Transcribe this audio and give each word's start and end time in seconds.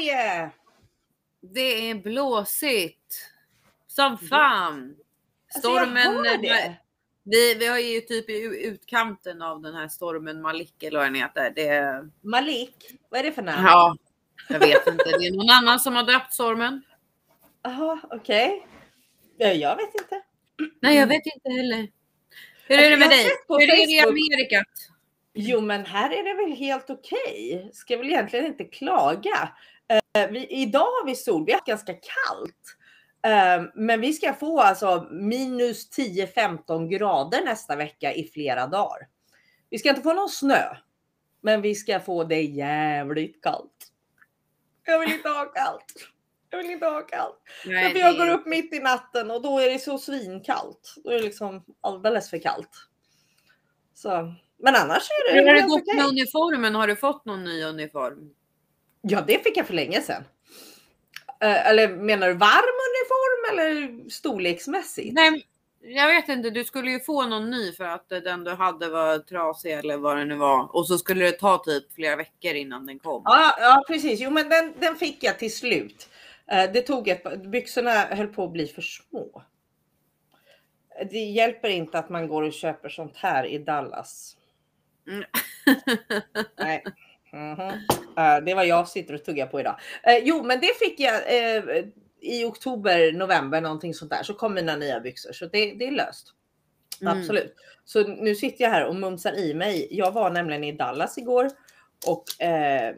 Sverige! 0.00 0.50
Det 1.40 1.90
är 1.90 1.94
blåsigt. 1.94 3.30
Som 3.86 4.18
fan. 4.18 4.96
Stormen. 5.58 5.96
Alltså, 5.96 6.30
hör 6.30 6.38
det. 6.38 6.76
vi, 7.24 7.54
vi 7.54 7.66
har 7.66 7.78
ju 7.78 8.00
typ 8.00 8.30
i 8.30 8.66
utkanten 8.66 9.42
av 9.42 9.62
den 9.62 9.74
här 9.74 9.88
stormen 9.88 10.42
Malik 10.42 10.82
eller 10.82 10.98
vad 10.98 11.06
den 11.06 11.14
heter. 11.14 11.52
Det 11.56 12.02
Malik, 12.28 12.74
vad 13.08 13.20
är 13.20 13.24
det 13.24 13.32
för 13.32 13.42
namn? 13.42 13.66
ja, 13.66 13.96
jag 14.48 14.58
vet 14.60 14.86
inte. 14.86 15.04
Det 15.04 15.26
är 15.26 15.36
någon 15.36 15.50
annan 15.50 15.80
som 15.80 15.96
har 15.96 16.02
döpt 16.02 16.32
stormen. 16.32 16.82
Jaha, 17.62 18.00
okej. 18.10 18.66
Ja, 19.36 19.48
Jag 19.48 19.76
vet 19.76 19.94
inte. 19.94 20.22
Nej, 20.82 20.96
jag 20.96 21.06
vet 21.06 21.26
inte 21.26 21.50
heller. 21.50 21.88
Hur 22.66 22.78
är 22.78 22.82
det 22.82 22.90
Jag 22.90 22.98
med 22.98 23.10
dig? 23.10 23.26
Hur 23.48 23.62
är 23.62 23.66
det 23.66 23.92
i. 23.92 24.00
Amerikat? 24.00 24.66
Jo, 25.34 25.60
men 25.60 25.84
här 25.84 26.10
är 26.10 26.24
det 26.24 26.34
väl 26.34 26.56
helt 26.58 26.90
okej. 26.90 27.70
Ska 27.72 27.96
väl 27.96 28.06
egentligen 28.06 28.46
inte 28.46 28.64
klaga. 28.64 29.48
Eh, 30.18 30.30
vi, 30.30 30.46
idag 30.46 30.80
har 30.80 31.06
vi 31.06 31.16
sol. 31.16 31.44
Vi 31.46 31.52
har 31.52 31.62
ganska 31.66 31.92
kallt. 31.92 32.76
Eh, 33.26 33.64
men 33.74 34.00
vi 34.00 34.12
ska 34.12 34.34
få 34.34 34.60
alltså 34.60 35.08
minus 35.10 35.90
10-15 35.90 36.88
grader 36.88 37.44
nästa 37.44 37.76
vecka 37.76 38.14
i 38.14 38.24
flera 38.24 38.66
dagar. 38.66 39.08
Vi 39.70 39.78
ska 39.78 39.88
inte 39.88 40.02
få 40.02 40.12
någon 40.12 40.28
snö, 40.28 40.76
men 41.40 41.62
vi 41.62 41.74
ska 41.74 42.00
få 42.00 42.24
det 42.24 42.42
jävligt 42.42 43.42
kallt. 43.42 43.92
Jag 44.84 44.98
vill 44.98 45.12
inte 45.12 45.28
ha 45.28 45.44
kallt. 45.44 45.94
Jag 46.50 46.58
vill 46.58 46.70
inte 46.70 46.86
ha 46.86 47.00
kallt. 47.00 47.38
Nej, 47.66 47.92
För 47.92 47.98
jag 47.98 48.16
går 48.16 48.28
upp 48.28 48.46
mitt 48.46 48.74
i 48.74 48.78
natten 48.78 49.30
och 49.30 49.42
då 49.42 49.58
är 49.58 49.70
det 49.70 49.78
så 49.78 49.98
svinkallt. 49.98 50.94
Då 51.04 51.10
är 51.10 51.14
det 51.14 51.22
liksom 51.22 51.64
alldeles 51.80 52.30
för 52.30 52.38
kallt. 52.38 52.70
Så, 53.94 54.34
men 54.58 54.74
annars 54.76 55.08
är 55.10 55.32
det 55.32 55.40
Hur 55.40 55.46
har 55.46 55.54
det 55.54 55.68
gått 55.68 55.96
med 55.96 56.06
uniformen? 56.06 56.74
Har 56.74 56.86
du 56.86 56.96
fått 56.96 57.24
någon 57.24 57.44
ny 57.44 57.62
uniform? 57.62 58.34
Ja, 59.02 59.20
det 59.26 59.44
fick 59.44 59.56
jag 59.56 59.66
för 59.66 59.74
länge 59.74 60.00
sedan. 60.00 60.24
Eh, 61.40 61.66
eller 61.68 61.88
menar 61.88 62.28
du 62.28 62.34
varm 62.34 62.76
uniform 62.88 63.52
eller 63.52 64.10
storleksmässigt? 64.10 65.14
Nej, 65.14 65.46
jag 65.82 66.06
vet 66.06 66.28
inte. 66.28 66.50
Du 66.50 66.64
skulle 66.64 66.90
ju 66.90 67.00
få 67.00 67.26
någon 67.26 67.50
ny 67.50 67.72
för 67.72 67.84
att 67.84 68.08
den 68.08 68.44
du 68.44 68.50
hade 68.50 68.88
var 68.88 69.18
trasig 69.18 69.72
eller 69.72 69.96
vad 69.96 70.16
det 70.16 70.24
nu 70.24 70.36
var. 70.36 70.76
Och 70.76 70.86
så 70.86 70.98
skulle 70.98 71.24
det 71.24 71.32
ta 71.32 71.58
typ 71.58 71.92
flera 71.92 72.16
veckor 72.16 72.54
innan 72.54 72.86
den 72.86 72.98
kom. 72.98 73.22
Ja, 73.24 73.56
ja, 73.60 73.84
precis. 73.88 74.20
Jo, 74.20 74.30
men 74.30 74.48
den, 74.48 74.74
den 74.78 74.96
fick 74.96 75.24
jag 75.24 75.38
till 75.38 75.54
slut. 75.54 76.08
Eh, 76.46 76.72
det 76.72 76.82
tog 76.82 77.08
ett 77.08 77.42
Byxorna 77.42 77.90
höll 77.90 78.26
på 78.26 78.44
att 78.44 78.52
bli 78.52 78.66
för 78.66 78.82
små. 78.82 79.42
Det 81.10 81.18
hjälper 81.18 81.68
inte 81.68 81.98
att 81.98 82.08
man 82.08 82.28
går 82.28 82.42
och 82.42 82.52
köper 82.52 82.88
sånt 82.88 83.16
här 83.16 83.46
i 83.46 83.58
Dallas. 83.58 84.36
Mm. 85.08 85.24
Nej. 86.58 86.84
Mhm. 87.32 87.60
Eh, 88.18 88.44
det 88.44 88.54
var 88.54 88.64
jag 88.64 88.88
sitter 88.88 89.14
och 89.14 89.24
tuggar 89.24 89.46
på 89.46 89.60
idag. 89.60 89.80
Eh, 90.02 90.18
jo, 90.22 90.42
men 90.42 90.60
det 90.60 90.78
fick 90.78 91.00
jag 91.00 91.14
eh, 91.14 91.84
i 92.20 92.44
oktober, 92.44 93.12
november, 93.12 93.60
någonting 93.60 93.94
sånt 93.94 94.10
där. 94.10 94.22
Så 94.22 94.34
kom 94.34 94.54
mina 94.54 94.76
nya 94.76 95.00
byxor, 95.00 95.32
så 95.32 95.46
det, 95.46 95.74
det 95.74 95.86
är 95.86 95.90
löst. 95.90 96.34
Mm. 97.00 97.18
Absolut. 97.18 97.54
Så 97.84 98.02
nu 98.08 98.34
sitter 98.34 98.64
jag 98.64 98.70
här 98.70 98.84
och 98.86 98.96
mumsar 98.96 99.38
i 99.38 99.54
mig. 99.54 99.88
Jag 99.90 100.12
var 100.12 100.30
nämligen 100.30 100.64
i 100.64 100.72
Dallas 100.72 101.18
igår 101.18 101.50
och 102.06 102.42
eh, 102.42 102.94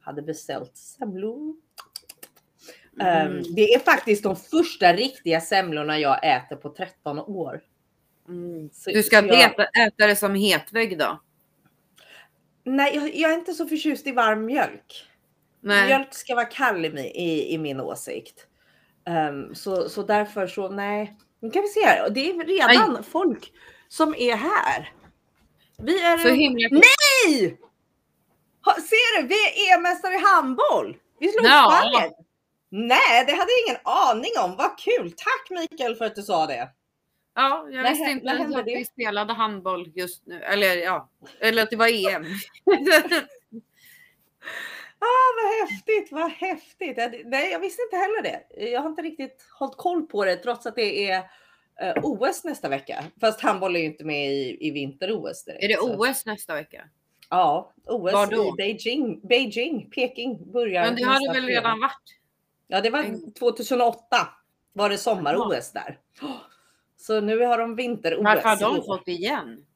hade 0.00 0.22
beställt 0.22 0.76
semlor. 0.76 1.54
Mm. 3.00 3.36
Eh, 3.36 3.42
det 3.56 3.74
är 3.74 3.78
faktiskt 3.78 4.22
de 4.22 4.36
första 4.36 4.92
riktiga 4.92 5.40
semlorna 5.40 5.98
jag 5.98 6.36
äter 6.36 6.56
på 6.56 6.68
13 6.70 7.18
år. 7.18 7.60
Mm. 8.28 8.70
Så- 8.72 8.90
Du 8.90 9.02
ska 9.02 9.16
jag- 9.16 9.40
äta, 9.52 9.64
äta 9.64 10.06
det 10.06 10.16
som 10.16 10.34
hetvägg 10.34 10.98
då? 10.98 11.20
Nej, 12.68 12.96
jag, 12.96 13.14
jag 13.14 13.32
är 13.32 13.34
inte 13.34 13.52
så 13.52 13.66
förtjust 13.66 14.06
i 14.06 14.12
varm 14.12 14.44
mjölk. 14.44 15.08
Nej. 15.60 15.86
Mjölk 15.86 16.14
ska 16.14 16.34
vara 16.34 16.44
kall 16.44 16.84
i, 16.84 16.88
i, 16.98 17.54
i 17.54 17.58
min 17.58 17.80
åsikt. 17.80 18.46
Ehm, 19.06 19.54
så, 19.54 19.88
så 19.88 20.02
därför 20.02 20.46
så 20.46 20.68
nej. 20.68 21.16
Nu 21.40 21.50
kan 21.50 21.62
vi 21.62 21.68
se 21.68 21.86
här. 21.86 22.10
Det 22.10 22.30
är 22.30 22.44
redan 22.44 23.04
folk 23.04 23.52
som 23.88 24.14
är 24.14 24.36
här. 24.36 24.92
Vi 25.78 26.02
är... 26.02 26.18
Så 26.18 26.28
himla... 26.28 26.68
Nej! 26.70 27.58
Ha, 28.64 28.74
ser 28.74 29.22
du? 29.22 29.28
Vi 29.28 29.34
är 29.34 29.74
EM-mästare 29.74 30.14
i 30.14 30.22
handboll. 30.34 30.96
Vi 31.20 31.28
slog 31.28 31.46
Ja. 31.46 31.82
Spanien. 31.82 32.12
Nej, 32.70 33.24
det 33.26 33.32
hade 33.32 33.50
jag 33.52 33.66
ingen 33.66 33.80
aning 33.84 34.30
om. 34.44 34.56
Vad 34.56 34.78
kul. 34.78 35.12
Tack 35.16 35.50
Mikael 35.50 35.96
för 35.96 36.04
att 36.04 36.14
du 36.14 36.22
sa 36.22 36.46
det. 36.46 36.68
Ja, 37.40 37.68
jag 37.70 37.88
visste 37.90 38.04
inte 38.10 38.26
ens 38.26 38.56
att 38.56 38.64
det? 38.64 38.76
vi 38.76 38.84
spelade 38.84 39.32
handboll 39.32 39.92
just 39.94 40.26
nu. 40.26 40.42
Eller 40.42 40.76
ja, 40.76 41.08
eller 41.40 41.62
att 41.62 41.70
det 41.70 41.76
var 41.76 41.88
EM. 42.14 42.24
Ah, 45.00 45.28
vad 45.42 45.68
häftigt, 45.68 46.12
vad 46.12 46.30
häftigt. 46.30 47.24
Nej, 47.24 47.50
jag 47.52 47.60
visste 47.60 47.82
inte 47.82 47.96
heller 47.96 48.22
det. 48.22 48.70
Jag 48.70 48.80
har 48.80 48.88
inte 48.90 49.02
riktigt 49.02 49.46
hållit 49.58 49.76
koll 49.76 50.06
på 50.06 50.24
det 50.24 50.36
trots 50.36 50.66
att 50.66 50.74
det 50.76 51.10
är 51.10 51.18
eh, 51.80 51.94
OS 52.04 52.44
nästa 52.44 52.68
vecka. 52.68 53.04
Fast 53.20 53.40
handboll 53.40 53.76
är 53.76 53.80
ju 53.80 53.86
inte 53.86 54.04
med 54.04 54.32
i, 54.32 54.56
i 54.60 54.70
vinter-OS. 54.70 55.44
är 55.48 55.68
det 55.68 55.74
så- 55.74 55.96
OS 56.10 56.26
nästa 56.26 56.54
vecka? 56.54 56.84
Ja, 57.30 57.72
OS 57.86 58.12
Var 58.12 58.26
då? 58.26 58.46
i 58.48 58.52
Beijing. 58.56 59.20
Beijing, 59.28 59.90
Peking 59.90 60.52
börjar. 60.52 60.82
Men 60.84 60.96
det 60.96 61.02
har 61.02 61.34
det 61.34 61.40
väl 61.40 61.48
redan 61.48 61.80
varit? 61.80 62.18
Ja, 62.66 62.80
det 62.80 62.90
var 62.90 62.98
en- 63.02 63.32
2008 63.32 64.28
var 64.72 64.90
det 64.90 64.98
sommar-OS 64.98 65.72
där. 65.72 65.98
Så 67.08 67.20
nu 67.20 67.44
har 67.44 67.58
de 67.58 67.76
vinter-OS. 67.76 68.24
Varför 68.24 68.48
har 68.48 68.56
de 68.56 68.84
fått 68.84 69.08
igen? 69.08 69.66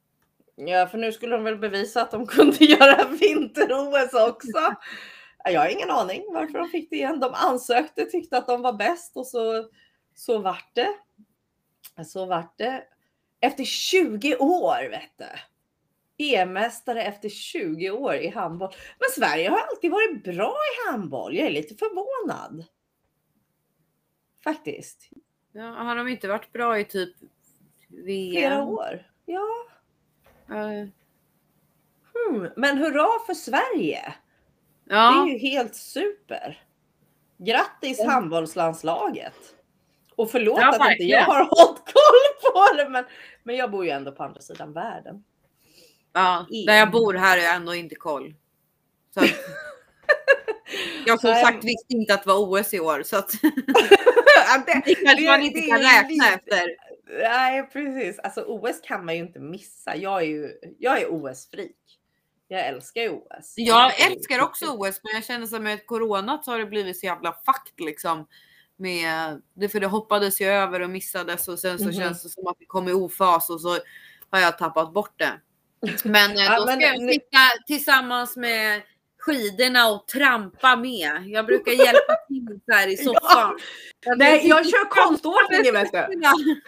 Ja, 0.54 0.86
för 0.86 0.98
nu 0.98 1.12
skulle 1.12 1.36
de 1.36 1.44
väl 1.44 1.56
bevisa 1.56 2.02
att 2.02 2.10
de 2.10 2.26
kunde 2.36 2.64
göra 2.64 3.08
vinter-OS 3.08 4.14
också. 4.30 4.76
Ja, 5.44 5.50
Jag 5.50 5.60
har 5.60 5.68
ingen 5.68 5.90
aning 5.90 6.22
varför 6.32 6.58
de 6.58 6.68
fick 6.68 6.90
det 6.90 6.96
igen. 6.96 7.20
De 7.20 7.34
ansökte, 7.34 8.04
tyckte 8.04 8.38
att 8.38 8.46
de 8.46 8.62
var 8.62 8.72
bäst 8.72 9.16
och 9.16 9.26
så, 9.26 9.68
så 10.14 10.38
vart 10.38 10.70
det. 10.74 10.94
Så 12.06 12.26
vart 12.26 12.58
det. 12.58 12.84
Efter 13.40 13.64
20 13.64 14.36
år, 14.36 14.90
vet 14.90 15.18
du. 15.18 16.34
EM-mästare 16.34 17.02
efter 17.02 17.28
20 17.28 17.90
år 17.90 18.14
i 18.14 18.28
handboll. 18.28 18.74
Men 18.98 19.08
Sverige 19.10 19.48
har 19.48 19.58
alltid 19.58 19.90
varit 19.90 20.24
bra 20.24 20.54
i 20.54 20.90
handboll. 20.90 21.36
Jag 21.36 21.46
är 21.46 21.50
lite 21.50 21.74
förvånad. 21.74 22.64
Faktiskt. 24.44 25.08
Ja, 25.52 25.62
har 25.64 25.96
de 25.96 26.08
inte 26.08 26.28
varit 26.28 26.52
bra 26.52 26.78
i 26.78 26.84
typ 26.84 27.14
VM? 27.88 28.32
Flera 28.32 28.62
år. 28.64 29.06
Ja. 29.26 29.46
Eh, 30.50 30.88
Hmm. 32.14 32.48
Men 32.56 32.78
hurra 32.78 33.06
för 33.26 33.34
Sverige! 33.34 34.14
Det 34.84 34.94
är 34.94 34.96
Ja, 34.96 35.26
ju 35.28 35.38
helt 35.38 35.74
super. 35.76 36.62
Grattis 37.38 37.98
Ja. 37.98 38.10
handbollslandslaget. 38.10 39.34
Och 40.16 40.30
förlåt 40.30 40.60
Ja, 40.60 40.68
att 40.68 40.90
inte 40.92 41.04
jag 41.04 41.22
har 41.24 41.38
hållit 41.50 41.78
koll 41.84 42.52
på 42.52 42.76
det, 42.76 42.88
men, 42.88 43.04
men 43.42 43.56
jag 43.56 43.70
bor 43.70 43.84
ju 43.84 43.90
ändå 43.90 44.12
på 44.12 44.22
andra 44.24 44.40
sidan 44.40 44.72
världen. 44.72 45.24
ja, 46.12 46.46
EM. 46.52 46.66
där 46.66 46.74
jag 46.74 46.90
bor 46.90 47.14
här 47.14 47.38
är 47.38 47.42
jag 47.42 47.54
ändå 47.54 47.74
inte 47.74 47.94
koll. 47.94 48.34
Så 49.14 49.20
jag 51.06 51.20
som 51.20 51.34
sagt 51.34 51.64
visste 51.64 51.92
inte 51.94 52.14
att 52.14 52.22
det 52.22 52.28
var 52.28 52.38
OS 52.60 52.74
i 52.74 52.80
år 52.80 53.02
så 53.02 53.16
att 53.16 53.30
Ja, 54.36 54.62
det, 54.66 54.82
det 54.84 54.94
kanske 54.94 55.26
man 55.26 55.42
inte 55.42 55.60
kan 55.60 55.78
räkna 55.78 56.28
efter. 56.34 56.76
Nej, 57.22 57.68
precis. 57.72 58.18
Alltså 58.18 58.40
OS 58.46 58.80
kan 58.84 59.04
man 59.04 59.14
ju 59.16 59.20
inte 59.20 59.38
missa. 59.40 59.96
Jag 59.96 60.22
är 60.22 60.26
ju 60.26 60.50
jag 60.78 61.00
är 61.02 61.06
OS-freak. 61.12 61.76
Jag 62.48 62.66
älskar 62.66 63.00
ju 63.02 63.10
OS. 63.10 63.54
Jag 63.56 64.00
älskar 64.00 64.40
också 64.42 64.64
OS 64.66 65.00
men 65.02 65.14
jag 65.14 65.24
känner 65.24 65.46
som 65.46 65.62
med 65.62 65.86
corona 65.86 66.42
så 66.44 66.50
har 66.50 66.58
det 66.58 66.66
blivit 66.66 66.98
så 67.00 67.06
jävla 67.06 67.32
fakt 67.46 67.80
liksom. 67.80 68.26
Med, 68.76 69.42
för 69.72 69.80
det 69.80 69.86
hoppades 69.86 70.40
ju 70.40 70.46
över 70.46 70.80
och 70.80 70.90
missades 70.90 71.48
och 71.48 71.58
sen 71.58 71.78
så 71.78 71.84
Mhm. 71.84 71.92
känns 71.94 72.22
det 72.22 72.28
som 72.28 72.46
att 72.46 72.56
det 72.58 72.66
kom 72.66 72.88
i 72.88 72.92
ofas 72.92 73.50
och 73.50 73.60
så 73.60 73.68
har 74.30 74.40
jag 74.40 74.58
tappat 74.58 74.92
bort 74.92 75.18
det. 75.18 75.32
Men 76.04 76.30
eh, 76.30 76.36
Ja, 76.44 76.58
då 76.60 76.66
men 76.66 76.74
ska 76.80 76.86
jag 76.86 77.00
nu- 77.02 77.12
sitta 77.12 77.38
tillsammans 77.66 78.36
med 78.36 78.82
skidorna 79.26 79.90
och 79.90 80.06
trampa 80.06 80.76
med. 80.76 81.22
Jag 81.26 81.46
brukar 81.46 81.72
hjälpa 81.72 82.16
till 82.28 82.60
så 82.66 82.72
här 82.72 82.88
i 82.88 82.96
soffan. 83.04 83.58
Nej, 84.16 84.48
jag 84.48 84.66
kör 84.66 84.88
konståkning 84.88 85.72
vet 85.72 85.92
du. 85.92 86.22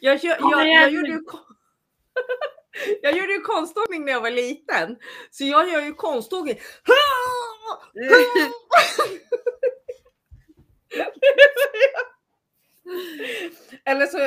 Jag, 0.00 0.20
kör, 0.20 0.36
jag, 0.40 0.68
jag, 0.68 0.90
gjorde 0.92 1.08
jag 3.02 3.16
gjorde 3.16 3.32
ju 3.32 3.40
konståkning 3.40 4.04
när 4.04 4.12
jag 4.12 4.20
var 4.20 4.30
liten. 4.30 4.96
Så 5.30 5.44
jag 5.44 5.68
gör 5.68 5.80
ju 5.80 5.94
konståkning. 5.94 6.60
Eller 13.84 14.06
så 14.06 14.18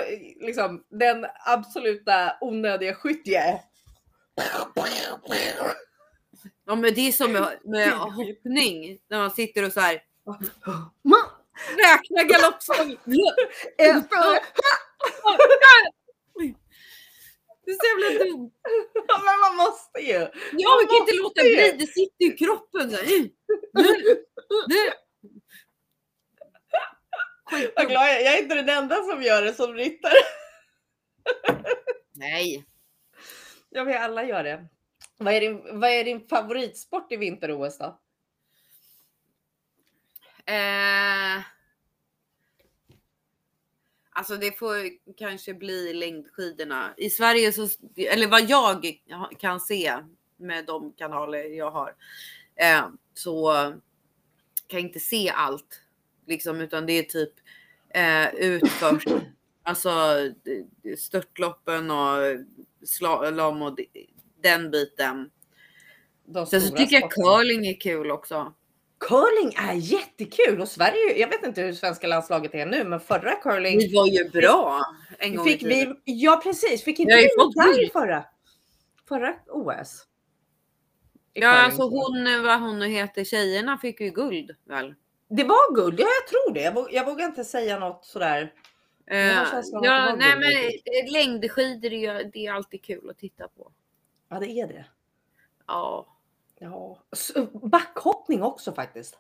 liksom 0.46 0.84
den 0.90 1.26
absoluta 1.46 2.38
onödiga 2.42 2.94
skytt 2.96 3.22
jag 3.26 3.44
är. 3.44 3.60
Ja 6.70 6.76
men 6.76 6.94
det 6.94 7.08
är 7.08 7.12
som 7.12 7.32
med, 7.32 7.60
med 7.64 7.92
hoppning 7.92 8.98
när 9.10 9.18
man 9.18 9.32
sitter 9.32 9.66
och 9.66 9.74
så 9.74 9.80
här 9.80 10.02
räknar 11.78 12.24
galoppstång. 12.24 12.98
Det 17.66 17.72
är 17.72 17.78
så 17.78 18.04
jävla 18.04 18.24
dumt. 18.24 18.52
Men 19.08 19.40
man 19.40 19.56
måste 19.66 20.00
ju. 20.00 20.28
Ja, 20.52 20.80
vi 20.82 20.88
kan 20.88 20.98
inte 21.02 21.16
låta 21.16 21.42
ju. 21.44 21.56
bli. 21.56 21.72
Det 21.72 21.88
sitter 21.88 22.26
i 22.26 22.38
kroppen. 22.38 22.92
Så 22.92 22.98
här. 22.98 23.30
Vad 27.76 27.88
glad 27.88 28.08
jag 28.08 28.22
är. 28.22 28.26
Jag 28.26 28.38
är 28.38 28.42
inte 28.44 28.56
den 28.56 28.70
enda 28.70 28.96
som 28.96 29.24
gör 29.24 29.42
det 29.42 29.54
som 29.54 29.74
ryttare. 29.74 30.14
Nej. 32.16 32.66
Ja, 33.70 33.84
vi 33.84 33.94
alla 33.94 34.24
gör 34.24 34.44
det. 34.44 34.68
Vad 35.18 35.34
är 35.34 35.42
din, 35.42 35.80
vad 35.80 35.90
är 35.90 36.04
din 36.04 36.28
favoritsport 36.28 37.12
i 37.12 37.18
vinter-OS 37.18 37.78
då? 37.78 38.00
Eh, 40.46 41.44
alltså 44.10 44.38
det 44.38 44.58
får 44.60 44.76
kanske 45.18 45.54
bli 45.54 45.94
längdskidorna. 45.94 46.94
I 46.98 47.10
Sverige 47.10 47.52
så, 47.52 47.68
eller 47.96 48.28
vad 48.28 48.50
jag 48.50 49.02
kan 49.40 49.60
se 49.60 49.98
med 50.38 50.66
de 50.66 50.94
kanaler 50.94 51.44
jag 51.44 51.72
har, 51.72 51.96
eh, 52.56 52.88
så 53.14 53.54
kan 54.68 54.80
jag 54.80 54.82
inte 54.82 55.00
se 55.00 55.30
allt. 55.30 55.82
Liksom, 56.26 56.62
utan 56.62 56.86
det 56.86 56.94
är 56.94 57.04
typ 57.04 57.34
eh, 57.90 58.36
utförs. 58.36 59.04
Alltså 59.64 59.90
störtloppen 60.98 61.92
och 61.92 62.18
slalom 62.86 63.62
och 63.62 63.80
den 64.44 64.72
biten. 64.72 65.30
Sen 66.50 66.62
så 66.62 66.76
tycker 66.76 67.02
jag 67.02 67.12
curling 67.12 67.68
är 67.68 67.80
kul 67.80 68.12
också. 68.12 68.54
Curling 69.00 69.54
är 69.58 69.74
jättekul 69.74 70.62
och 70.62 70.68
Sverige, 70.68 71.18
jag 71.18 71.28
vet 71.28 71.44
inte 71.44 71.62
hur 71.62 71.74
svenska 71.74 72.08
landslaget 72.08 72.56
är 72.56 72.66
nu, 72.66 72.84
men 72.84 73.00
förra 73.00 73.36
curling. 73.36 73.78
Vi 73.78 73.96
var 73.96 74.08
ju 74.08 74.30
bra. 74.30 74.82
En 75.20 75.36
gång 75.36 75.46
fick 75.46 75.64
vi, 75.64 75.94
ja 76.04 76.40
precis, 76.44 76.84
fick 76.84 77.00
inte 77.00 77.16
vi 77.16 77.30
medalj 77.38 77.90
förra, 77.94 78.26
förra 79.08 79.36
OS? 79.48 80.04
Ja, 81.34 81.50
alltså 81.50 81.82
hon, 81.82 82.44
vad 82.44 82.62
hon 82.62 82.82
heter, 82.82 83.24
tjejerna 83.24 83.78
fick 83.78 84.02
ju 84.02 84.10
guld 84.10 84.52
väl? 84.66 84.96
Det 85.30 85.44
var 85.44 85.76
guld, 85.76 86.00
ja 86.00 86.08
jag 86.22 86.28
tror 86.28 86.54
det. 86.54 86.62
Jag, 86.62 86.74
vågar, 86.74 86.94
jag 86.94 87.06
vågar 87.06 87.26
inte 87.26 87.44
säga 87.44 87.80
något 87.80 88.06
sådär. 88.06 88.54
Uh, 89.12 89.18
ja, 89.84 90.16
nej 90.16 90.36
men 90.40 90.52
eh, 90.52 91.12
längdskidor 91.12 91.94
är, 91.94 92.32
det 92.34 92.48
är 92.48 92.54
alltid 92.54 92.84
kul 92.84 93.10
att 93.10 93.18
titta 93.18 93.48
på. 93.48 93.72
Ja, 94.30 94.40
det 94.40 94.50
är 94.50 94.68
det. 94.68 94.86
Ja. 95.68 96.14
Ja, 96.60 97.04
backhoppning 97.54 98.44
också 98.44 98.74
faktiskt. 98.74 99.20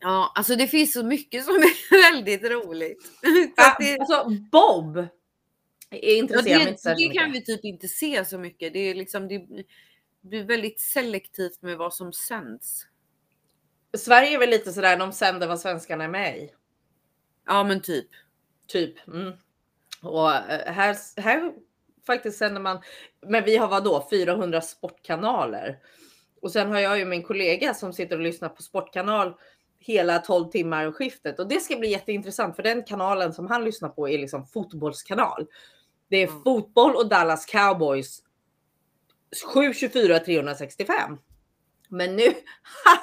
Ja, 0.00 0.32
alltså 0.34 0.56
det 0.56 0.68
finns 0.68 0.92
så 0.92 1.02
mycket 1.02 1.44
som 1.44 1.54
är 1.54 2.12
väldigt 2.12 2.44
roligt. 2.44 3.12
Ja, 3.56 3.76
det... 3.78 3.98
Alltså 3.98 4.30
Bob 4.52 4.96
är 5.90 6.16
intresserad 6.16 6.60
ja, 6.60 6.64
det, 6.64 6.70
inte 6.70 6.94
Det 6.94 7.14
kan 7.14 7.32
vi 7.32 7.44
typ 7.44 7.64
inte 7.64 7.88
se 7.88 8.24
så 8.24 8.38
mycket. 8.38 8.72
Det 8.72 8.78
är 8.78 8.94
liksom 8.94 9.28
det 9.28 9.46
blir 10.20 10.44
väldigt 10.44 10.80
selektivt 10.80 11.62
med 11.62 11.78
vad 11.78 11.94
som 11.94 12.12
sänds. 12.12 12.86
Sverige 13.96 14.34
är 14.34 14.38
väl 14.38 14.50
lite 14.50 14.72
sådär, 14.72 14.96
de 14.96 15.12
sänder 15.12 15.46
vad 15.46 15.60
svenskarna 15.60 16.04
är 16.04 16.08
med 16.08 16.38
i. 16.38 16.50
Ja, 17.46 17.64
men 17.64 17.82
typ. 17.82 18.08
Typ. 18.66 19.08
Mm. 19.08 19.32
Och 20.02 20.34
eh, 20.34 20.72
här, 20.72 21.20
här 21.20 21.52
faktiskt 22.06 22.38
sänder 22.38 22.60
man, 22.60 22.80
men 23.26 23.44
vi 23.44 23.56
har 23.56 23.68
vad 23.68 23.84
då 23.84 24.06
400 24.10 24.60
sportkanaler. 24.60 25.78
Och 26.42 26.52
sen 26.52 26.70
har 26.70 26.80
jag 26.80 26.98
ju 26.98 27.04
min 27.04 27.22
kollega 27.22 27.74
som 27.74 27.92
sitter 27.92 28.16
och 28.16 28.22
lyssnar 28.22 28.48
på 28.48 28.62
Sportkanal 28.62 29.34
hela 29.78 30.18
12 30.18 30.50
timmar 30.50 30.92
skiftet 30.92 31.38
och 31.38 31.48
det 31.48 31.60
ska 31.60 31.76
bli 31.76 31.90
jätteintressant 31.90 32.56
för 32.56 32.62
den 32.62 32.82
kanalen 32.82 33.32
som 33.32 33.46
han 33.46 33.64
lyssnar 33.64 33.88
på 33.88 34.08
är 34.08 34.18
liksom 34.18 34.46
fotbollskanal. 34.46 35.46
Det 36.10 36.16
är 36.16 36.28
mm. 36.28 36.42
fotboll 36.42 36.96
och 36.96 37.08
Dallas 37.08 37.46
Cowboys 37.46 38.22
724 39.54 40.18
365. 40.18 41.18
Men 41.88 42.16
nu, 42.16 42.34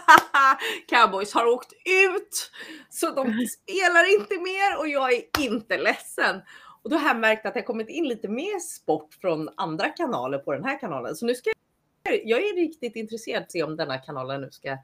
Cowboys 0.89 1.33
har 1.33 1.45
åkt 1.45 1.73
ut 1.85 2.51
så 2.89 3.09
de 3.09 3.47
spelar 3.47 4.19
inte 4.19 4.33
mer 4.39 4.79
och 4.79 4.87
jag 4.87 5.13
är 5.13 5.23
inte 5.39 5.77
ledsen. 5.77 6.41
Och 6.83 6.89
då 6.89 6.97
har 6.97 7.07
jag 7.07 7.17
märkt 7.19 7.45
att 7.45 7.53
det 7.53 7.61
kommit 7.61 7.89
in 7.89 8.07
lite 8.07 8.27
mer 8.27 8.59
sport 8.59 9.13
från 9.21 9.49
andra 9.57 9.89
kanaler 9.89 10.37
på 10.37 10.53
den 10.53 10.63
här 10.63 10.79
kanalen. 10.79 11.15
Så 11.15 11.25
nu 11.25 11.35
ska 11.35 11.49
jag, 12.03 12.21
jag 12.25 12.39
är 12.39 12.55
riktigt 12.55 12.95
intresserad 12.95 13.43
att 13.43 13.51
se 13.51 13.63
om 13.63 13.75
denna 13.75 13.97
kanalen 13.97 14.41
nu 14.41 14.51
ska 14.51 14.77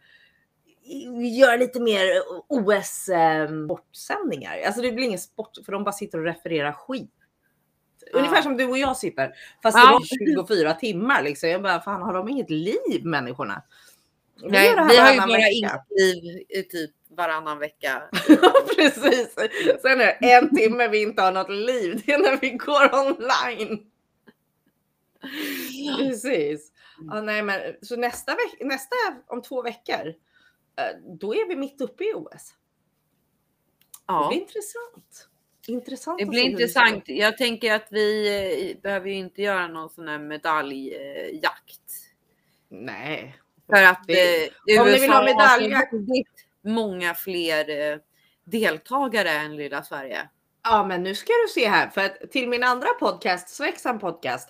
göra 1.40 1.56
lite 1.56 1.80
mer 1.80 2.04
OS 2.48 3.10
eh. 3.10 3.50
Alltså 4.66 4.82
det 4.82 4.92
blir 4.92 5.06
ingen 5.06 5.20
sport 5.20 5.52
för 5.66 5.72
de 5.72 5.84
bara 5.84 5.92
sitter 5.92 6.18
och 6.18 6.24
refererar 6.24 6.72
skit. 6.72 7.12
Ungefär 8.14 8.42
som 8.42 8.58
du 8.58 8.66
och 8.66 8.78
jag 8.78 8.98
sitter. 8.98 9.34
Fast 9.64 9.78
det 9.78 9.82
är 9.82 10.46
24 10.48 10.74
timmar 10.74 11.24
liksom. 11.24 11.50
Jag 11.50 11.62
bara, 11.62 11.82
fan 11.82 12.02
har 12.02 12.14
de 12.14 12.30
inget 12.30 12.50
liv 12.50 13.06
människorna? 13.06 13.64
Vi, 14.42 14.50
Nej, 14.50 14.76
vi 14.90 14.98
har 14.98 15.14
ju 15.14 15.20
bara 15.20 15.50
inget 15.50 15.82
liv 15.90 16.46
i 16.50 16.64
typ 16.64 16.92
varannan 17.10 17.60
vecka. 17.60 18.04
Precis. 18.76 19.34
Sen 19.82 20.02
är 20.02 20.06
det 20.06 20.32
en 20.32 20.56
timme 20.56 20.88
vi 20.88 21.02
inte 21.02 21.22
har 21.22 21.32
något 21.32 21.50
liv. 21.50 22.04
Det 22.06 22.12
är 22.12 22.18
när 22.18 22.38
vi 22.38 22.50
går 22.50 22.96
online. 22.96 23.92
Precis. 25.98 26.72
Ja, 27.08 27.22
nej, 27.22 27.42
men, 27.44 27.62
så 27.82 27.96
nästa, 27.96 28.32
veck 28.32 28.68
nästa 28.68 28.96
om 29.28 29.42
två 29.42 29.62
veckor, 29.62 30.08
eh, 30.76 31.16
då 31.20 31.36
är 31.36 31.48
vi 31.48 31.56
mitt 31.56 31.82
uppe 31.82 32.04
i 32.04 32.14
OS. 32.14 32.54
Ja. 34.08 34.22
Det 34.22 34.28
blir 34.28 34.42
intressant. 34.42 35.30
Intressant 35.68 36.20
det 36.20 36.26
blir 36.26 36.42
intressant. 36.42 37.04
Jag 37.08 37.38
tänker 37.38 37.74
att 37.74 37.88
vi 37.90 38.28
eh, 38.72 38.82
behöver 38.82 39.10
ju 39.10 39.16
inte 39.16 39.42
göra 39.42 39.68
någon 39.68 39.90
sån 39.90 40.08
här 40.08 40.20
medaljjakt. 40.20 41.92
Nej. 42.70 43.38
För 43.70 43.84
att 43.84 44.10
eh, 44.10 44.82
om 44.82 44.88
USA 44.88 44.92
ni 44.92 45.00
vill 45.00 45.12
ha 45.12 45.26
medaljjakt. 45.26 45.94
många 46.64 47.14
fler 47.14 47.92
eh, 47.92 47.98
deltagare 48.44 49.30
än 49.30 49.56
lilla 49.56 49.84
Sverige. 49.84 50.30
Ja, 50.64 50.86
men 50.88 51.04
nu 51.04 51.16
ska 51.16 51.34
du 51.48 51.54
se 51.54 51.68
här 51.68 51.90
för 51.90 52.02
att 52.02 52.32
till 52.32 52.50
min 52.50 52.64
andra 52.64 52.88
podcast, 53.00 53.50
Svexan 53.50 54.00
podcast, 54.00 54.50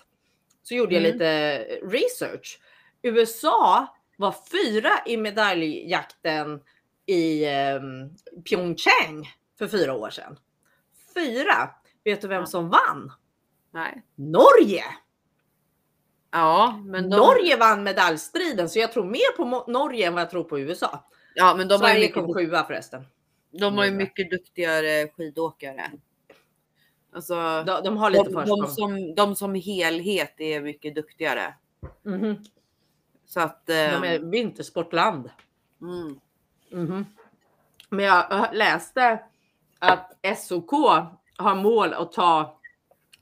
så 0.62 0.74
gjorde 0.74 0.96
mm. 0.96 1.04
jag 1.04 1.12
lite 1.12 1.58
research. 1.82 2.60
USA 3.02 3.86
var 4.16 4.34
fyra 4.52 4.90
i 5.06 5.16
medaljjakten 5.16 6.60
i 7.06 7.44
eh, 7.44 7.80
Pyeongchang 8.48 9.28
för 9.58 9.68
fyra 9.68 9.94
år 9.94 10.10
sedan 10.10 10.38
fyra. 11.18 11.70
Vet 12.04 12.20
du 12.20 12.28
vem 12.28 12.46
som 12.46 12.68
vann? 12.68 13.12
Nej. 13.70 14.02
Norge! 14.14 14.84
Ja, 16.30 16.82
men 16.84 17.10
de... 17.10 17.16
Norge 17.16 17.56
vann 17.56 17.82
medaljstriden 17.82 18.68
så 18.68 18.78
jag 18.78 18.92
tror 18.92 19.04
mer 19.04 19.36
på 19.36 19.64
Norge 19.72 20.06
än 20.06 20.14
vad 20.14 20.22
jag 20.22 20.30
tror 20.30 20.44
på 20.44 20.58
USA. 20.58 21.04
Ja, 21.34 21.54
men 21.56 21.68
de 21.68 21.78
Sverige 21.78 21.92
har 21.94 21.98
ju 21.98 22.06
mycket... 22.06 22.14
kom 22.14 22.34
sjua 22.34 22.64
förresten. 22.64 23.04
De 23.50 23.78
har 23.78 23.84
ju 23.84 23.90
mycket 23.90 24.30
duktigare 24.30 25.08
skidåkare. 25.08 25.90
Alltså, 27.12 27.34
de, 27.66 27.84
de 27.84 27.96
har 27.96 28.10
lite 28.10 28.30
de, 28.30 28.44
de, 28.44 28.66
som, 28.66 29.14
de 29.14 29.36
som 29.36 29.54
helhet 29.54 30.34
är 30.40 30.60
mycket 30.60 30.94
duktigare. 30.94 31.54
Mm 32.06 32.20
-hmm. 32.20 32.46
Så 33.26 33.40
att. 33.40 33.66
De 33.66 33.72
är 33.72 34.16
ehm, 34.16 34.30
vintersportland. 34.30 35.30
Mm. 35.80 36.20
Mm 36.72 36.86
-hmm. 36.86 37.04
Men 37.88 38.04
jag 38.04 38.48
läste 38.52 39.20
att 39.78 40.18
SOK 40.38 40.70
har 41.36 41.54
mål 41.54 41.92
att 41.94 42.12
ta 42.12 42.58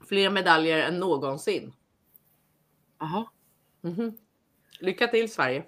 fler 0.07 0.29
medaljer 0.29 0.77
än 0.77 0.99
någonsin. 0.99 1.73
Jaha. 2.99 3.25
Mm 3.83 3.95
-hmm. 3.95 4.17
Lycka 4.79 5.07
till 5.07 5.33
Sverige. 5.33 5.63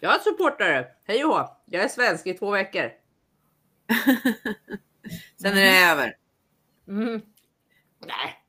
Jag 0.00 0.14
är 0.14 0.18
supportare. 0.18 0.86
Hej 1.04 1.24
och 1.24 1.30
hå. 1.30 1.56
Jag 1.64 1.84
är 1.84 1.88
svensk 1.88 2.26
i 2.26 2.34
två 2.34 2.50
veckor. 2.50 2.82
Sen 5.36 5.52
är 5.52 5.54
det 5.54 5.68
mm. 5.68 5.90
över. 5.90 6.16
Mm. 6.88 7.22
Nej. 7.98 8.44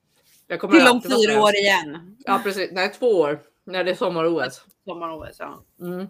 Jag 0.48 0.60
kommer 0.62 0.80
Till 0.80 0.88
om 0.88 1.02
fyra 1.02 1.42
år 1.42 1.56
igen. 1.56 2.18
Ja 2.20 2.42
precis. 2.44 2.72
Nej, 2.72 2.94
två 2.94 3.08
år. 3.08 3.42
När 3.64 3.84
det 3.84 3.92
är 3.92 3.96
sommar-OS. 3.96 4.66
Sommar-OS, 4.86 5.36
ja. 5.40 5.64
Mm. 5.80 6.08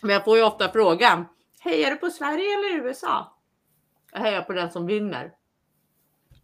Men 0.00 0.10
jag 0.10 0.24
får 0.24 0.36
ju 0.36 0.42
ofta 0.42 0.72
frågan. 0.72 1.24
Hejar 1.60 1.90
du 1.90 1.96
på 1.96 2.10
Sverige 2.10 2.54
eller 2.54 2.86
USA? 2.86 3.36
Jag 4.12 4.20
hejar 4.20 4.42
på 4.42 4.52
den 4.52 4.70
som 4.70 4.86
vinner. 4.86 5.32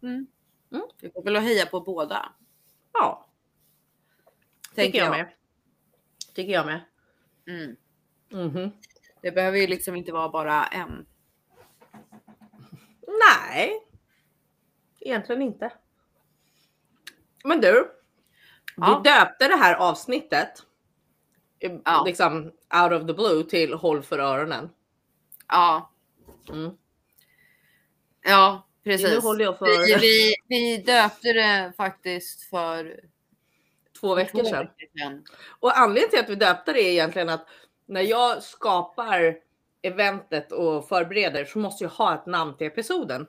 Mm. 0.03 0.27
Mm. 0.71 0.83
Du 1.01 1.11
får 1.11 1.23
väl 1.23 1.35
heja 1.35 1.65
på 1.65 1.81
båda. 1.81 2.31
Ja. 2.93 3.26
Tänker 4.77 4.91
Tycker 4.91 5.05
jag, 5.05 5.17
jag 5.17 5.25
med. 5.25 5.33
Tycker 6.33 6.53
jag 6.53 6.65
med. 6.65 6.81
Mm. 7.47 7.75
Mm 8.31 8.51
-hmm. 8.51 8.71
Det 9.21 9.31
behöver 9.31 9.57
ju 9.57 9.67
liksom 9.67 9.95
inte 9.95 10.11
vara 10.11 10.29
bara 10.29 10.65
en. 10.65 11.05
Nej. 13.07 13.87
Egentligen 14.99 15.41
inte. 15.41 15.73
Men 17.43 17.61
du. 17.61 17.91
Ja. 18.75 19.01
Vi 19.03 19.09
döpte 19.09 19.47
det 19.47 19.55
här 19.55 19.75
avsnittet. 19.75 20.63
Ja. 21.59 22.03
Liksom 22.05 22.43
out 22.83 23.01
of 23.01 23.07
the 23.07 23.13
blue 23.13 23.43
till 23.43 23.73
håll 23.73 24.03
för 24.03 24.19
öronen. 24.19 24.69
Ja. 25.47 25.91
Mm. 26.49 26.77
Ja, 28.21 28.67
precis. 28.83 29.09
Nu 29.09 29.19
håller 29.19 29.45
jag 29.45 29.57
för... 29.57 29.65
vi, 29.65 29.95
vi, 29.95 30.33
vi 30.47 30.77
döpte 30.77 31.33
det 31.33 31.73
faktiskt 31.77 32.43
för 32.49 32.99
två 33.99 34.15
veckor 34.15 34.43
sedan. 34.43 34.67
Och 35.59 35.77
anledningen 35.77 36.09
till 36.09 36.19
att 36.19 36.29
vi 36.29 36.35
döpte 36.35 36.73
det 36.73 36.81
är 36.81 36.91
egentligen 36.91 37.29
att 37.29 37.47
när 37.85 38.01
jag 38.01 38.43
skapar 38.43 39.35
eventet 39.81 40.51
och 40.51 40.87
förbereder 40.87 41.45
så 41.45 41.59
måste 41.59 41.83
jag 41.83 41.91
ha 41.91 42.15
ett 42.15 42.25
namn 42.25 42.57
till 42.57 42.67
episoden. 42.67 43.27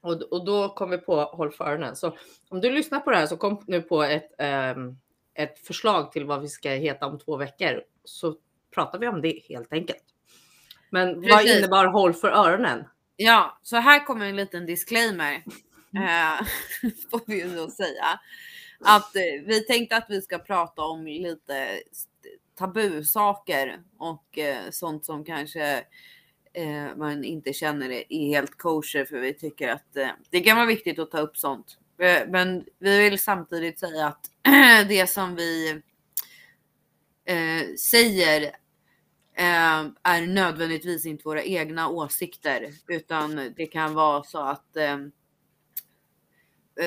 Och, 0.00 0.22
och 0.22 0.44
då 0.44 0.68
kom 0.68 0.90
vi 0.90 0.98
på 0.98 1.20
Håll 1.20 1.52
för 1.52 1.64
öronen. 1.64 1.96
Så 1.96 2.16
om 2.48 2.60
du 2.60 2.70
lyssnar 2.70 3.00
på 3.00 3.10
det 3.10 3.16
här 3.16 3.26
så 3.26 3.36
kom 3.36 3.64
nu 3.66 3.82
på 3.82 4.02
ett, 4.02 4.30
um, 4.76 4.98
ett 5.34 5.58
förslag 5.58 6.12
till 6.12 6.24
vad 6.24 6.40
vi 6.40 6.48
ska 6.48 6.70
heta 6.70 7.06
om 7.06 7.18
två 7.18 7.36
veckor. 7.36 7.82
Så 8.04 8.36
pratar 8.74 8.98
vi 8.98 9.08
om 9.08 9.20
det 9.20 9.40
helt 9.48 9.72
enkelt. 9.72 10.04
Men 10.90 11.14
Precis. 11.14 11.32
vad 11.32 11.46
innebar 11.46 11.86
Håll 11.86 12.14
för 12.14 12.28
öronen? 12.28 12.84
Ja, 13.16 13.58
så 13.62 13.76
här 13.76 14.06
kommer 14.06 14.26
en 14.26 14.36
liten 14.36 14.66
disclaimer. 14.66 15.32
Mm. 15.32 15.42
Eh, 15.96 16.46
får 17.10 17.20
vi 17.26 17.42
ju 17.42 17.56
då 17.56 17.70
säga. 17.70 18.20
Att 18.80 19.16
eh, 19.16 19.22
vi 19.46 19.60
tänkte 19.60 19.96
att 19.96 20.06
vi 20.08 20.22
ska 20.22 20.38
prata 20.38 20.82
om 20.82 21.06
lite 21.06 21.80
tabusaker 22.58 23.80
och 23.98 24.38
eh, 24.38 24.70
sånt 24.70 25.04
som 25.04 25.24
kanske 25.24 25.84
eh, 26.52 26.96
man 26.96 27.24
inte 27.24 27.52
känner 27.52 27.90
är 27.90 28.28
helt 28.28 28.58
kosher 28.58 29.04
för 29.04 29.20
vi 29.20 29.34
tycker 29.34 29.68
att 29.68 29.96
det 30.30 30.40
kan 30.40 30.56
vara 30.56 30.66
viktigt 30.66 30.98
att 30.98 31.10
ta 31.10 31.18
upp 31.18 31.36
sånt. 31.36 31.78
Men 32.28 32.64
vi 32.78 32.98
vill 32.98 33.18
samtidigt 33.18 33.78
säga 33.78 34.06
att 34.06 34.30
det 34.88 35.10
som 35.10 35.36
vi 35.36 35.82
säger 37.78 38.56
är 40.02 40.26
nödvändigtvis 40.26 41.06
inte 41.06 41.22
våra 41.24 41.42
egna 41.42 41.88
åsikter 41.88 42.70
utan 42.88 43.52
det 43.56 43.66
kan 43.66 43.94
vara 43.94 44.22
så 44.22 44.38
att 44.38 44.76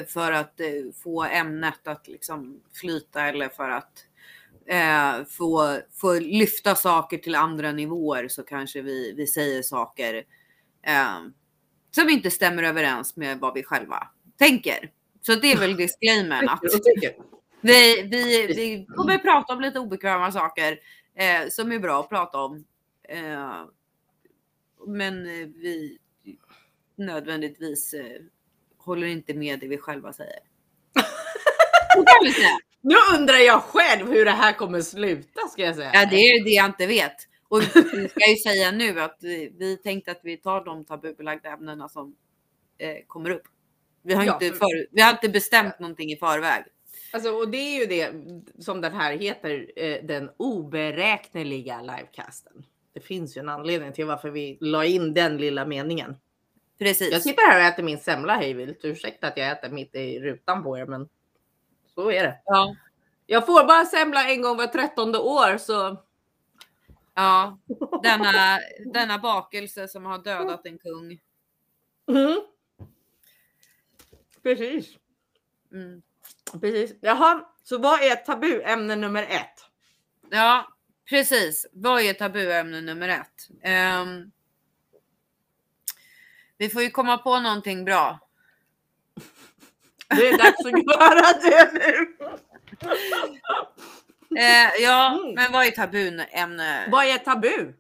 för 0.08 0.31
att 0.31 0.62
få 1.03 1.24
ämnet 1.24 1.88
att 1.88 2.08
liksom 2.08 2.62
flyta 2.74 3.22
eller 3.22 3.50
för 3.50 3.69
att 3.69 4.05
eh, 4.69 5.25
få, 5.25 5.79
få 5.93 6.19
lyfta 6.19 6.75
saker 6.75 7.17
till 7.17 7.36
andra 7.36 7.72
nivåer 7.72 8.27
så 8.27 8.43
kanske 8.43 8.81
vi, 8.81 9.13
vi 9.13 9.27
säger 9.27 9.62
saker 9.62 10.24
eh, 10.84 11.19
som 11.91 12.10
inte 12.10 12.31
stämmer 12.31 12.63
överens 12.63 13.15
med 13.15 13.39
vad 13.39 13.53
vi 13.53 13.63
själva 13.63 14.08
tänker. 14.38 14.91
Så 15.22 15.36
det 15.36 15.51
är 15.51 15.58
väl 15.58 15.77
disclaimern 15.77 16.50
att 16.50 16.60
vi, 17.62 18.01
vi, 18.12 18.48
vi 18.48 18.88
kommer 18.96 19.17
prata 19.17 19.53
om 19.53 19.62
lite 19.62 19.79
obekväma 19.79 20.31
saker 20.31 20.79
eh, 21.15 21.50
som 21.50 21.72
är 21.72 21.79
bra 21.79 22.00
att 22.00 22.10
prata 22.10 22.38
om. 22.38 22.65
Eh, 23.03 23.65
men 24.88 25.24
vi 25.53 25.98
nödvändigtvis 26.96 27.93
eh, 27.93 28.22
håller 28.80 29.08
inte 29.08 29.34
med 29.34 29.60
det 29.60 29.68
vi 29.68 29.78
själva 29.78 30.14
säger. 30.14 30.40
Nu 32.82 32.96
undrar 33.18 33.38
jag 33.38 33.64
själv 33.64 34.12
hur 34.12 34.26
det 34.26 34.32
här 34.32 34.54
kommer 34.54 34.82
sluta 34.82 35.48
ska 35.48 35.62
jag 35.62 35.76
säga. 35.76 35.92
Ja, 35.94 36.08
det 36.10 36.16
är 36.16 36.44
det 36.44 36.50
jag 36.50 36.66
inte 36.66 36.88
vet. 36.88 37.16
Och 37.48 37.62
vi 37.94 38.10
ska 38.10 38.30
ju 38.30 38.36
säga 38.36 38.72
nu 38.72 39.02
att 39.02 39.18
vi, 39.22 39.54
vi 39.58 39.78
tänkte 39.78 40.12
att 40.12 40.20
vi 40.24 40.38
tar 40.38 40.66
de 40.66 40.86
tabubelagda 40.86 41.50
ämnena 41.50 41.90
som 41.90 42.16
eh, 42.78 42.96
kommer 43.08 43.30
upp. 43.30 43.48
Vi 44.04 44.14
har, 44.14 44.24
ja, 44.24 44.34
inte 44.34 44.58
för, 44.58 44.88
vi 44.92 45.02
har 45.02 45.12
inte 45.12 45.30
bestämt 45.30 45.76
ja. 45.78 45.82
någonting 45.82 46.12
i 46.12 46.16
förväg. 46.16 46.64
Alltså, 47.12 47.30
och 47.30 47.50
det 47.50 47.58
är 47.58 47.80
ju 47.80 47.86
det 47.86 48.14
som 48.64 48.82
den 48.82 48.94
här 48.94 49.18
heter, 49.18 49.72
eh, 49.76 50.04
den 50.04 50.30
oberäkneliga 50.38 51.82
livecasten. 51.82 52.66
Det 52.94 53.00
finns 53.00 53.38
ju 53.38 53.40
en 53.40 53.50
anledning 53.50 53.94
till 53.94 54.06
varför 54.06 54.30
vi 54.30 54.58
la 54.62 54.86
in 54.86 55.14
den 55.14 55.38
lilla 55.38 55.66
meningen. 55.66 56.16
Precis. 56.80 57.12
Jag 57.12 57.22
sitter 57.22 57.52
här 57.52 57.60
och 57.60 57.66
äter 57.66 57.84
min 57.84 58.00
semla 58.00 58.36
hejvilt. 58.36 58.80
Ursäkta 58.84 59.28
att 59.28 59.38
jag 59.38 59.52
äter 59.52 59.70
mitt 59.70 59.96
i 59.96 60.20
rutan 60.20 60.64
på 60.64 60.78
er, 60.78 60.86
men 60.86 61.10
så 61.96 62.12
är 62.12 62.24
det. 62.24 62.42
Ja. 62.46 62.76
Jag 63.26 63.46
får 63.46 63.68
bara 63.68 63.86
semla 63.86 64.30
en 64.30 64.42
gång 64.42 64.58
var 64.58 64.68
trettonde 64.68 65.18
år 65.20 65.58
så. 65.58 66.04
Ja, 67.14 67.60
denna, 68.04 68.60
denna 68.94 69.18
bakelse 69.18 69.88
som 69.88 70.06
har 70.06 70.18
dödat 70.18 70.66
en 70.66 70.78
kung. 70.78 71.20
Mm. 72.08 72.42
Precis. 74.44 74.96
Mm. 75.72 76.02
Precis. 76.62 76.96
Jaha, 77.02 77.50
så 77.64 77.78
vad 77.78 78.02
är 78.02 78.16
tabuämne 78.16 78.96
nummer 78.96 79.24
ett? 79.24 79.66
Ja, 80.30 80.68
precis. 81.10 81.68
Vad 81.72 82.02
är 82.02 82.14
tabuämne 82.14 82.82
nummer 82.82 83.10
ett? 83.10 83.50
Um, 84.04 84.32
vi 86.60 86.70
får 86.70 86.82
ju 86.82 86.89
komma 86.89 87.18
på 87.18 87.39
någonting 87.39 87.86
bra. 87.86 88.20
Det 90.10 90.28
är 90.28 90.38
dags 90.38 90.66
att 90.66 90.72
göra 90.72 91.34
det 91.42 91.74
nu. 91.74 92.16
Eh, 94.38 94.82
ja, 94.82 95.20
mm. 95.22 95.34
men 95.36 95.51
vad 95.51 95.66
är 95.66 95.72
tabuämne? 95.72 96.88
Vad 96.92 97.06
är 97.06 97.18
tabu? 97.18 97.74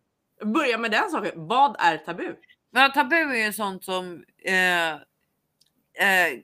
Börja 0.43 0.77
med 0.77 0.91
den 0.91 1.09
saken. 1.09 1.31
Vad 1.35 1.75
är 1.79 1.97
tabu? 1.97 2.35
Ja, 2.71 2.89
tabu 2.89 3.15
är 3.15 3.45
ju 3.45 3.53
sånt 3.53 3.83
som 3.83 4.23
eh, 4.43 4.91
eh, 4.93 6.39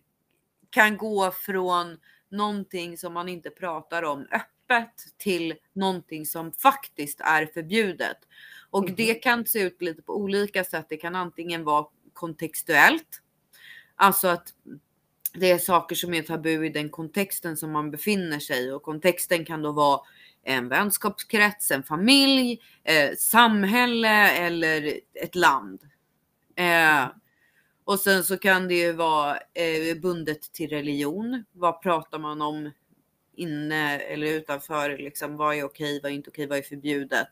kan 0.70 0.98
gå 0.98 1.32
från 1.32 1.98
någonting 2.30 2.98
som 2.98 3.14
man 3.14 3.30
inte 3.30 3.50
pratar 3.50 4.04
om 4.04 4.28
öppet 4.32 5.18
till 5.18 5.56
någonting 5.74 6.26
som 6.26 6.52
faktiskt 6.52 7.22
är 7.22 7.46
förbjudet. 7.46 8.18
Och 8.70 8.84
mm. 8.84 8.96
det 8.96 9.14
kan 9.14 9.46
se 9.46 9.60
ut 9.60 9.82
lite 9.82 10.02
på 10.02 10.16
olika 10.18 10.64
sätt. 10.64 10.86
Det 10.90 10.98
kan 10.98 11.16
antingen 11.16 11.64
vara 11.64 11.86
kontextuellt, 12.16 13.22
alltså 13.96 14.28
att 14.28 14.54
det 15.34 15.52
är 15.52 15.58
saker 15.58 15.96
som 15.96 16.14
är 16.14 16.22
tabu 16.22 16.66
i 16.66 16.70
den 16.70 16.90
kontexten 16.90 17.58
som 17.58 17.72
man 17.72 17.92
befinner 17.92 18.40
sig 18.40 18.74
och 18.74 18.84
kontexten 18.84 19.46
kan 19.46 19.62
då 19.62 19.72
vara 19.72 20.00
en 20.44 20.70
vänskapskrets, 20.70 21.72
en 21.72 21.84
familj, 21.84 22.62
eh, 22.84 23.16
samhälle 23.18 24.32
eller 24.32 25.00
ett 25.14 25.36
land. 25.36 25.82
Eh, 26.56 27.08
och 27.84 28.00
sen 28.00 28.24
så 28.24 28.38
kan 28.38 28.68
det 28.68 28.76
ju 28.76 28.92
vara 28.92 29.38
eh, 29.54 29.98
bundet 30.02 30.54
till 30.54 30.70
religion. 30.70 31.46
Vad 31.52 31.82
pratar 31.82 32.20
man 32.20 32.42
om 32.42 32.72
inne 33.36 34.00
eller 34.00 34.28
utanför? 34.28 34.98
Liksom, 34.98 35.38
vad 35.38 35.56
är 35.56 35.64
okej, 35.64 36.00
vad 36.04 36.12
är 36.12 36.16
inte 36.16 36.30
okej, 36.30 36.48
vad 36.48 36.58
är 36.58 36.62
förbjudet? 36.62 37.30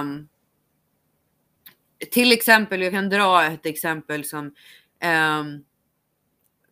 Um, 0.00 0.28
till 2.10 2.32
exempel, 2.32 2.82
jag 2.82 2.92
kan 2.92 3.08
dra 3.08 3.44
ett 3.44 3.66
exempel 3.66 4.24
som 4.24 4.44
um, 5.04 5.64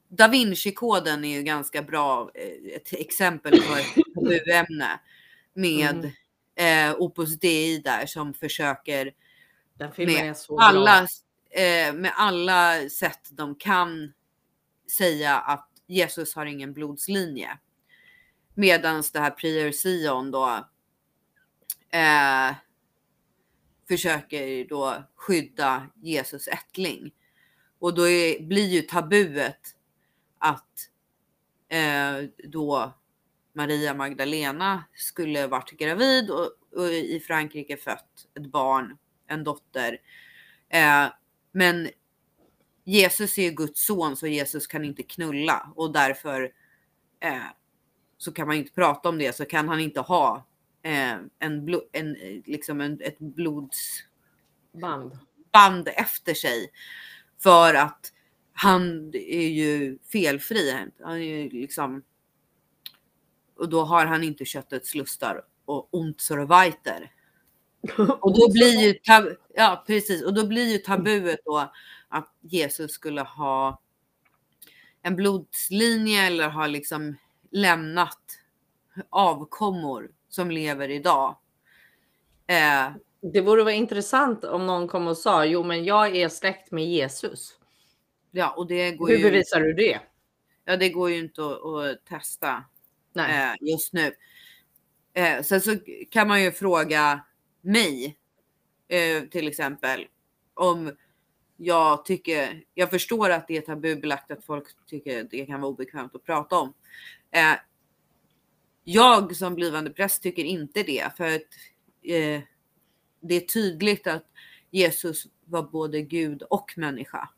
Da 0.09 0.29
Vinci-koden 0.29 1.25
är 1.25 1.37
ju 1.37 1.43
ganska 1.43 1.83
bra 1.83 2.31
eh, 2.35 2.77
ett 2.77 2.93
exempel 2.93 3.63
på 3.63 3.77
ett 3.77 4.15
tabuämne 4.15 5.01
med 5.55 6.13
mm. 6.57 6.91
eh, 6.91 6.97
Opus 6.99 7.39
Dei 7.41 7.79
där 7.79 8.07
som 8.07 8.35
försöker 8.35 9.13
med 9.97 10.37
alla, 10.59 10.99
eh, 11.51 11.95
med 11.95 12.13
alla 12.17 12.89
sätt 12.89 13.29
de 13.31 13.55
kan 13.55 14.13
säga 14.99 15.39
att 15.39 15.69
Jesus 15.87 16.35
har 16.35 16.47
ingen 16.47 16.73
blodslinje. 16.73 17.59
Medans 18.55 19.13
det 19.13 19.21
här 19.21 19.31
Prior 19.31 19.73
Sion 19.73 20.31
då 20.31 20.47
eh, 21.93 22.55
försöker 23.93 24.65
då 24.65 25.05
skydda 25.15 25.87
Jesus 26.03 26.49
ättling. 26.49 27.13
Och 27.79 27.95
då 27.95 28.09
är, 28.09 28.43
blir 28.43 28.69
ju 28.69 28.83
tabuet 28.83 29.61
att 30.39 30.91
eh, 31.69 32.29
då 32.45 32.93
Maria 33.53 33.95
Magdalena 33.95 34.85
skulle 34.95 35.47
varit 35.47 35.71
gravid 35.71 36.31
och, 36.31 36.51
och, 36.77 36.89
i 36.89 37.21
Frankrike 37.21 37.77
fött 37.77 38.27
ett 38.35 38.47
barn, 38.47 38.97
en 39.27 39.45
dotter. 39.45 39.99
Eh, 40.69 41.07
men 41.53 41.89
Jesus 42.85 43.39
är 43.39 43.51
Guds 43.51 43.87
son 43.87 44.17
så 44.17 44.27
Jesus 44.27 44.67
kan 44.67 44.85
inte 44.85 45.03
knulla 45.03 45.73
och 45.77 45.93
därför 45.93 46.53
eh, 47.21 47.47
så 48.19 48.33
kan 48.33 48.47
man 48.47 48.57
inte 48.57 48.73
prata 48.73 49.09
om 49.09 49.19
det 49.19 49.37
så 49.37 49.45
kan 49.45 49.69
han 49.69 49.81
inte 49.81 50.01
ha 50.01 50.47
en, 50.83 51.65
blo, 51.65 51.83
en, 51.93 52.13
liksom 52.45 52.81
en, 52.81 53.01
ett 53.01 53.19
blodsband 53.19 55.19
band 55.53 55.89
efter 55.97 56.35
sig. 56.35 56.71
För 57.43 57.75
att 57.75 58.13
han 58.53 59.11
är 59.15 59.49
ju 59.49 59.99
felfri. 60.13 60.89
Han 61.03 61.13
är 61.13 61.17
ju 61.17 61.51
liksom. 61.51 62.03
Och 63.57 63.69
då 63.69 63.85
har 63.85 64.07
han 64.07 64.25
inte 64.25 64.45
köttets 64.45 64.95
lustar 64.95 65.45
och 65.65 65.95
ont 65.95 66.21
så 66.21 66.47
weiter. 66.47 67.13
Och 68.21 68.39
då 68.39 68.53
blir 68.53 68.81
ju 68.81 68.93
tab 68.93 69.25
ja, 69.55 69.85
precis. 69.87 70.23
Och 70.23 70.35
då 70.35 70.47
blir 70.47 70.73
ju 70.73 70.79
tabuet 70.79 71.41
då 71.45 71.73
att 72.09 72.35
Jesus 72.41 72.93
skulle 72.93 73.21
ha 73.21 73.81
en 75.03 75.17
blodslinje 75.17 76.27
eller 76.27 76.49
ha 76.49 76.67
liksom 76.67 77.17
lämnat 77.51 78.21
avkommor 79.11 80.11
som 80.35 80.51
lever 80.51 80.89
idag. 80.89 81.37
Eh, 82.47 82.93
det 83.33 83.41
vore 83.41 83.63
vara 83.63 83.75
intressant 83.75 84.45
om 84.45 84.67
någon 84.67 84.89
kom 84.89 85.07
och 85.07 85.17
sa 85.17 85.45
jo, 85.45 85.63
men 85.63 85.85
jag 85.85 86.17
är 86.17 86.29
släkt 86.29 86.71
med 86.71 86.87
Jesus. 86.87 87.59
Ja, 88.31 88.51
och 88.51 88.67
det 88.67 88.93
går 88.93 89.09
Hur 89.09 89.17
ju, 89.17 89.23
bevisar 89.23 89.61
du 89.61 89.73
det? 89.73 90.01
Ja, 90.65 90.77
det 90.77 90.89
går 90.89 91.11
ju 91.11 91.19
inte 91.19 91.43
att, 91.45 91.65
att 91.65 92.05
testa 92.05 92.65
eh, 93.17 93.55
just 93.61 93.93
nu. 93.93 94.13
Eh, 95.15 95.43
sen 95.43 95.61
så 95.61 95.77
kan 96.11 96.29
man 96.29 96.43
ju 96.43 96.53
fråga 96.53 97.25
mig 97.61 98.17
eh, 98.89 99.23
till 99.23 99.49
exempel 99.49 100.07
om 100.55 100.97
jag 101.57 102.05
tycker, 102.05 102.65
jag 102.75 102.91
förstår 102.91 103.31
att 103.31 103.49
det 103.49 103.57
är 103.57 103.61
tabubelagt 103.61 104.31
att 104.31 104.45
folk 104.45 104.67
tycker 104.87 105.25
det 105.25 105.47
kan 105.47 105.61
vara 105.61 105.73
obekvämt 105.73 106.15
att 106.15 106.25
prata 106.25 106.59
om. 106.59 106.75
Eh, 107.31 107.55
jag 108.85 109.37
som 109.37 109.55
blivande 109.55 109.91
präst 109.91 110.23
tycker 110.23 110.45
inte 110.45 110.83
det 110.83 111.17
för 111.17 111.35
att 111.35 111.43
eh, 112.03 112.43
det 113.21 113.35
är 113.35 113.41
tydligt 113.41 114.07
att 114.07 114.25
Jesus 114.71 115.27
var 115.45 115.63
både 115.63 116.03
Gud 116.03 116.43
och 116.43 116.75
människa. 116.77 117.29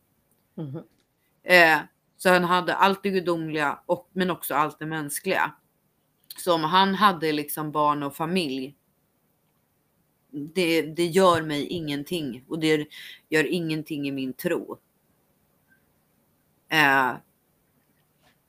Mhm. 0.55 0.83
Eh, 1.43 1.79
så 2.17 2.29
han 2.29 2.45
hade 2.45 2.75
allt 2.75 3.03
det 3.03 3.11
gudomliga 3.11 3.79
och, 3.87 4.09
men 4.13 4.31
också 4.31 4.55
allt 4.55 4.79
det 4.79 4.87
mänskliga. 4.87 5.55
Så 6.37 6.55
om 6.55 6.65
han 6.65 6.95
hade 6.95 7.33
liksom 7.33 7.73
barn 7.73 8.03
och 8.03 8.17
familj. 8.17 8.77
Det, 10.31 10.83
det 10.83 11.07
gör 11.07 11.43
mig 11.43 11.67
ingenting 11.67 12.45
och 12.49 12.59
det 12.59 12.89
gör 13.29 13.47
ingenting 13.47 14.09
i 14.09 14.13
min 14.13 14.33
tro. 14.33 14.79
Eh, 16.69 17.13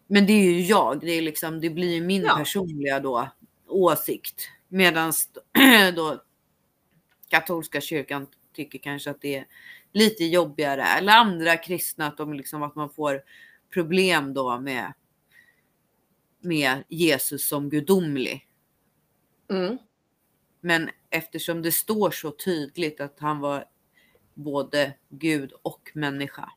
men 0.08 0.26
det 0.26 0.34
är 0.34 0.52
ju 0.52 0.62
jag. 0.62 1.00
Det, 1.00 1.12
är 1.12 1.22
liksom, 1.22 1.62
det 1.62 1.70
blir 1.70 1.94
ju 1.94 2.02
min 2.02 2.22
Ja. 2.22 2.36
personliga 2.38 3.00
då, 3.00 3.30
åsikt. 3.68 4.50
Medan 4.68 5.14
då 5.96 6.24
katolska 7.30 7.82
kyrkan 7.82 8.28
tycker 8.54 8.80
kanske 8.80 9.10
att 9.10 9.22
det 9.22 9.36
är 9.36 9.46
lite 9.92 10.26
jobbigare. 10.26 10.84
Eller 10.84 11.14
andra 11.14 11.58
kristna 11.58 12.08
att, 12.08 12.18
de 12.18 12.34
liksom, 12.34 12.64
att 12.64 12.76
man 12.76 12.90
får 12.90 13.22
problem 13.74 14.34
då 14.34 14.60
med, 14.60 14.94
med 16.42 16.84
Jesus 16.88 17.48
som 17.48 17.70
gudomlig. 17.70 18.48
Mm. 19.50 19.78
Men 20.62 20.90
eftersom 21.10 21.62
det 21.62 21.72
står 21.72 22.12
så 22.12 22.32
tydligt 22.32 23.02
att 23.02 23.20
han 23.20 23.40
var 23.40 23.66
både 24.34 24.94
Gud 25.10 25.52
och 25.62 25.92
människa. 25.94 26.52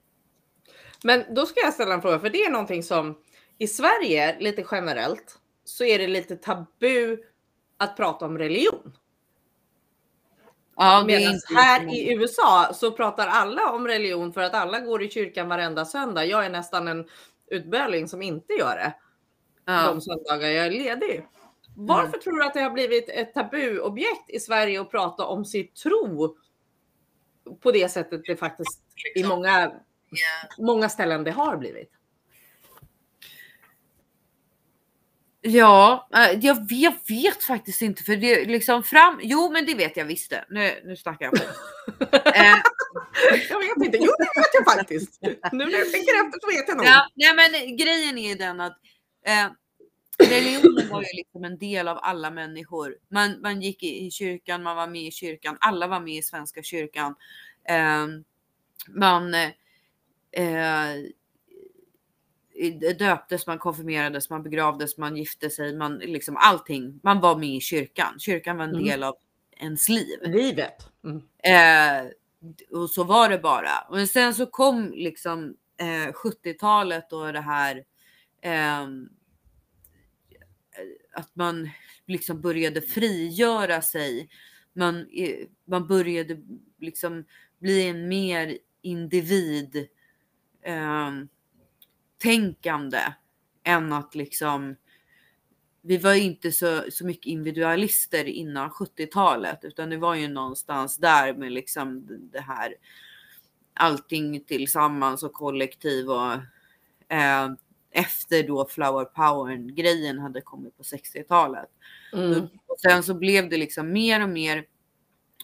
Men 1.05 1.35
då 1.35 1.47
ska 1.47 1.61
jag 1.61 1.75
ställa 1.75 1.95
en 1.95 2.03
fråga, 2.03 2.19
för 2.19 2.31
det 2.31 2.45
är 2.45 2.51
någonting 2.51 2.83
som 2.83 3.19
i 3.59 3.67
Sverige 3.67 4.37
lite 4.41 4.65
generellt 4.71 5.39
så 5.65 5.85
är 5.85 5.99
det 5.99 6.07
lite 6.07 6.37
tabu 6.37 7.19
att 7.77 7.97
prata 7.97 8.25
om 8.25 8.39
religion. 8.39 8.93
Ja, 10.77 11.05
Medan 11.07 11.41
här 11.57 11.95
i 11.95 12.13
USA 12.13 12.71
så 12.75 12.93
pratar 12.93 13.27
alla 13.27 13.73
om 13.73 13.87
religion 13.87 14.33
för 14.33 14.41
att 14.41 14.55
alla 14.55 14.81
går 14.81 15.03
i 15.03 15.11
kyrkan 15.11 15.49
varenda 15.49 15.85
söndag. 15.85 16.25
Jag 16.25 16.47
är 16.47 16.51
nästan 16.51 16.89
en 16.89 17.09
utböling 17.47 18.09
som 18.09 18.23
inte 18.23 18.53
gör 18.53 18.77
det 18.77 18.95
ja. 19.69 19.87
de 19.87 20.01
söndagar 20.01 20.49
jag 20.49 20.67
är 20.67 20.71
ledig. 20.71 21.27
Varför 21.77 22.19
tror 22.19 22.39
du 22.39 22.45
att 22.45 22.55
det 22.55 22.61
har 22.61 22.71
blivit 22.71 23.09
ett 23.09 23.35
tabuobjekt 23.35 24.31
i 24.31 24.41
Sverige 24.41 24.81
att 24.81 24.91
prata 24.91 25.27
om 25.27 25.45
sin 25.45 25.69
tro 25.69 26.37
på 27.61 27.73
det 27.73 27.89
sättet 27.89 28.21
det 28.27 28.37
faktiskt 28.37 28.81
i 29.15 29.25
många, 29.25 29.73
många 30.59 30.89
ställen 30.89 31.25
det 31.25 31.31
har 31.31 31.57
blivit? 31.57 31.98
Ja, 35.41 36.09
äh, 36.15 36.39
jag 36.41 36.67
jag 36.71 36.95
vet 37.09 37.43
faktiskt 37.43 37.83
inte 37.83 38.03
för 38.03 38.17
det 38.17 38.45
liksom 38.45 38.83
fram. 38.83 39.21
Jo, 39.23 39.51
men 39.53 39.67
det 39.67 39.75
vet 39.75 39.97
jag 39.97 40.05
visst 40.05 40.31
det. 40.31 40.45
Nu, 40.49 40.81
nu 40.85 40.97
snackar 40.97 41.25
jag 41.25 41.35
eh, 42.37 42.57
Jag 43.51 43.59
vet 43.59 43.87
inte. 43.87 43.99
Jo, 43.99 44.13
det 44.19 44.41
vet 44.41 44.55
jag 44.55 44.65
faktiskt. 44.65 45.19
Nu 45.53 45.65
när 45.65 45.79
jag 45.79 45.93
tänker 45.93 46.27
efter 46.27 46.41
så 46.41 46.47
vet 46.47 46.69
jag 46.69 46.77
nog. 46.77 46.87
ja, 46.87 47.09
nej, 47.15 47.35
men 47.35 47.77
grejen 47.77 48.19
är 48.19 48.37
den 48.37 48.61
att 48.61 48.79
eh, 49.27 49.47
religionen 50.29 50.89
var 50.89 51.01
ju 51.01 51.09
liksom 51.13 51.45
en 51.45 51.59
del 51.59 51.89
av 51.89 51.99
alla 52.03 52.31
människor. 52.31 52.97
Man, 53.11 53.41
man 53.41 53.63
gick 53.63 53.83
i, 53.83 54.07
i 54.07 54.11
kyrkan, 54.11 54.63
man 54.63 54.77
var 54.77 54.87
med 54.87 55.03
i 55.03 55.11
kyrkan, 55.11 55.57
alla 55.61 55.87
var 55.87 56.01
med 56.01 56.15
i 56.15 56.23
Svenska 56.23 56.63
kyrkan. 56.63 57.15
Eh, 57.69 58.07
man 58.89 59.35
eh, 59.35 59.51
döptes, 62.99 63.47
man 63.47 63.59
konfirmerades, 63.59 64.31
man 64.31 64.43
begravdes, 64.43 64.99
man 64.99 65.17
gifte 65.17 65.51
sig, 65.51 65.77
man 65.77 65.99
liksom 65.99 66.37
allting. 66.37 67.01
Man 67.03 67.21
var 67.21 67.37
med 67.37 67.49
i 67.57 67.61
kyrkan. 67.61 68.19
Kyrkan 68.19 68.57
var 68.57 68.65
en 68.65 68.71
Mm. 68.71 68.85
del 68.85 69.03
av 69.03 69.17
ens 69.61 69.89
liv. 69.89 70.19
Livet. 70.23 70.75
Mm. 71.05 71.17
Eh, 71.43 72.11
och 72.71 72.91
så 72.91 73.05
var 73.05 73.29
det 73.29 73.39
bara. 73.39 73.79
Och 73.89 74.09
sen 74.09 74.35
så 74.35 74.47
kom 74.47 74.93
liksom 74.93 75.57
eh, 75.77 76.13
70-talet 76.13 77.13
och 77.13 77.33
det 77.33 77.41
här 77.41 77.85
ehm, 78.43 79.09
att 81.13 81.37
man 81.37 81.71
liksom 82.07 82.41
började 82.41 82.81
frigöra 82.83 83.83
sig. 83.83 84.29
Man, 84.73 85.09
eh, 85.13 85.47
man 85.65 85.87
började 85.87 86.39
liksom 86.79 87.25
bli 87.59 87.89
en 87.89 88.09
mer 88.09 88.59
individ 88.83 89.89
ehm, 90.63 91.29
tänkande 92.19 93.01
än 93.65 93.93
att 93.93 94.15
liksom 94.15 94.77
vi 95.83 95.99
var 95.99 96.15
inte 96.15 96.53
så, 96.53 96.83
så 96.91 97.07
mycket 97.07 97.27
individualister 97.27 98.25
innan 98.25 98.71
70-talet 98.71 99.59
utan 99.63 99.91
det 99.91 99.97
var 99.97 100.15
ju 100.15 100.29
någonstans 100.29 100.97
där 100.97 101.35
med 101.35 101.53
liksom 101.53 102.07
det 102.33 102.41
här 102.41 102.75
allting 103.75 104.45
tillsammans 104.45 105.23
och 105.23 105.33
kollektiv 105.33 106.11
och 106.11 106.33
eh, 107.13 107.49
efter 107.91 108.43
då 108.43 108.67
flower 108.69 109.05
power 109.05 109.57
grejen 109.57 110.19
hade 110.19 110.41
kommit 110.41 110.77
på 110.77 110.83
60-talet. 110.83 111.69
Mm. 112.13 112.41
Och 112.67 112.81
sen 112.81 113.03
så 113.03 113.15
blev 113.15 113.49
det 113.49 113.57
liksom 113.57 113.93
mer 113.93 114.23
och 114.23 114.29
mer 114.29 114.65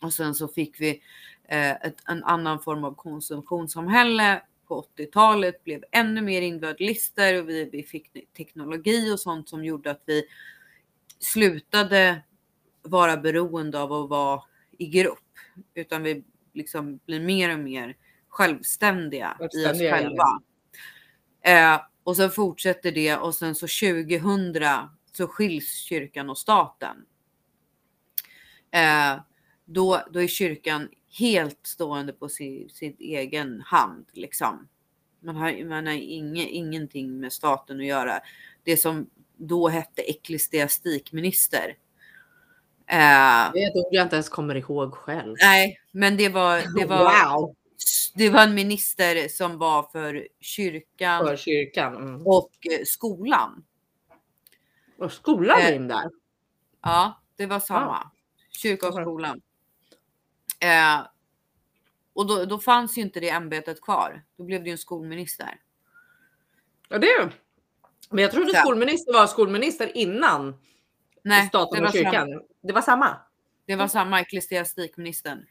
och 0.02 0.12
sen 0.12 0.34
så 0.34 0.48
fick 0.48 0.80
vi 0.80 1.02
eh, 1.48 1.70
ett, 1.70 1.96
en 2.08 2.24
annan 2.24 2.60
form 2.60 2.84
av 2.84 2.94
konsumtionssamhälle 2.94 4.42
på 4.68 4.84
80-talet, 4.96 5.64
blev 5.64 5.84
ännu 5.90 6.20
mer 6.20 6.42
individualister 6.42 7.42
och 7.42 7.48
vi, 7.48 7.68
vi 7.72 7.82
fick 7.82 8.32
teknologi 8.36 9.12
och 9.12 9.20
sånt 9.20 9.48
som 9.48 9.64
gjorde 9.64 9.90
att 9.90 10.02
vi 10.06 10.24
slutade 11.18 12.22
vara 12.82 13.16
beroende 13.16 13.80
av 13.80 13.92
att 13.92 14.10
vara 14.10 14.42
i 14.78 14.86
grupp, 14.86 15.18
utan 15.74 16.02
vi 16.02 16.24
liksom 16.52 17.00
blir 17.06 17.20
mer 17.20 17.52
och 17.52 17.58
mer 17.58 17.96
självständiga, 18.28 19.36
i 19.40 19.44
oss 19.44 19.52
Självständiga, 19.52 19.96
själva. 19.96 20.42
Eh, 21.40 21.80
och 22.04 22.16
sen 22.16 22.30
fortsätter 22.30 22.92
det 22.92 23.16
och 23.16 23.34
sen 23.34 23.54
så 23.54 23.66
2000 23.66 24.88
så 25.12 25.28
skiljs 25.28 25.74
kyrkan 25.74 26.30
och 26.30 26.38
staten. 26.38 26.96
Eh, 28.70 29.20
då, 29.64 30.02
då 30.10 30.22
är 30.22 30.26
kyrkan 30.26 30.88
helt 31.18 31.58
stående 31.66 32.12
på 32.12 32.28
sin, 32.28 32.68
sin 32.68 32.96
egen 32.98 33.60
hand. 33.60 34.06
Liksom. 34.12 34.68
Man 35.20 35.36
har, 35.36 35.64
man 35.64 35.86
har 35.86 35.94
inge, 35.94 36.46
ingenting 36.48 37.20
med 37.20 37.32
staten 37.32 37.80
att 37.80 37.86
göra. 37.86 38.20
Det 38.64 38.76
som 38.76 39.10
då 39.36 39.68
hette 39.68 40.02
ecklesiastikminister. 40.02 41.76
Eh, 42.86 43.52
Det 43.52 43.62
är 43.62 43.68
ett 43.70 43.76
ord 43.76 43.88
jag 43.90 44.02
inte 44.06 44.16
ens 44.16 44.28
kommer 44.28 44.54
ihåg 44.54 44.94
själv. 44.94 45.36
nej, 45.40 45.80
men 45.92 46.16
det 46.16 46.28
var, 46.28 46.78
det, 46.80 46.84
var, 46.88 47.28
Wow! 47.38 47.54
det 48.14 48.30
var 48.30 48.42
en 48.42 48.54
minister 48.54 49.28
som 49.28 49.58
var 49.58 49.82
för 49.82 50.28
kyrkan 50.40 51.26
För 51.26 51.36
kyrkan. 51.36 51.96
Mm. 51.96 52.26
och 52.26 52.50
eh, 52.60 52.84
skolan. 52.84 53.64
Och 54.98 55.12
skolan 55.12 55.60
Eh, 55.60 55.74
in 55.76 55.88
där. 55.88 56.10
Ja, 56.82 57.22
det 57.36 57.46
var 57.46 57.60
samma. 57.60 58.10
Kyrka 58.50 58.88
och 58.88 58.94
skolan. 58.94 59.40
Eh, 60.64 61.06
och 62.12 62.26
då, 62.26 62.44
då 62.44 62.58
fanns 62.58 62.98
ju 62.98 63.02
inte 63.02 63.20
det 63.20 63.28
ämbetet 63.30 63.80
kvar. 63.80 64.24
Då 64.36 64.44
blev 64.44 64.62
det 64.62 64.66
ju 64.66 64.72
en 64.72 64.78
skolminister. 64.78 65.60
Ja, 66.88 66.98
det 66.98 67.30
Men 68.10 68.22
jag 68.22 68.32
trodde 68.32 68.54
Så. 68.54 68.60
skolminister 68.60 69.12
var 69.12 69.26
skolminister 69.26 69.96
innan 69.96 70.60
Nej, 71.22 71.48
staten 71.48 71.76
det 71.76 71.80
var, 71.80 71.88
och 71.88 71.92
kyrkan. 71.92 72.12
samma, 72.12 72.42
Det 72.62 72.72
var 72.72 72.82
samma? 72.82 73.16
det 73.66 73.76
var 73.76 73.88
samma 73.88 74.20
ecklesiastikministern. 74.20 75.46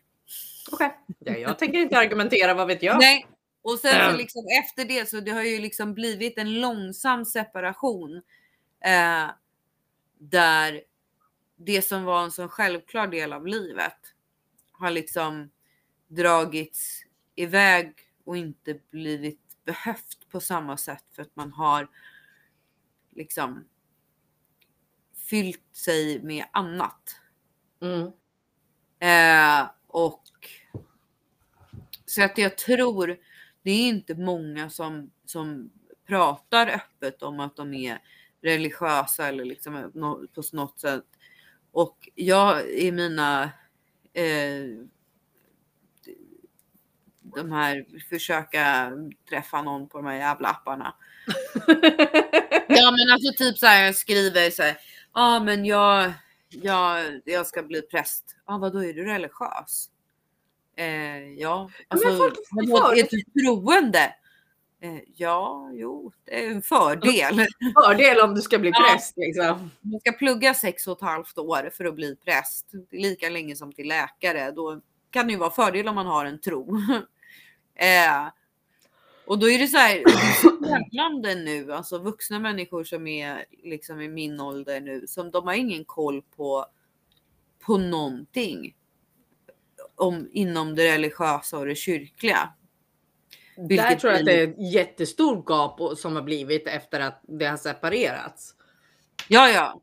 Okej. 0.71 0.97
Ja, 1.19 1.33
jag 1.37 1.59
tänker 1.59 1.79
inte 1.79 1.97
argumentera, 1.97 2.53
vad 2.53 2.67
vet 2.67 2.83
jag? 2.83 2.99
Nej, 2.99 3.27
och 3.61 3.79
sen 3.79 4.11
så 4.11 4.17
liksom 4.17 4.43
efter 4.63 4.85
det 4.85 5.09
så 5.09 5.19
det 5.19 5.31
har 5.31 5.43
ju 5.43 5.59
liksom 5.59 5.93
blivit 5.93 6.37
en 6.37 6.61
långsam 6.61 7.25
separation. 7.25 8.21
Eh, 8.85 9.29
där 10.19 10.81
det 11.55 11.81
som 11.81 12.03
var 12.03 12.23
en 12.23 12.31
så 12.31 12.47
självklar 12.47 13.07
del 13.07 13.33
av 13.33 13.47
livet 13.47 14.12
har 14.73 14.91
liksom 14.91 15.49
dragits 16.07 17.05
iväg 17.35 17.93
och 18.23 18.37
inte 18.37 18.79
blivit 18.89 19.39
behövt 19.65 20.29
på 20.29 20.39
samma 20.39 20.77
sätt 20.77 21.03
för 21.11 21.21
att 21.21 21.35
man 21.35 21.51
har 21.51 21.87
liksom 23.11 23.65
fyllt 25.29 25.69
sig 25.71 26.21
med 26.23 26.45
annat. 26.51 27.15
Mm. 27.81 28.11
Eh, 28.99 29.69
och 29.87 30.23
så 32.05 32.23
att 32.23 32.37
jag 32.37 32.57
tror 32.57 33.17
det 33.61 33.71
är 33.71 33.87
inte 33.87 34.15
många 34.15 34.69
som, 34.69 35.11
som 35.25 35.71
pratar 36.05 36.67
öppet 36.67 37.23
om 37.23 37.39
att 37.39 37.55
de 37.55 37.73
är 37.73 38.01
religiösa 38.41 39.27
eller 39.27 39.45
liksom 39.45 39.91
på 40.35 40.43
något 40.53 40.79
sätt 40.79 41.05
Och 41.71 42.09
jag 42.15 42.69
i 42.69 42.91
mina 42.91 43.51
de 47.35 47.51
här 47.51 47.85
försöka 48.09 48.91
träffa 49.29 49.61
någon 49.61 49.89
på 49.89 49.97
de 49.97 50.07
här 50.07 50.15
jävla 50.15 50.49
apparna. 50.49 50.95
ja 52.67 52.91
men 52.91 53.11
alltså 53.13 53.33
typ 53.37 53.57
så 53.57 53.65
här 53.65 53.85
jag 53.85 53.95
skriver 53.95 54.49
så 54.49 54.63
här. 54.63 54.77
Ja 55.13 55.35
ah, 55.35 55.39
men 55.39 55.65
jag, 55.65 56.13
jag, 56.49 57.21
jag 57.25 57.47
ska 57.47 57.63
bli 57.63 57.81
präst. 57.81 58.35
Ja 58.47 58.55
ah, 58.55 58.57
vadå 58.57 58.83
är 58.83 58.93
du 58.93 59.05
religiös? 59.05 59.89
Eh, 60.77 61.33
ja, 61.37 61.69
alltså, 61.87 62.07
men 62.07 62.17
folk, 62.17 62.97
är 62.97 63.07
du 63.09 63.41
troende? 63.41 64.15
Eh, 64.83 64.99
ja, 65.15 65.69
jo, 65.73 66.11
det 66.23 66.45
är 66.45 66.51
en 66.51 66.61
fördel. 66.61 67.47
Fördel 67.85 68.19
om 68.19 68.35
du 68.35 68.41
ska 68.41 68.59
bli 68.59 68.71
präst. 68.71 69.13
Ja, 69.15 69.25
liksom. 69.25 69.71
Du 69.81 69.99
ska 69.99 70.11
plugga 70.11 70.53
sex 70.53 70.87
och 70.87 70.97
ett 70.97 71.03
halvt 71.03 71.37
år 71.37 71.69
för 71.73 71.85
att 71.85 71.95
bli 71.95 72.15
präst. 72.15 72.71
Lika 72.91 73.29
länge 73.29 73.55
som 73.55 73.71
till 73.71 73.87
läkare. 73.87 74.51
Då 74.51 74.81
kan 75.09 75.27
det 75.27 75.33
ju 75.33 75.39
vara 75.39 75.51
fördel 75.51 75.87
om 75.87 75.95
man 75.95 76.05
har 76.05 76.25
en 76.25 76.41
tro. 76.41 76.77
eh, 77.75 78.27
och 79.25 79.39
då 79.39 79.49
är 79.49 79.59
det 79.59 79.67
så 79.67 79.77
här, 79.77 80.03
spännande 80.89 81.35
nu, 81.35 81.73
alltså 81.73 81.97
vuxna 81.97 82.39
människor 82.39 82.83
som 82.83 83.07
är 83.07 83.45
liksom 83.63 84.01
i 84.01 84.07
min 84.07 84.39
ålder 84.39 84.81
nu, 84.81 85.07
som 85.07 85.31
de 85.31 85.47
har 85.47 85.53
ingen 85.53 85.85
koll 85.85 86.21
på, 86.21 86.65
på 87.59 87.77
någonting 87.77 88.75
om, 89.95 90.29
inom 90.31 90.75
det 90.75 90.93
religiösa 90.93 91.57
och 91.57 91.65
det 91.65 91.75
kyrkliga. 91.75 92.53
Vilket 93.57 93.89
Där 93.89 93.95
tror 93.95 94.13
jag 94.13 94.19
att 94.19 94.25
det 94.25 94.39
är 94.39 94.47
ett 94.47 94.73
jättestort 94.73 95.49
gap 95.49 95.97
som 95.97 96.15
har 96.15 96.21
blivit 96.21 96.67
efter 96.67 96.99
att 96.99 97.21
det 97.27 97.45
har 97.45 97.57
separerats. 97.57 98.55
Ja, 99.27 99.49
ja. 99.49 99.81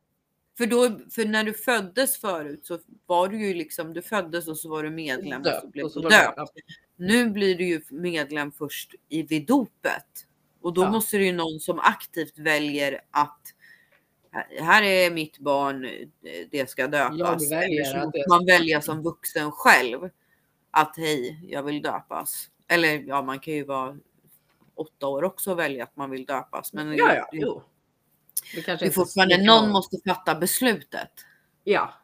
För, 0.59 0.67
då, 0.67 0.99
för 1.11 1.25
när 1.25 1.45
du 1.45 1.53
föddes 1.53 2.21
förut 2.21 2.61
så 2.67 2.79
var 3.07 3.29
du 3.29 3.47
ju 3.47 3.55
liksom, 3.55 3.93
du 3.93 4.03
föddes 4.03 4.49
och 4.49 4.59
så 4.59 4.69
var 4.69 4.83
du 4.83 4.91
medlem 4.91 5.43
döpt, 5.43 5.57
och 5.57 5.63
så 5.63 5.69
blev 5.71 5.85
och 5.85 5.93
så 5.93 6.01
du 6.01 6.09
döpt. 6.09 6.51
Nu 6.97 7.31
blir 7.31 7.55
du 7.55 7.65
ju 7.65 7.83
medlem 7.91 8.53
först 8.53 8.95
i 9.09 9.23
vid 9.23 9.47
dopet 9.47 10.27
och 10.61 10.73
då 10.73 10.83
ja. 10.83 10.91
måste 10.91 11.17
det 11.17 11.25
ju 11.25 11.33
någon 11.33 11.61
som 11.61 11.79
aktivt 11.79 12.39
väljer 12.39 13.01
att 13.11 13.41
här 14.61 14.83
är 14.83 15.11
mitt 15.11 15.39
barn, 15.39 15.89
det 16.51 16.71
ska 16.71 16.87
döpas. 16.87 17.51
Väljer 17.51 18.29
man 18.29 18.47
välja 18.47 18.81
som 18.81 19.03
vuxen 19.03 19.53
själv 19.53 20.11
att 20.71 20.97
hej, 20.97 21.41
jag 21.49 21.63
vill 21.63 21.83
döpas. 21.83 22.49
Eller 22.71 23.03
ja, 23.07 23.23
man 23.23 23.39
kan 23.39 23.55
ju 23.55 23.65
vara 23.65 23.97
åtta 24.75 25.07
år 25.07 25.25
också 25.25 25.51
och 25.51 25.59
välja 25.59 25.85
att 25.85 25.97
man 25.97 26.11
vill 26.11 26.25
döpas. 26.25 26.73
Men 26.73 26.97
ja, 26.97 27.15
ja, 27.15 27.29
jo. 27.33 27.63
Det, 28.55 28.63
kanske 28.63 28.87
det 28.87 28.93
fortfarande 28.93 29.45
någon 29.45 29.71
måste 29.71 29.97
fatta 30.07 30.35
beslutet. 30.35 31.11
Ja. 31.65 31.95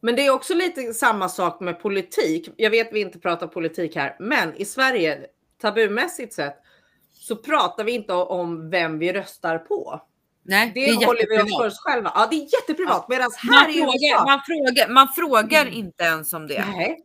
Men 0.00 0.16
det 0.16 0.26
är 0.26 0.30
också 0.30 0.54
lite 0.54 0.94
samma 0.94 1.28
sak 1.28 1.60
med 1.60 1.80
politik. 1.80 2.48
Jag 2.56 2.70
vet 2.70 2.92
vi 2.92 3.00
inte 3.00 3.18
pratar 3.18 3.46
politik 3.46 3.96
här, 3.96 4.16
men 4.20 4.54
i 4.54 4.64
Sverige 4.64 5.26
tabumässigt 5.60 6.32
sett 6.34 6.56
så 7.12 7.36
pratar 7.36 7.84
vi 7.84 7.92
inte 7.92 8.12
om 8.12 8.70
vem 8.70 8.98
vi 8.98 9.12
röstar 9.12 9.58
på. 9.58 10.02
Nej, 10.42 10.72
det, 10.74 10.86
det 10.86 11.06
håller 11.06 11.26
vi 11.28 11.42
oss 11.42 11.56
för 11.56 11.66
oss 11.66 11.78
själva. 11.80 12.12
Ja, 12.14 12.26
det 12.30 12.36
är 12.36 12.48
jätteprivat. 12.60 12.96
Ja. 12.96 13.06
Medan 13.08 13.30
här 13.38 13.66
man, 13.66 13.72
frågar, 13.72 14.26
man 14.26 14.40
frågar, 14.46 14.88
man 14.88 15.08
frågar 15.08 15.62
mm. 15.62 15.74
inte 15.74 16.04
ens 16.04 16.32
om 16.32 16.46
det. 16.46 16.64
Nej. 16.66 17.04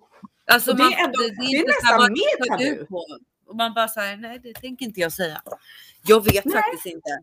Alltså 0.52 0.74
det, 0.74 0.84
man, 0.84 0.94
är 0.94 0.98
ändå, 0.98 1.20
det, 1.20 1.30
det, 1.30 1.58
är 1.58 1.68
nästan 1.68 2.12
mer 2.12 2.50
tabu. 2.50 2.86
Och 3.48 3.56
man 3.56 3.74
bara 3.74 3.88
säger 3.88 4.18
nej, 4.18 4.40
det 4.44 4.54
tänker 4.54 4.86
inte 4.86 5.00
jag 5.00 5.14
säga. 5.14 5.42
Jag 6.08 6.24
vet 6.24 6.46
nej. 6.46 6.54
faktiskt 6.56 6.86
inte. 6.86 7.20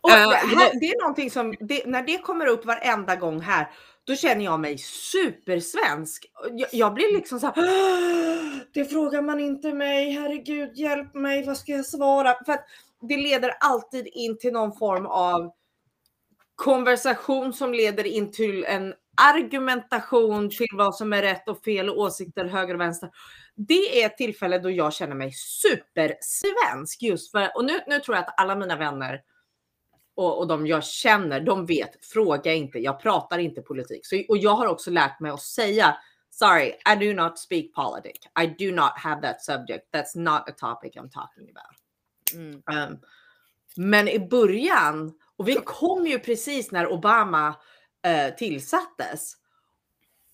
Och 0.00 0.10
uh, 0.10 0.16
här, 0.16 0.80
det 0.80 0.86
är 0.86 1.00
någonting 1.00 1.30
som, 1.30 1.54
det, 1.60 1.86
när 1.86 2.02
det 2.02 2.18
kommer 2.18 2.46
upp 2.46 2.64
varenda 2.64 3.16
gång 3.16 3.40
här, 3.40 3.70
då 4.04 4.14
känner 4.14 4.44
jag 4.44 4.60
mig 4.60 4.78
supersvensk. 4.78 6.26
Jag, 6.52 6.68
jag 6.72 6.94
blir 6.94 7.12
liksom 7.14 7.40
så 7.40 7.46
här, 7.46 8.74
det 8.74 8.84
frågar 8.84 9.22
man 9.22 9.40
inte 9.40 9.72
mig, 9.72 10.10
herregud 10.10 10.76
hjälp 10.76 11.14
mig, 11.14 11.46
vad 11.46 11.56
ska 11.56 11.72
jag 11.72 11.86
svara? 11.86 12.44
För 12.46 12.52
att 12.52 12.64
det 13.08 13.16
leder 13.16 13.52
alltid 13.60 14.06
in 14.06 14.38
till 14.38 14.52
någon 14.52 14.76
form 14.76 15.06
av 15.06 15.52
konversation 16.54 17.52
som 17.52 17.74
leder 17.74 18.06
in 18.06 18.32
till 18.32 18.64
en 18.64 18.94
argumentation 19.18 20.50
till 20.50 20.66
vad 20.72 20.94
som 20.94 21.12
är 21.12 21.22
rätt 21.22 21.48
och 21.48 21.64
fel 21.64 21.88
och 21.88 21.98
åsikter 21.98 22.44
höger 22.44 22.74
och 22.74 22.80
vänster. 22.80 23.10
Det 23.54 24.02
är 24.02 24.06
ett 24.06 24.16
tillfälle 24.16 24.58
då 24.58 24.70
jag 24.70 24.92
känner 24.92 25.14
mig 25.14 25.32
supersvensk 25.32 27.02
just 27.02 27.30
för, 27.30 27.56
och 27.56 27.64
nu, 27.64 27.80
nu 27.86 27.98
tror 27.98 28.16
jag 28.16 28.24
att 28.24 28.40
alla 28.40 28.56
mina 28.56 28.76
vänner 28.76 29.22
och, 30.14 30.38
och 30.38 30.46
de 30.46 30.66
jag 30.66 30.84
känner, 30.84 31.40
de 31.40 31.66
vet, 31.66 32.04
fråga 32.04 32.54
inte, 32.54 32.78
jag 32.78 33.00
pratar 33.00 33.38
inte 33.38 33.62
politik. 33.62 34.06
Så, 34.06 34.22
och 34.28 34.38
jag 34.38 34.54
har 34.54 34.66
också 34.66 34.90
lärt 34.90 35.20
mig 35.20 35.30
att 35.30 35.42
säga 35.42 35.96
Sorry, 36.30 36.74
I 36.86 36.94
do 36.94 37.12
not 37.14 37.38
speak 37.38 37.72
politics. 37.72 38.26
I 38.36 38.46
do 38.46 38.70
not 38.70 38.92
have 38.96 39.22
that 39.22 39.42
subject. 39.42 39.92
That's 39.92 40.14
not 40.14 40.48
a 40.48 40.52
topic 40.56 40.96
I'm 40.96 41.10
talking 41.10 41.50
about. 41.50 41.74
Mm. 42.34 42.62
Um, 42.66 42.98
men 43.76 44.08
i 44.08 44.18
början, 44.18 45.12
och 45.36 45.48
vi 45.48 45.54
kom 45.54 46.06
ju 46.06 46.18
precis 46.18 46.70
när 46.70 46.92
Obama 46.92 47.54
uh, 48.06 48.36
tillsattes. 48.36 49.34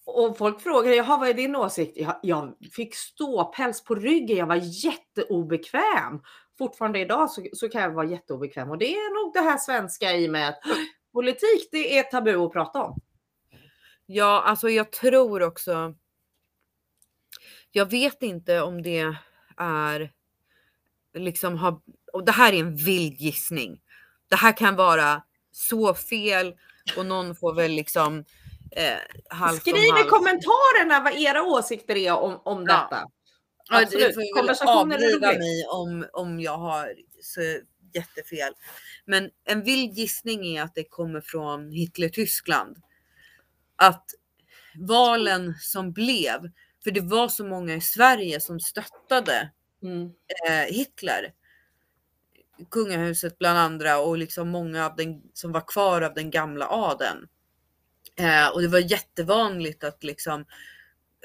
Och 0.07 0.39
folk 0.39 0.61
frågade, 0.61 0.97
jaha 0.97 1.19
vad 1.19 1.29
är 1.29 1.35
din 1.35 1.57
åsikt? 1.57 1.97
Jag, 1.97 2.17
jag 2.23 2.55
fick 2.73 2.95
ståpäls 2.95 3.85
på 3.85 3.95
ryggen, 3.95 4.37
jag 4.37 4.47
var 4.47 4.85
jätteobekväm. 4.85 6.23
Fortfarande 6.59 6.99
idag 6.99 7.31
så, 7.31 7.47
så 7.53 7.69
kan 7.69 7.83
jag 7.83 7.91
vara 7.91 8.07
jätteobekväm 8.07 8.71
och 8.71 8.79
det 8.79 8.95
är 8.95 9.25
nog 9.25 9.35
det 9.35 9.51
här 9.51 9.59
svenska 9.59 10.13
i 10.13 10.29
med 10.29 10.49
att 10.49 10.61
politik 11.13 11.69
det 11.73 11.99
är 11.99 12.03
tabu 12.03 12.45
att 12.45 12.53
prata 12.53 12.83
om. 12.83 13.01
Ja, 14.07 14.43
alltså 14.47 14.69
jag 14.69 14.93
tror 14.93 15.43
också. 15.43 15.95
Jag 17.71 17.91
vet 17.91 18.23
inte 18.23 18.61
om 18.61 18.83
det 18.83 19.17
är 19.57 20.13
liksom 21.15 21.57
har, 21.57 21.81
och 22.13 22.25
det 22.25 22.33
här 22.33 22.53
är 22.53 22.61
en 22.61 22.77
vild 22.77 23.21
gissning. 23.21 23.81
Det 24.29 24.37
här 24.37 24.57
kan 24.57 24.77
vara 24.77 25.23
så 25.51 25.95
fel 25.95 26.55
och 26.97 27.07
någon 27.07 27.37
får 27.37 27.55
väl 27.55 27.71
liksom 27.71 28.25
eh, 28.71 29.57
Skriv 29.61 29.77
i 29.77 30.09
kommentarerna 30.09 31.01
vad 31.01 31.13
era 31.15 31.43
åsikter 31.43 31.97
är 31.97 32.13
om, 32.13 32.41
om 32.45 32.67
ja. 32.69 32.89
detta. 32.91 33.07
Absolut. 33.71 34.15
Ja, 34.17 34.41
Konversationer 34.41 34.97
är 34.97 35.39
mig 35.39 35.67
om, 35.67 36.07
om 36.13 36.41
jag 36.41 36.59
har 36.59 36.95
så 37.21 37.41
jättefel. 37.95 38.53
Men 39.05 39.31
en 39.45 39.63
vild 39.63 39.93
gissning 39.93 40.57
är 40.57 40.63
att 40.63 40.75
det 40.75 40.85
kommer 40.85 41.21
från 41.21 41.71
Hitler-Tyskland. 41.71 42.77
Att 43.77 44.05
valen 44.79 45.55
som 45.61 45.93
blev, 45.93 46.51
för 46.85 46.91
det 46.91 47.01
var 47.01 47.29
så 47.29 47.45
många 47.45 47.75
i 47.75 47.81
Sverige 47.81 48.41
som 48.41 48.61
stöttade 48.61 49.51
mm. 49.83 50.11
eh, 50.49 50.75
Hitler. 50.75 51.33
Kungahuset 52.71 53.39
bland 53.39 53.59
andra 53.59 53.99
och 53.99 54.19
liksom 54.19 54.49
många 54.49 54.87
av 54.87 54.97
den 54.97 55.23
som 55.33 55.53
var 55.53 55.69
kvar 55.69 56.03
av 56.03 56.15
den 56.15 56.31
gamla 56.31 56.69
adeln. 56.69 57.29
Eh, 58.17 58.49
och 58.49 58.63
det 58.63 58.69
var 58.69 58.91
jättevanligt 58.91 59.85
att 59.85 60.05
liksom 60.05 60.45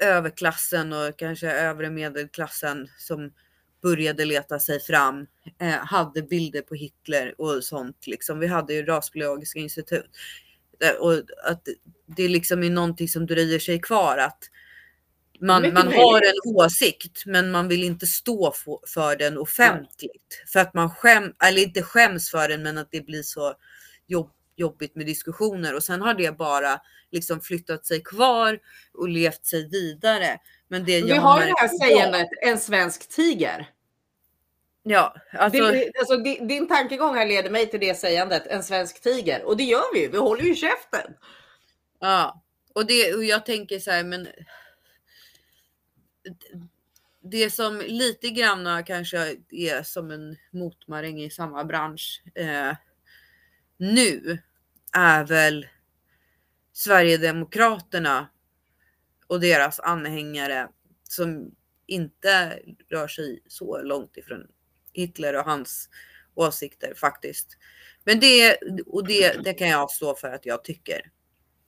överklassen 0.02 0.92
och 0.92 1.18
kanske 1.18 1.50
övre 1.50 1.90
medelklassen 1.90 2.88
som 2.98 3.32
började 3.82 4.24
leta 4.24 4.58
sig 4.58 4.80
fram 4.80 5.26
eh, 5.60 5.68
hade 5.68 6.22
bilder 6.22 6.62
på 6.62 6.74
Hitler 6.74 7.40
och 7.40 7.64
sånt. 7.64 8.06
Liksom. 8.06 8.38
Vi 8.38 8.46
hade 8.46 8.74
ju 8.74 8.84
rasbiologiska 8.84 9.58
institut. 9.58 10.10
Eh, 10.84 11.00
och 11.00 11.14
att 11.44 11.68
det 12.06 12.28
liksom 12.28 12.62
är 12.62 12.70
någonting 12.70 13.08
som 13.08 13.26
dröjer 13.26 13.58
sig 13.58 13.80
kvar 13.80 14.18
att 14.18 14.38
man, 15.40 15.72
man 15.72 15.92
har 15.92 16.20
en 16.20 16.54
åsikt 16.56 17.26
men 17.26 17.50
man 17.50 17.68
vill 17.68 17.84
inte 17.84 18.06
stå 18.06 18.52
för 18.94 19.16
den 19.16 19.38
offentligt. 19.38 20.42
För 20.52 20.60
att 20.60 20.74
man 20.74 20.90
skäm, 20.90 21.34
eller 21.44 21.62
inte 21.62 21.82
skäms 21.82 22.30
för 22.30 22.48
den 22.48 22.62
men 22.62 22.78
att 22.78 22.88
det 22.90 23.00
blir 23.00 23.22
så 23.22 23.54
jobb, 24.06 24.30
jobbigt 24.56 24.96
med 24.96 25.06
diskussioner 25.06 25.74
och 25.74 25.82
sen 25.82 26.00
har 26.00 26.14
det 26.14 26.38
bara 26.38 26.80
liksom 27.10 27.40
flyttat 27.40 27.86
sig 27.86 28.02
kvar 28.02 28.58
och 28.94 29.08
levt 29.08 29.46
sig 29.46 29.68
vidare. 29.68 30.38
Men 30.68 30.84
det 30.84 31.02
Vi 31.02 31.12
har 31.12 31.40
det 31.40 31.54
här 31.58 31.68
sägandet, 31.68 32.28
en 32.42 32.58
svensk 32.58 33.08
tiger. 33.08 33.68
Ja, 34.82 35.14
alltså... 35.32 35.66
Det, 35.66 35.90
alltså 35.98 36.16
din, 36.16 36.48
din 36.48 36.68
tankegång 36.68 37.14
här 37.14 37.26
leder 37.26 37.50
mig 37.50 37.66
till 37.66 37.80
det 37.80 37.94
sägandet, 37.94 38.46
en 38.46 38.62
svensk 38.62 39.00
tiger. 39.02 39.44
Och 39.44 39.56
det 39.56 39.64
gör 39.64 39.94
vi 39.94 40.00
ju, 40.00 40.08
vi 40.08 40.18
håller 40.18 40.44
ju 40.44 40.54
käften. 40.54 41.12
Ja, 42.00 42.42
och, 42.74 42.86
det, 42.86 43.14
och 43.14 43.24
jag 43.24 43.46
tänker 43.46 43.78
så 43.78 43.90
här, 43.90 44.04
men 44.04 44.28
det 47.22 47.50
som 47.50 47.78
lite 47.78 48.30
grann 48.30 48.84
kanske 48.84 49.36
är 49.50 49.82
som 49.82 50.10
en 50.10 50.36
motmaräng 50.50 51.20
i 51.20 51.30
samma 51.30 51.64
bransch 51.64 52.22
eh, 52.34 52.76
nu 53.76 54.38
är 54.92 55.24
väl 55.24 55.66
Sverigedemokraterna 56.72 58.28
och 59.26 59.40
deras 59.40 59.80
anhängare 59.80 60.68
som 61.04 61.54
inte 61.86 62.58
rör 62.90 63.08
sig 63.08 63.42
så 63.46 63.82
långt 63.82 64.16
ifrån 64.16 64.46
Hitler 64.92 65.36
och 65.36 65.44
hans 65.44 65.88
åsikter 66.34 66.94
faktiskt. 66.94 67.56
Men 68.04 68.20
det, 68.20 68.56
och 68.86 69.06
det, 69.06 69.44
det 69.44 69.54
kan 69.54 69.68
jag 69.68 69.90
stå 69.90 70.14
för 70.14 70.28
att 70.28 70.46
jag 70.46 70.64
tycker. 70.64 71.10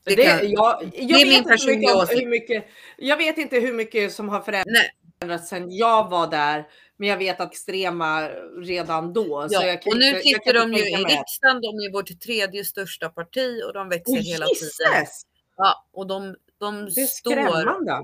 Det 0.05 0.15
Det 0.17 0.23
det, 0.23 0.39
kan- 0.39 0.51
jag, 0.51 0.83
jag, 0.83 0.91
det 0.93 0.99
är 1.03 1.07
vet 1.09 1.27
min 1.29 1.33
inte 1.33 1.49
personliga 1.51 1.97
åsikt. 1.97 2.21
hur 2.23 2.27
mycket, 2.27 2.65
jag 2.99 3.17
vet 3.17 3.39
inte 3.39 3.59
hur 3.59 3.73
mycket 3.73 4.13
som 4.13 4.29
har 4.29 4.41
förändrats 4.41 4.91
Nej. 5.21 5.39
sedan 5.39 5.71
jag 5.77 6.11
var 6.11 6.27
där. 6.27 6.69
Men 6.97 7.09
jag 7.09 7.17
vet 7.17 7.41
att 7.41 7.51
extrema 7.51 8.29
redan 8.63 9.13
då. 9.13 9.47
Ja, 9.51 9.67
jag 9.67 9.83
kan 9.83 9.93
och 9.93 9.99
nu 9.99 10.05
jag 10.07 10.23
sitter 10.23 10.53
kan 10.53 10.71
de 10.71 10.79
ju 10.79 10.91
i 10.91 10.95
att- 10.95 11.11
riksdagen. 11.11 11.61
De 11.61 11.67
är 11.69 11.93
vårt 11.93 12.21
tredje 12.21 12.65
största 12.65 13.09
parti 13.09 13.63
och 13.67 13.73
de 13.73 13.89
växer 13.89 14.13
Åh, 14.13 14.19
hela 14.19 14.47
tiden. 14.47 14.69
gisses! 14.99 15.23
Ja, 15.57 15.87
och 15.93 16.07
de, 16.07 16.37
de 16.59 16.85
Det 16.85 17.01
är 17.01 17.07
står. 17.07 17.31
skrämmande. 17.31 18.01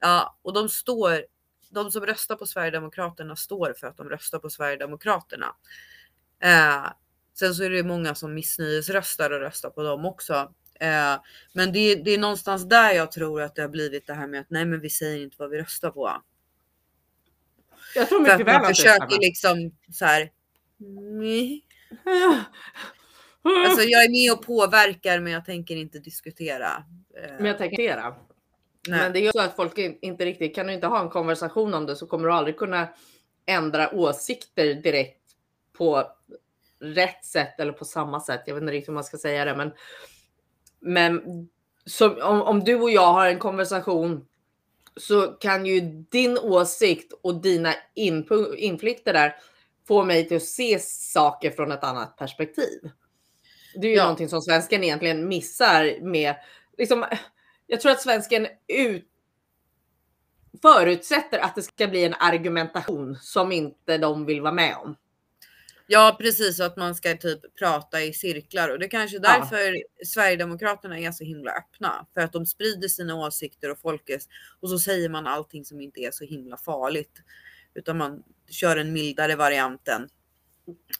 Ja, 0.00 0.38
och 0.42 0.52
de 0.52 0.68
står. 0.68 1.24
De 1.70 1.90
som 1.90 2.06
röstar 2.06 2.36
på 2.36 2.46
Sverigedemokraterna 2.46 3.36
står 3.36 3.74
för 3.80 3.86
att 3.86 3.96
de 3.96 4.08
röstar 4.08 4.38
på 4.38 4.50
Sverigedemokraterna. 4.50 5.46
Eh, 6.42 6.86
sen 7.38 7.54
så 7.54 7.62
är 7.64 7.70
det 7.70 7.82
många 7.82 8.14
som 8.14 8.34
missnöjesröstar 8.34 9.30
och 9.30 9.40
röstar 9.40 9.70
på 9.70 9.82
dem 9.82 10.04
också. 10.04 10.52
Eh, 10.82 11.20
men 11.52 11.72
det, 11.72 11.94
det 11.94 12.10
är 12.10 12.18
någonstans 12.18 12.68
där 12.68 12.92
jag 12.92 13.12
tror 13.12 13.42
att 13.42 13.54
det 13.54 13.62
har 13.62 13.68
blivit 13.68 14.06
det 14.06 14.14
här 14.14 14.26
med 14.26 14.40
att 14.40 14.50
nej, 14.50 14.64
men 14.64 14.80
vi 14.80 14.90
säger 14.90 15.22
inte 15.22 15.36
vad 15.38 15.50
vi 15.50 15.58
röstar 15.58 15.90
på. 15.90 16.22
Jag 17.94 18.08
tror 18.08 18.24
För 18.24 18.30
att 18.32 18.38
mycket 18.38 18.54
väl 18.54 18.60
man 18.60 18.62
att 18.62 18.68
det 18.68 18.74
försöker 18.74 19.06
stämmer. 19.06 19.20
liksom 19.20 19.72
så 19.92 20.04
här. 20.04 20.30
Alltså 23.66 23.82
jag 23.82 24.04
är 24.04 24.10
med 24.10 24.32
och 24.32 24.46
påverkar 24.46 25.20
men 25.20 25.32
jag 25.32 25.44
tänker 25.44 25.76
inte 25.76 25.98
diskutera. 25.98 26.84
Eh, 27.24 27.30
Men 27.36 27.44
jag 27.46 27.58
tänker 27.58 27.82
det. 27.82 28.14
nej. 28.88 28.98
Men 29.00 29.12
det 29.12 29.18
är 29.18 29.22
ju 29.22 29.32
så 29.32 29.40
att 29.40 29.56
folk 29.56 29.78
in- 29.78 29.98
inte 30.02 30.24
riktigt 30.24 30.54
kan 30.54 30.66
du 30.66 30.72
inte 30.72 30.86
ha 30.86 31.00
en 31.02 31.08
konversation 31.10 31.74
om 31.74 31.86
det 31.86 31.96
så 31.96 32.06
kommer 32.06 32.28
du 32.28 32.34
aldrig 32.34 32.56
kunna 32.56 32.88
ändra 33.46 33.94
åsikter 33.94 34.74
direkt 34.74 35.18
på 35.72 36.08
rätt 36.80 37.24
sätt 37.24 37.60
eller 37.60 37.72
på 37.72 37.84
samma 37.84 38.20
sätt. 38.20 38.42
Jag 38.46 38.54
vet 38.54 38.62
inte 38.62 38.72
riktigt 38.72 38.88
hur 38.88 38.94
man 38.94 39.04
ska 39.04 39.16
säga 39.18 39.44
det, 39.44 39.56
men. 39.56 39.72
Men 40.82 41.22
som, 41.86 42.18
om, 42.22 42.42
om 42.42 42.60
du 42.64 42.74
och 42.74 42.90
jag 42.90 43.12
har 43.12 43.26
en 43.28 43.38
konversation 43.38 44.26
så 44.96 45.26
kan 45.26 45.66
ju 45.66 45.80
din 46.10 46.38
åsikt 46.38 47.12
och 47.22 47.40
dina 47.40 47.74
inflikter 48.56 49.12
där 49.12 49.36
få 49.88 50.04
mig 50.04 50.28
till 50.28 50.36
att 50.36 50.42
se 50.42 50.78
saker 50.82 51.50
från 51.50 51.72
ett 51.72 51.84
annat 51.84 52.16
perspektiv. 52.16 52.90
Det 53.74 53.86
är 53.86 53.90
ju 53.90 53.96
Ja. 53.96 54.02
någonting 54.02 54.28
som 54.28 54.42
svensken 54.42 54.84
egentligen 54.84 55.28
missar 55.28 56.00
med 56.00 56.34
liksom, 56.78 57.04
jag 57.66 57.80
tror 57.80 57.92
att 57.92 58.02
svensken 58.02 58.46
ut, 58.68 59.08
förutsätter 60.62 61.38
att 61.38 61.54
det 61.54 61.62
ska 61.62 61.86
bli 61.86 62.04
en 62.04 62.14
argumentation 62.14 63.16
som 63.20 63.52
inte 63.52 63.98
de 63.98 64.26
vill 64.26 64.40
vara 64.40 64.52
med 64.52 64.76
om. 64.76 64.96
Ja 65.94 66.16
precis, 66.20 66.60
att 66.60 66.76
man 66.76 66.94
ska 66.94 67.16
typ 67.16 67.56
prata 67.58 68.02
i 68.02 68.12
cirklar 68.12 68.68
och 68.68 68.78
det 68.78 68.86
är 68.86 68.90
kanske 68.90 69.16
är 69.16 69.20
Ja. 69.22 69.38
därför 69.38 69.76
Sverigedemokraterna 70.06 70.98
är 70.98 71.12
så 71.12 71.24
himla 71.24 71.50
öppna. 71.50 72.06
För 72.14 72.20
att 72.20 72.32
de 72.32 72.46
sprider 72.46 72.88
sina 72.88 73.14
åsikter 73.14 73.70
och 73.70 73.78
folkets 73.78 74.28
och 74.60 74.68
så 74.68 74.78
säger 74.78 75.08
man 75.08 75.26
allting 75.26 75.64
som 75.64 75.80
inte 75.80 76.00
är 76.00 76.10
så 76.10 76.24
himla 76.24 76.56
farligt. 76.56 77.22
Utan 77.74 77.98
man 77.98 78.22
kör 78.50 78.76
den 78.76 78.92
mildare 78.92 79.36
varianten. 79.36 80.08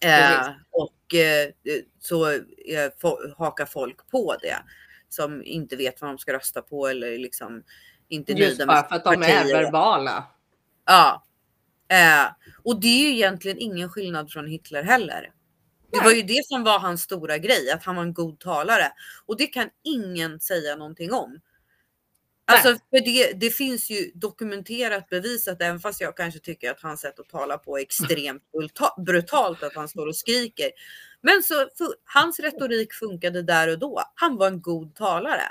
Eh, 0.00 0.48
och 0.70 1.14
eh, 1.14 1.50
så 2.00 2.31
eh, 2.33 3.31
hakar 3.37 3.66
folk 3.66 4.11
på 4.11 4.37
det. 4.42 4.59
Som 5.09 5.42
inte 5.44 5.76
vet 5.76 6.00
vad 6.00 6.11
de 6.11 6.18
ska 6.18 6.33
rösta 6.33 6.62
på 6.62 6.87
eller 6.88 7.18
liksom 7.18 7.62
inte 8.09 8.33
Just 8.33 8.59
nöjda 8.59 8.66
bara 8.66 8.88
för 8.88 8.96
att 8.96 9.05
de 9.05 9.22
är 9.22 9.62
verbala. 9.62 10.26
Ja. 10.87 11.24
Eh, 11.92 12.26
och 12.64 12.81
det 12.81 12.87
är 12.87 13.09
ju 13.09 13.14
egentligen 13.14 13.59
ingen 13.59 13.88
skillnad 13.90 14.33
från 14.33 14.46
Hitler 14.46 14.83
heller. 14.83 15.33
Det 15.92 16.00
var 16.05 16.11
ju 16.12 16.22
det 16.22 16.46
som 16.46 16.62
var 16.64 16.78
hans 16.78 17.02
stora 17.02 17.38
grej, 17.38 17.70
att 17.70 17.85
han 17.85 17.96
var 17.96 18.02
en 18.02 18.14
god 18.14 18.40
talare. 18.40 18.92
Och 19.26 19.37
det 19.37 19.46
kan 19.46 19.68
ingen 19.85 20.40
säga 20.40 20.76
någonting 20.76 21.12
om. 21.12 21.40
Alltså 22.44 22.68
för 22.90 23.05
det, 23.05 23.33
det 23.33 23.50
finns 23.50 23.90
ju 23.90 24.11
dokumenterat 24.14 25.09
bevisat, 25.09 25.62
även 25.62 25.81
fast 25.81 26.00
jag 26.00 26.16
kanske 26.16 26.40
tycker 26.40 26.70
att 26.70 26.81
hans 26.81 27.00
sätt 27.00 27.20
att 27.20 27.28
tala 27.28 27.59
på 27.59 27.78
är 27.78 27.83
extremt 27.83 28.42
bruta- 28.52 29.02
brutalt, 29.02 29.62
att 29.62 29.74
han 29.74 29.88
står 29.88 30.07
och 30.07 30.16
skriker. 30.16 30.70
Men 31.20 31.42
så 31.42 31.55
hans 32.05 32.40
retorik 32.40 32.92
funkade 32.92 33.42
där 33.42 33.68
och 33.68 33.78
då. 33.78 34.02
Han 34.14 34.37
var 34.37 34.46
en 34.46 34.62
god 34.62 34.94
talare. 34.94 35.42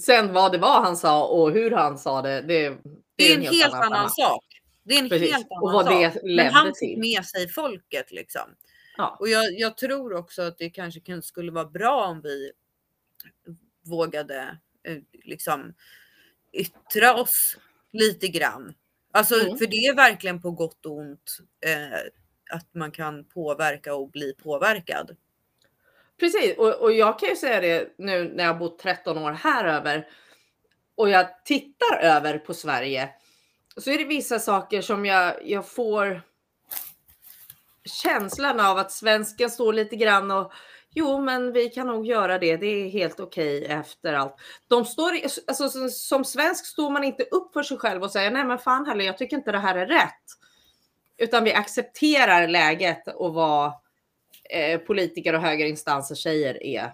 Sen 0.00 0.32
vad 0.32 0.52
det 0.52 0.58
var 0.58 0.80
han 0.82 0.96
sa 0.96 1.26
och 1.26 1.52
hur 1.52 1.70
han 1.70 1.98
sa 1.98 2.22
det. 2.22 2.40
Det, 2.40 2.76
Det 3.16 3.32
är 3.32 3.36
en 3.36 3.42
helt 3.42 3.74
annan 3.74 3.92
femma. 3.92 4.08
sak. 4.08 4.44
Det 4.84 4.94
är 4.94 5.02
en 5.02 5.08
Precis. 5.08 5.32
helt 5.32 5.46
annan 5.50 5.62
Och 5.62 5.72
vad 5.72 5.84
sak. 5.86 6.14
det 6.14 6.20
Men 6.36 6.52
han 6.52 6.66
fick 6.66 6.78
till. 6.78 6.98
med 6.98 7.24
sig 7.24 7.48
folket 7.48 8.12
liksom. 8.12 8.56
Ja. 8.96 9.16
Och 9.20 9.28
jag, 9.28 9.52
jag 9.58 9.76
tror 9.76 10.14
också 10.14 10.42
att 10.42 10.58
det 10.58 10.70
kanske 10.70 11.00
kan, 11.00 11.22
skulle 11.22 11.52
vara 11.52 11.64
bra 11.66 12.06
om 12.06 12.20
vi 12.20 12.52
vågade 13.84 14.58
eh, 14.88 14.98
liksom 15.24 15.74
yttra 16.52 17.14
oss 17.14 17.56
lite 17.92 18.28
grann. 18.28 18.74
Alltså, 19.12 19.34
Mm. 19.34 19.58
för 19.58 19.66
det 19.66 19.76
är 19.76 19.94
verkligen 19.94 20.42
på 20.42 20.50
gott 20.50 20.86
och 20.86 20.92
ont 20.98 21.38
eh, 21.66 21.98
att 22.56 22.74
man 22.74 22.90
kan 22.90 23.24
påverka 23.24 23.94
och 23.94 24.10
bli 24.10 24.34
påverkad. 24.42 25.16
Precis, 26.20 26.56
och, 26.58 26.74
och 26.82 26.92
jag 26.92 27.18
kan 27.18 27.28
ju 27.28 27.36
säga 27.36 27.60
det 27.60 27.94
nu 27.98 28.32
när 28.34 28.44
jag 28.44 28.58
bott 28.58 28.78
13 28.78 29.18
år 29.18 29.32
här 29.32 29.64
över 29.64 30.08
och 30.94 31.10
jag 31.10 31.44
tittar 31.44 31.98
över 32.00 32.38
på 32.38 32.54
Sverige 32.54 33.08
så 33.80 33.90
är 33.90 33.98
det 33.98 34.04
vissa 34.04 34.38
saker 34.38 34.82
som 34.82 35.06
jag, 35.06 35.48
jag 35.48 35.68
får 35.68 36.22
känslan 37.84 38.60
av 38.60 38.78
att 38.78 38.92
svensken 38.92 39.50
står 39.50 39.72
lite 39.72 39.96
grann 39.96 40.30
och 40.30 40.52
jo, 40.94 41.20
men 41.20 41.52
vi 41.52 41.68
kan 41.68 41.86
nog 41.86 42.06
göra 42.06 42.38
det. 42.38 42.56
Det 42.56 42.66
är 42.66 42.88
helt 42.88 43.20
okej 43.20 43.64
efter 43.64 44.12
allt. 44.12 44.36
De 44.68 44.84
står, 44.84 45.12
alltså, 45.46 45.88
som, 45.90 46.24
svensk 46.24 46.66
står 46.66 46.90
man 46.90 47.04
inte 47.04 47.22
upp 47.22 47.52
för 47.52 47.62
sig 47.62 47.76
själv 47.76 48.02
och 48.02 48.10
säger 48.10 48.30
nej, 48.30 48.44
men 48.44 48.58
fan 48.58 48.86
heller, 48.86 49.04
jag 49.04 49.18
tycker 49.18 49.36
inte 49.36 49.52
det 49.52 49.58
här 49.58 49.74
är 49.74 49.86
rätt. 49.86 50.24
Utan 51.18 51.44
vi 51.44 51.52
accepterar 51.52 52.48
läget 52.48 53.08
och 53.14 53.34
vad 53.34 53.72
eh, 54.50 54.78
politiker 54.80 55.34
och 55.34 55.40
högre 55.40 55.68
instanser 55.68 56.14
säger 56.14 56.62
är. 56.62 56.92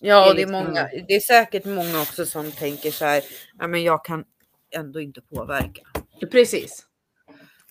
Ja, 0.00 0.20
Det 0.20 0.26
är 0.26 0.28
och 0.28 0.34
det 0.34 0.42
är, 0.42 0.46
liksom- 0.46 0.64
många, 0.64 0.88
det 1.08 1.14
är 1.14 1.20
säkert 1.20 1.64
många 1.64 2.00
också 2.02 2.26
som 2.26 2.52
tänker 2.52 2.90
så 2.90 3.04
här, 3.04 3.22
ja, 3.58 3.66
men 3.66 3.82
jag 3.82 4.04
kan 4.04 4.24
ändå 4.74 5.00
inte 5.00 5.20
påverka. 5.20 5.82
Precis. 6.30 6.86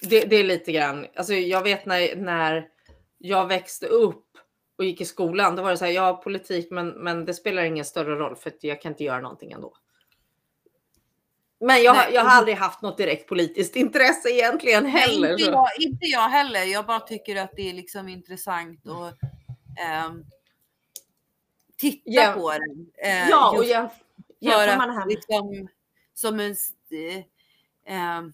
Det, 0.01 0.25
det 0.25 0.35
är 0.35 0.43
lite 0.43 0.71
grann, 0.71 1.07
alltså 1.15 1.33
jag 1.33 1.63
vet 1.63 1.85
när, 1.85 2.15
när 2.15 2.67
jag 3.17 3.47
växte 3.47 3.85
upp 3.87 4.25
och 4.77 4.85
gick 4.85 5.01
i 5.01 5.05
skolan, 5.05 5.55
då 5.55 5.63
var 5.63 5.71
det 5.71 5.77
så 5.77 5.85
här, 5.85 5.91
ja 5.91 6.21
politik, 6.23 6.67
men, 6.71 6.89
men 6.89 7.25
det 7.25 7.33
spelar 7.33 7.63
ingen 7.63 7.85
större 7.85 8.15
roll 8.15 8.35
för 8.35 8.49
att 8.49 8.63
jag 8.63 8.81
kan 8.81 8.91
inte 8.91 9.03
göra 9.03 9.21
någonting 9.21 9.51
ändå. 9.51 9.73
Men 11.59 11.83
jag, 11.83 11.95
Nej, 11.95 12.13
jag 12.13 12.23
och- 12.25 12.29
har 12.29 12.37
aldrig 12.37 12.55
haft 12.57 12.81
något 12.81 12.97
direkt 12.97 13.29
politiskt 13.29 13.75
intresse 13.85 14.29
egentligen 14.29 14.85
heller. 14.85 15.21
Nej, 15.21 15.31
inte, 15.31 15.43
jag, 15.51 15.67
inte 15.79 16.05
jag 16.05 16.29
heller. 16.29 16.63
Jag 16.63 16.85
bara 16.85 16.99
tycker 16.99 17.35
att 17.35 17.51
det 17.55 17.69
är 17.69 17.73
liksom 17.73 18.07
intressant 18.07 18.87
att 18.87 19.17
ehm, 19.79 20.23
titta 21.77 22.01
Ja. 22.05 22.33
på 22.37 22.51
det. 22.51 23.07
Eh, 23.09 23.29
Ja, 23.29 23.57
och 23.57 23.65
jämför 23.65 24.77
man 24.77 24.89
här 24.97 25.07
liksom, 25.07 25.67
som 26.13 26.39
en 26.39 26.55
eh, 26.93 27.23
ehm, 27.85 28.33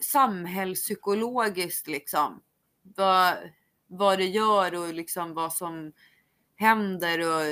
samhällspsykologiskt 0.00 1.86
liksom. 1.86 2.42
Vad, 2.82 3.34
vad 3.86 4.18
det 4.18 4.24
gör 4.26 4.74
och 4.74 4.94
liksom 4.94 5.34
vad 5.34 5.52
som 5.52 5.92
händer 6.56 7.18
och 7.20 7.42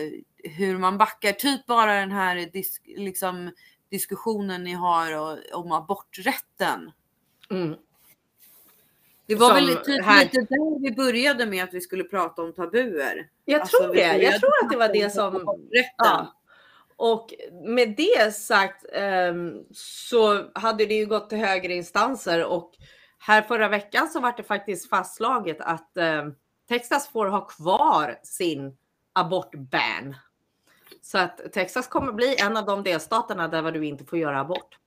hur 0.51 0.79
man 0.79 0.99
backar. 0.99 1.33
Typ 1.33 1.67
bara 1.67 1.95
den 2.01 2.11
här 2.13 2.37
disk, 2.53 2.83
liksom, 2.97 3.51
diskussionen 3.91 4.65
ni 4.65 4.73
har 4.73 5.13
och, 5.19 5.39
om 5.53 5.73
aborträtten. 5.73 6.93
mm. 7.51 7.75
Det 9.27 9.35
var 9.35 9.47
Som 9.47 9.67
väl 9.67 9.77
typ 9.77 10.05
här- 10.05 10.25
lite 10.25 10.41
där 10.41 10.81
vi 10.81 10.93
började 10.95 11.47
med 11.47 11.65
att 11.65 11.75
vi 11.75 11.81
skulle 11.81 12.05
prata 12.05 12.43
om 12.43 12.53
tabuer. 12.53 13.29
Jag 13.45 13.61
Alltså, 13.61 13.79
tror 13.79 13.95
det. 13.95 14.17
Jag 14.23 14.41
tror 14.41 14.51
att 14.65 14.71
det 14.71 14.77
var 14.77 14.89
det 14.89 15.11
som. 15.11 15.45
Ja. 15.97 16.35
Och 16.97 17.35
med 17.67 17.95
det 17.97 18.35
sagt 18.35 18.85
ehm, 18.93 19.65
så 19.75 20.51
hade 20.55 20.87
det 20.87 20.95
ju 20.95 21.07
gått 21.07 21.29
till 21.31 21.39
högre 21.39 21.75
instanser 21.75 22.45
och 22.45 22.73
här 23.19 23.43
förra 23.43 23.69
veckan 23.69 24.09
så 24.09 24.21
var 24.21 24.35
det 24.37 24.43
faktiskt 24.43 24.89
fastslaget 24.89 25.57
att 25.61 25.97
ehm, 25.97 26.35
Texas 26.69 27.09
får 27.09 27.27
ha 27.27 27.47
kvar 27.47 28.21
sin 28.23 28.77
abortban. 29.13 30.17
Så 31.03 31.19
att 31.19 31.53
Texas 31.53 31.89
kommer 31.89 32.13
bli 32.13 32.37
en 32.41 32.57
av 32.57 32.67
de 32.67 32.83
delstaterna 32.83 33.49
där 33.49 33.73
du 33.73 33.87
inte 33.87 34.05
får 34.05 34.19
göra 34.19 34.41
abort. 34.41 34.79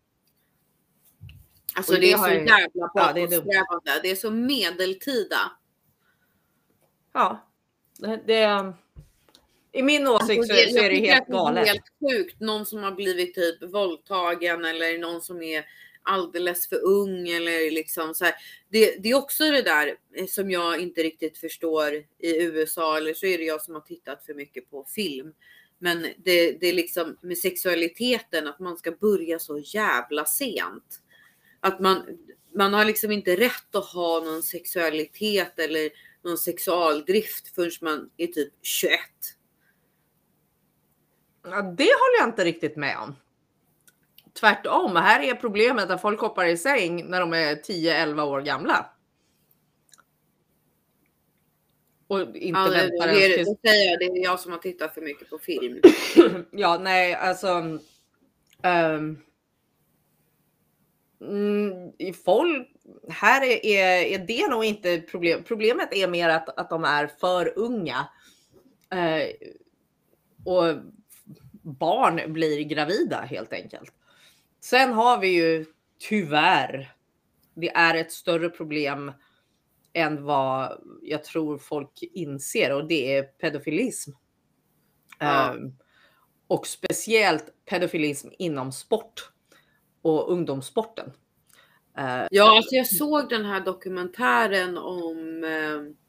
Alltså 1.76 1.94
det, 1.94 2.00
det 2.00 2.12
är 2.12 2.18
så 2.18 2.28
jag- 2.28 2.34
jävla 2.34 2.70
Ja, 2.74 3.12
det 3.14 3.22
bakåtsträvande. 3.22 4.00
Det 4.02 4.12
är 4.12 4.16
så 4.16 4.32
medeltida. 4.32 5.38
Ja, 7.14 7.48
det, 8.00 8.24
det, 8.28 8.74
i 9.72 9.84
min 9.84 10.08
åsikt 10.08 10.48
så, 10.48 10.54
Alltså, 10.54 10.56
jag 10.56 10.72
så 10.72 10.78
är 10.78 10.90
det 10.90 10.96
helt 10.96 11.22
att 11.22 11.28
det 11.28 11.34
är 11.34 11.38
galet. 11.38 11.68
helt 11.68 11.84
sjukt. 12.00 12.40
Någon 12.40 12.66
som 12.66 12.84
har 12.84 12.92
blivit 12.92 13.36
typ 13.36 13.64
våldtagen 13.64 14.66
eller 14.66 14.98
någon 14.98 15.22
som 15.22 15.42
är 15.42 15.66
alldeles 16.08 16.70
för 16.70 16.86
ung 16.86 17.30
eller 17.30 17.72
liksom 17.72 18.14
så 18.14 18.26
här. 18.26 18.34
Det, 18.70 19.04
det 19.04 19.10
är 19.10 19.16
också 19.16 19.44
det 19.44 19.62
där 19.62 19.96
eh, 20.16 20.26
som 20.26 20.52
jag 20.52 20.80
inte 20.80 21.04
riktigt 21.04 21.38
förstår 21.38 21.94
i 22.20 22.44
USA 22.44 22.98
eller 22.98 23.14
så 23.14 23.26
är 23.26 23.38
det 23.38 23.44
jag 23.44 23.62
som 23.62 23.74
har 23.74 23.82
tittat 23.82 24.26
för 24.26 24.34
mycket 24.34 24.72
på 24.72 24.86
film. 24.96 25.34
Men 25.80 26.02
det, 26.02 26.52
det 26.52 26.68
är 26.68 26.74
liksom 26.74 27.18
med 27.22 27.38
sexualiteten 27.38 28.48
att 28.48 28.60
man 28.60 28.78
ska 28.78 28.92
börja 28.92 29.40
så 29.40 29.60
jävla 29.60 30.26
sent. 30.26 31.02
Att 31.60 31.80
man, 31.80 32.04
man 32.56 32.74
har 32.74 32.86
liksom 32.86 33.12
inte 33.12 33.36
rätt 33.36 33.76
att 33.76 33.86
ha 33.86 34.20
någon 34.20 34.44
sexualitet 34.44 35.60
eller 35.60 35.90
någon 36.24 36.38
sexualdrift 36.38 37.56
förrän 37.56 37.72
man 37.82 38.10
är 38.18 38.28
typ 38.28 38.54
21. 38.62 39.00
Ja, 41.50 41.62
det 41.62 41.84
håller 41.84 42.20
jag 42.20 42.30
inte 42.30 42.44
riktigt 42.44 42.76
med 42.76 42.98
om. 42.98 43.16
Tvärtom, 44.34 44.96
här 44.96 45.20
är 45.24 45.36
problemet 45.36 45.90
att 45.90 46.02
folk 46.02 46.20
hoppar 46.20 46.46
i 46.46 46.58
säng 46.58 47.10
när 47.10 47.20
de 47.20 47.34
är 47.34 47.56
10-11 47.56 48.22
år 48.22 48.42
gamla. 48.42 48.86
Och 52.08 52.20
inte 52.20 52.60
Ja, 52.60 52.70
det, 52.70 52.78
väntar 52.78 53.08
det, 53.08 53.20
ens 53.20 53.38
det, 53.38 53.44
tills... 53.46 53.58
det 53.62 53.98
det 54.00 54.20
är 54.20 54.24
jag 54.24 54.40
som 54.40 54.52
har 54.52 54.60
tittat 54.60 54.94
för 54.94 55.02
mycket 55.02 55.30
på 55.30 55.38
film. 55.38 55.82
Ja, 56.52 56.78
nej, 56.82 57.14
alltså. 57.14 57.80
mm, 61.22 61.92
i 61.98 62.14
folk, 62.14 62.68
här 63.10 63.44
är, 63.44 63.66
är, 63.66 64.04
är 64.04 64.20
det 64.20 64.48
nog 64.48 64.66
inte 64.66 65.02
problem. 65.02 65.44
Problemet 65.44 65.94
är 65.94 66.08
mer 66.08 66.30
att, 66.30 66.60
att 66.60 66.70
de 66.70 66.84
är 66.84 67.08
för 67.08 67.54
unga. 67.56 68.08
Eh, 68.92 69.28
och 70.46 70.76
barn 71.68 72.34
blir 72.34 72.64
gravida 72.64 73.22
helt 73.22 73.54
enkelt. 73.54 73.94
Sen 74.60 74.94
har 74.94 75.20
vi 75.20 75.28
ju 75.28 75.66
tyvärr, 76.10 76.94
det 77.56 77.70
är 77.70 77.96
ett 77.96 78.12
större 78.12 78.50
problem 78.50 79.12
än 79.94 80.24
vad 80.24 80.82
jag 81.02 81.24
tror 81.24 81.58
folk 81.58 82.04
inser 82.14 82.76
och 82.76 82.88
det 82.88 83.18
är 83.18 83.24
pedofilism. 83.24 84.12
Ja. 85.20 85.54
Ehm, 85.54 85.74
och 86.48 86.68
speciellt 86.68 87.66
pedofilism 87.66 88.28
inom 88.40 88.72
sport 88.72 89.32
och 90.02 90.32
ungdomssporten. 90.32 91.12
Eh, 91.98 92.28
Ja, 92.32 92.58
alltså 92.58 92.76
jag 92.76 92.88
såg 92.88 93.30
den 93.30 93.46
här 93.46 93.62
dokumentären 93.62 94.78
om 94.78 95.44
eh, 95.44 96.07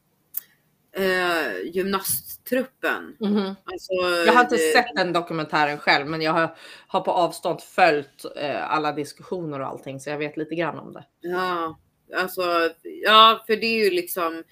eh, 0.92 1.60
gymnasttruppen. 1.64 3.16
mhm. 3.20 3.54
Alltså, 3.64 3.92
Jag 4.26 4.32
har 4.32 4.40
inte 4.42 4.56
det- 4.56 4.72
sett 4.72 4.94
den 4.96 5.12
dokumentären 5.12 5.78
själv, 5.78 6.06
men 6.06 6.22
jag 6.22 6.32
har, 6.32 6.56
har 6.88 7.00
på 7.00 7.10
avstånd 7.10 7.60
följt 7.60 8.24
eh, 8.36 8.70
alla 8.72 8.92
diskussioner 8.92 9.60
och 9.60 9.66
allting, 9.66 10.00
så 10.00 10.10
jag 10.10 10.18
vet 10.18 10.36
lite 10.36 10.54
grann 10.54 10.78
om 10.78 10.92
det. 10.92 11.04
Ja, 11.20 11.78
alltså 12.16 12.70
ja, 12.82 13.44
för 13.46 13.56
det 13.56 13.66
är 13.66 13.84
ju 13.84 13.90
liksom, 13.90 14.44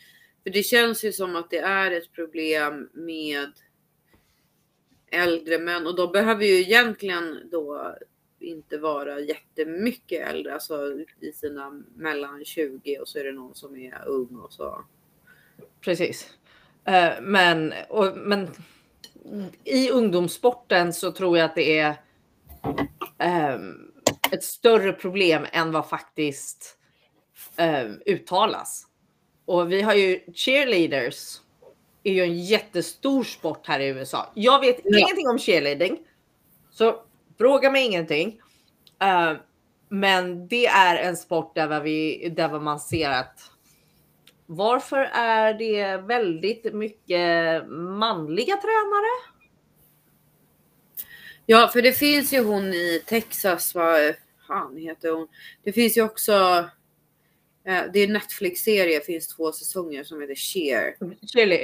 för 0.42 0.50
det 0.50 0.62
känns 0.62 1.04
ju 1.04 1.12
som 1.12 1.36
att 1.36 1.50
det 1.50 1.58
är 1.58 1.90
ett 1.90 2.12
problem 2.12 2.88
med 2.92 3.52
äldre 5.10 5.58
män 5.58 5.86
och 5.86 5.96
de 5.96 6.12
behöver 6.12 6.44
ju 6.44 6.60
egentligen 6.60 7.48
då 7.50 7.94
inte 8.40 8.78
vara 8.78 9.20
jättemycket 9.20 10.28
äldre, 10.28 10.54
alltså 10.54 10.92
i 11.20 11.32
sina 11.32 11.82
mellan 11.96 12.44
20 12.44 12.98
och 12.98 13.08
så 13.08 13.18
är 13.18 13.24
det 13.24 13.32
någon 13.32 13.54
som 13.54 13.76
är 13.76 14.04
ung 14.08 14.36
och 14.36 14.52
så. 14.52 14.84
Precis. 15.80 16.30
Eh, 16.84 17.12
men, 17.20 17.74
och, 17.88 18.16
men 18.16 18.50
i 19.64 19.90
ungdomssporten 19.90 20.92
så 20.92 21.12
tror 21.12 21.38
jag 21.38 21.44
att 21.44 21.54
det 21.54 21.78
är 21.78 21.94
ehm, 23.18 23.92
ett 24.32 24.44
större 24.44 24.92
problem 24.92 25.46
än 25.52 25.72
vad 25.72 25.88
faktiskt 25.88 26.78
ehm, 27.56 28.00
uttalas. 28.06 28.86
Och 29.44 29.72
vi 29.72 29.82
har 29.82 29.94
ju 29.94 30.20
cheerleaders. 30.34 31.40
är 32.02 32.12
ju 32.12 32.22
en 32.22 32.44
jättestor 32.44 33.24
sport 33.24 33.66
här 33.66 33.80
i 33.80 33.86
USA. 33.86 34.32
Jag 34.34 34.60
vet 34.60 34.80
Ja. 34.84 34.98
ingenting 34.98 35.28
om 35.28 35.38
cheerleading. 35.38 35.98
Så 36.70 37.02
fråga 37.38 37.70
mig 37.70 37.84
ingenting. 37.84 38.40
Eh, 39.02 39.32
men 39.88 40.48
det 40.48 40.66
är 40.66 40.96
en 40.96 41.16
sport 41.16 41.54
där, 41.54 41.80
vi, 41.80 42.28
där 42.36 42.60
man 42.60 42.80
ser 42.80 43.10
att 43.10 43.50
varför 44.46 45.10
är 45.12 45.54
det 45.54 45.96
väldigt 45.96 46.74
mycket 46.74 47.68
manliga 47.68 48.56
tränare? 48.56 49.08
Ja, 51.46 51.70
för 51.72 51.82
det 51.82 51.92
finns 51.92 52.32
ju 52.32 52.44
hon 52.44 52.64
i 52.64 53.02
Texas, 53.06 53.74
vad 53.74 54.14
fan 54.46 54.76
heter 54.76 55.10
hon? 55.10 55.28
Det 55.64 55.72
finns 55.72 55.96
ju 55.96 56.02
också, 56.02 56.32
eh, 57.66 57.82
det 57.92 57.98
är 58.00 58.08
Netflix-serie, 58.08 59.00
finns 59.00 59.28
två 59.28 59.52
säsonger 59.52 60.04
som 60.04 60.20
heter 60.20 60.34
Cheer. 60.34 60.96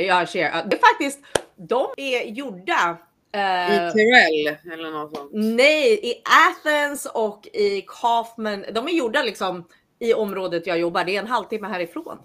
Ja, 0.07 0.27
cheer. 0.27 0.65
Det 0.71 0.77
är 0.77 0.81
faktiskt, 0.93 1.21
de 1.57 1.87
är 1.97 2.23
gjorda. 2.27 2.99
eh, 3.33 3.89
I 3.89 3.93
Tyrell 3.93 4.57
eller 4.73 4.91
något 4.91 5.17
sånt. 5.17 5.31
nej, 5.33 6.01
i 6.03 6.23
Athens 6.51 7.07
och 7.07 7.47
i 7.53 7.81
Kaufman. 7.81 8.65
De 8.73 8.89
är 8.89 8.93
gjorda 8.93 9.23
liksom 9.23 9.69
i 9.99 10.15
området 10.15 10.67
jag 10.67 10.79
jobbar. 10.79 11.05
Det 11.05 11.17
är 11.17 11.21
en 11.21 11.27
halvtimme 11.27 11.69
härifrån. 11.69 12.19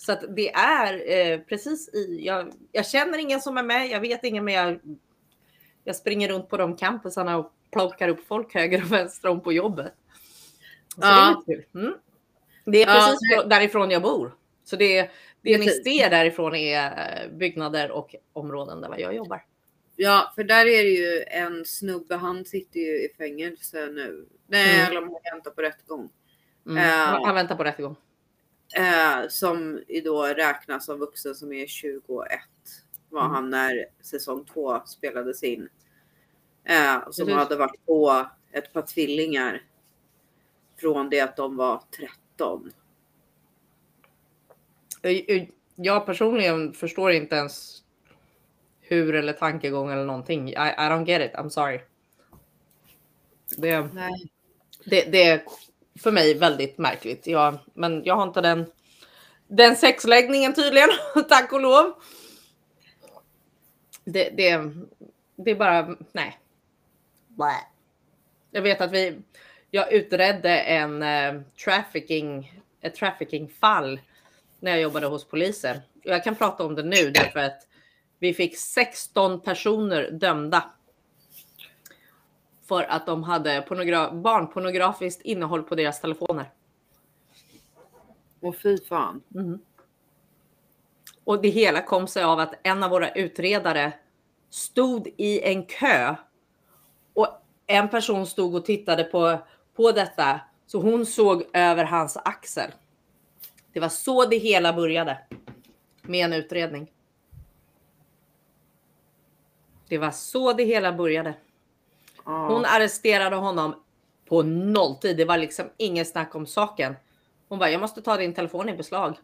Så 0.00 0.12
att 0.12 0.24
det 0.36 0.52
är 0.54 1.10
eh, 1.32 1.40
precis 1.40 1.88
i. 1.94 2.20
Jag, 2.26 2.52
jag 2.72 2.86
känner 2.86 3.18
ingen 3.18 3.40
som 3.40 3.56
är 3.58 3.62
med. 3.62 3.88
Jag 3.88 4.00
vet 4.00 4.24
ingen, 4.24 4.44
men 4.44 4.54
jag, 4.54 4.80
jag 5.84 5.96
springer 5.96 6.28
runt 6.28 6.48
på 6.48 6.56
de 6.56 6.76
campusarna 6.76 7.36
och 7.38 7.52
plockar 7.72 8.08
upp 8.08 8.26
folk 8.26 8.54
höger 8.54 8.82
och 8.82 8.92
vänster 8.92 9.28
om 9.28 9.40
på 9.40 9.52
jobbet. 9.52 9.92
Så 10.94 11.00
Ja. 11.00 11.42
det 11.46 11.52
är. 11.52 11.64
Mm. 11.74 11.94
Det 12.64 12.82
är 12.82 12.86
Ja, 12.86 12.92
precis 12.94 13.18
frå- 13.34 13.48
därifrån 13.48 13.90
jag 13.90 14.02
bor. 14.02 14.34
Så 14.64 14.76
det, 14.76 15.10
det 15.42 15.58
ni 15.58 15.68
ser 15.68 16.10
därifrån 16.10 16.54
är 16.54 16.84
eh, 16.86 17.36
byggnader 17.36 17.90
och 17.90 18.14
områden 18.32 18.80
där 18.80 18.98
jag 18.98 19.14
jobbar. 19.14 19.44
Ja, 19.96 20.32
för 20.34 20.44
där 20.44 20.66
är 20.66 20.82
det 20.84 20.90
ju 20.90 21.22
en 21.26 21.64
snubbe, 21.64 22.16
han 22.16 22.44
sitter 22.44 22.80
ju 22.80 23.04
i 23.04 23.08
fängelse 23.18 23.86
nu. 23.86 24.26
Nej, 24.46 24.74
Mm. 24.74 24.86
eller 24.90 25.02
om 25.02 25.08
han 25.22 25.34
väntar 25.36 25.50
på 25.50 25.62
rättegång. 25.62 26.08
Mm. 26.66 26.88
Ja. 26.88 27.22
Han 27.26 27.34
väntar 27.34 27.56
på 27.56 27.64
rättegång. 27.64 27.96
Eh, 28.76 29.28
som 29.28 29.82
då 30.04 30.24
räknas 30.24 30.84
som 30.86 30.98
vuxen 30.98 31.34
som 31.34 31.52
är 31.52 31.66
21. 31.66 32.40
Var 33.08 33.20
Mm. 33.20 33.32
han 33.34 33.50
när 33.50 33.86
säsong 34.00 34.44
2 34.44 34.80
spelades 34.86 35.42
in. 35.42 35.68
Eh, 36.64 36.94
som 37.10 37.26
Precis. 37.26 37.34
hade 37.34 37.56
varit 37.56 37.86
på 37.86 38.26
ett 38.52 38.72
par 38.72 38.82
tvillingar. 38.82 39.62
Från 40.76 41.10
det 41.10 41.20
att 41.20 41.36
de 41.36 41.56
var 41.56 41.82
13. 42.36 42.72
Eh, 45.02 45.46
Jag 45.74 46.06
personligen 46.06 46.72
förstår 46.72 47.12
inte 47.12 47.36
ens 47.36 47.82
hur 48.80 49.14
eller 49.14 49.32
tankegång 49.32 49.90
eller 49.90 50.04
någonting. 50.04 50.48
I, 50.48 50.52
I 50.52 50.54
don't 50.88 51.06
get 51.06 51.30
it. 51.30 51.36
I'm 51.36 51.48
sorry. 51.48 51.80
Det, 53.56 53.80
Nej. 53.94 54.30
det, 54.84 55.12
det 55.12 55.22
är 55.22 55.42
för 56.02 56.12
mig 56.12 56.34
väldigt 56.34 56.78
märkligt. 56.78 57.26
Jag, 57.26 57.58
men 57.74 58.04
jag 58.04 58.16
har 58.16 58.22
inte 58.22 58.40
den, 58.40 58.66
den 59.48 59.76
sexläggningen 59.76 60.54
tydligen, 60.54 60.88
tack 61.28 61.52
och 61.52 61.60
lov. 61.60 61.92
Det, 64.04 64.30
det, 64.30 64.60
det 65.36 65.50
är 65.50 65.54
bara, 65.54 65.96
nej. 66.12 66.38
Jag 68.50 68.62
vet 68.62 68.80
att 68.80 68.92
vi, 68.92 69.18
jag 69.70 69.92
utredde 69.92 70.60
en 70.60 71.02
eh, 71.02 71.40
trafficking, 71.64 72.60
ett 72.80 72.94
traffickingfall 72.94 74.00
när 74.60 74.70
jag 74.70 74.80
jobbade 74.80 75.06
hos 75.06 75.24
polisen. 75.24 75.78
Jag 76.02 76.24
kan 76.24 76.34
prata 76.36 76.64
om 76.64 76.74
det 76.74 76.82
nu 76.82 77.10
därför 77.10 77.40
att 77.40 77.66
vi 78.18 78.34
fick 78.34 78.58
16 78.58 79.40
personer 79.40 80.10
dömda. 80.10 80.70
För 82.70 82.82
att 82.82 83.06
de 83.06 83.22
hade 83.22 83.60
pornogra- 83.68 84.20
barnpornografiskt 84.22 85.22
innehåll 85.22 85.62
på 85.62 85.74
deras 85.74 86.00
telefoner. 86.00 86.50
Och 88.40 88.56
fy 88.56 88.78
fan. 88.78 89.22
Och 91.24 91.42
det 91.42 91.48
hela 91.48 91.82
kom 91.82 92.06
sig 92.06 92.24
av 92.24 92.38
att 92.38 92.54
en 92.62 92.82
av 92.82 92.90
våra 92.90 93.10
utredare 93.10 93.92
stod 94.50 95.06
i 95.16 95.40
en 95.42 95.66
kö. 95.66 96.14
Och 97.14 97.28
en 97.66 97.88
person 97.88 98.26
stod 98.26 98.54
och 98.54 98.64
tittade 98.64 99.04
på, 99.04 99.38
på 99.76 99.92
detta. 99.92 100.40
Så 100.66 100.80
hon 100.80 101.06
såg 101.06 101.44
över 101.52 101.84
hans 101.84 102.16
axel. 102.16 102.70
Det 103.72 103.80
var 103.80 103.88
så 103.88 104.24
det 104.24 104.38
hela 104.38 104.72
började. 104.72 105.18
Med 106.02 106.24
en 106.24 106.32
utredning. 106.32 106.92
Det 109.88 109.98
var 109.98 110.10
så 110.10 110.52
det 110.52 110.64
hela 110.64 110.92
började. 110.92 111.34
Hon 112.24 112.64
arresterade 112.64 113.36
honom 113.36 113.74
på 114.28 114.42
nolltid. 114.42 115.16
Det 115.16 115.24
var 115.24 115.38
liksom 115.38 115.66
ingen 115.76 116.04
snack 116.04 116.34
om 116.34 116.46
saken. 116.46 116.94
Hon 117.48 117.58
bara, 117.58 117.70
jag 117.70 117.80
måste 117.80 118.02
ta 118.02 118.16
din 118.16 118.34
telefon 118.34 118.68
i 118.68 118.76
beslag. 118.76 119.18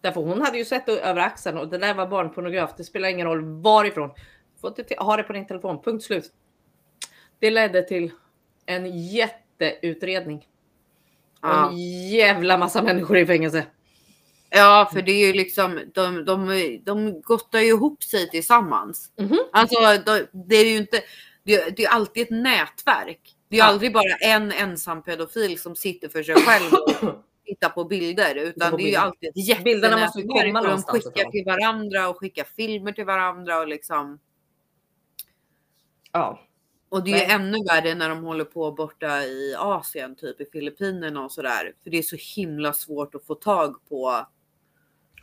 Därför 0.00 0.20
hon 0.20 0.40
hade 0.42 0.58
ju 0.58 0.64
sett 0.64 0.86
det 0.86 1.00
över 1.00 1.20
axeln 1.20 1.58
och 1.58 1.68
det 1.68 1.78
där 1.78 1.94
var 1.94 2.06
barnpornograf. 2.06 2.70
Det 2.76 2.84
spelar 2.84 3.08
ingen 3.08 3.26
roll 3.26 3.60
varifrån. 3.62 4.10
Inte 4.64 4.84
te- 4.84 4.96
ha 4.98 5.16
det 5.16 5.22
på 5.22 5.32
din 5.32 5.46
telefon. 5.46 5.82
Punkt 5.82 6.04
slut. 6.04 6.32
Det 7.38 7.50
ledde 7.50 7.82
till 7.82 8.10
en 8.66 9.06
jätte 9.06 9.42
jätteutredning. 9.58 10.46
Ja. 11.42 11.70
En 11.70 11.78
jävla 12.08 12.58
massa 12.58 12.82
människor 12.82 13.16
i 13.16 13.26
fängelse. 13.26 13.66
ja, 14.50 14.90
för 14.92 15.02
det 15.02 15.12
är 15.12 15.26
ju 15.26 15.32
liksom 15.32 15.80
de, 15.94 16.24
de, 16.24 16.80
de 16.84 17.20
gottar 17.22 17.58
ju 17.58 17.66
ihop 17.68 18.02
sig 18.02 18.30
tillsammans. 18.30 19.12
Mhm. 19.16 19.38
Alltså, 19.52 19.76
de, 20.06 20.26
det 20.32 20.56
är 20.56 20.70
ju 20.70 20.76
inte. 20.76 21.00
Det, 21.48 21.76
det 21.76 21.84
är 21.84 21.90
alltid 21.90 22.22
ett 22.22 22.30
nätverk. 22.30 23.36
Det 23.48 23.56
är 23.56 23.58
Ja. 23.58 23.64
aldrig 23.64 23.92
bara 23.92 24.16
en 24.20 24.52
ensam 24.52 25.02
pedofil 25.02 25.58
som 25.58 25.76
sitter 25.76 26.08
för 26.08 26.22
sig 26.22 26.34
själv 26.34 26.72
och 26.74 27.24
tittar 27.44 27.68
på 27.68 27.84
bilder, 27.84 28.34
utan 28.34 28.70
på 28.70 28.76
det 28.76 28.82
är 28.82 28.88
ju 28.90 28.96
alltid 28.96 29.28
ett 29.28 29.64
Bilderna 29.64 29.98
måste 29.98 30.18
jättenätverk 30.20 30.52
komma 30.54 30.60
och 30.60 30.66
de 30.66 30.82
skickar 30.82 31.30
till 31.30 31.44
varandra 31.44 32.08
och 32.08 32.16
skickar 32.18 32.44
filmer 32.44 32.92
till 32.92 33.04
varandra 33.04 33.58
och 33.58 33.68
liksom. 33.68 34.18
Ja. 36.12 36.40
Och 36.88 37.04
det 37.04 37.10
är 37.10 37.26
Nej. 37.28 37.36
ännu 37.36 37.58
värre 37.68 37.94
när 37.94 38.08
de 38.08 38.22
håller 38.24 38.44
på 38.44 38.72
borta 38.72 39.22
i 39.22 39.54
Asien, 39.58 40.16
typ 40.16 40.40
i 40.40 40.44
Filippinerna 40.52 41.24
och 41.24 41.32
sådär. 41.32 41.72
För 41.82 41.90
det 41.90 41.98
är 41.98 42.02
så 42.02 42.16
himla 42.36 42.72
svårt 42.72 43.14
att 43.14 43.24
få 43.26 43.34
tag 43.34 43.76
på. 43.88 44.26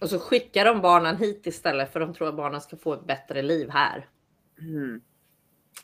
Och 0.01 0.09
så 0.09 0.19
skickar 0.19 0.65
de 0.65 0.81
barnen 0.81 1.17
hit 1.17 1.47
istället 1.47 1.93
för 1.93 1.99
de 1.99 2.13
tror 2.13 2.27
att 2.27 2.35
barnen 2.35 2.61
ska 2.61 2.77
få 2.77 2.93
ett 2.93 3.07
bättre 3.07 3.41
liv 3.41 3.69
här. 3.69 4.09
Mm. 4.59 5.01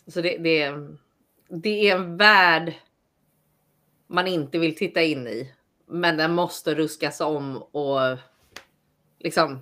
Så 0.07 0.21
det, 0.21 0.37
det, 0.37 0.61
är- 0.61 0.97
det 1.47 1.89
är 1.89 1.95
en 1.95 2.17
värld 2.17 2.73
man 4.07 4.27
inte 4.27 4.59
vill 4.59 4.75
titta 4.75 5.01
in 5.01 5.27
i. 5.27 5.53
Men 5.85 6.17
den 6.17 6.33
måste 6.33 6.75
ruskas 6.75 7.21
om 7.21 7.57
och 7.57 8.17
liksom 9.19 9.59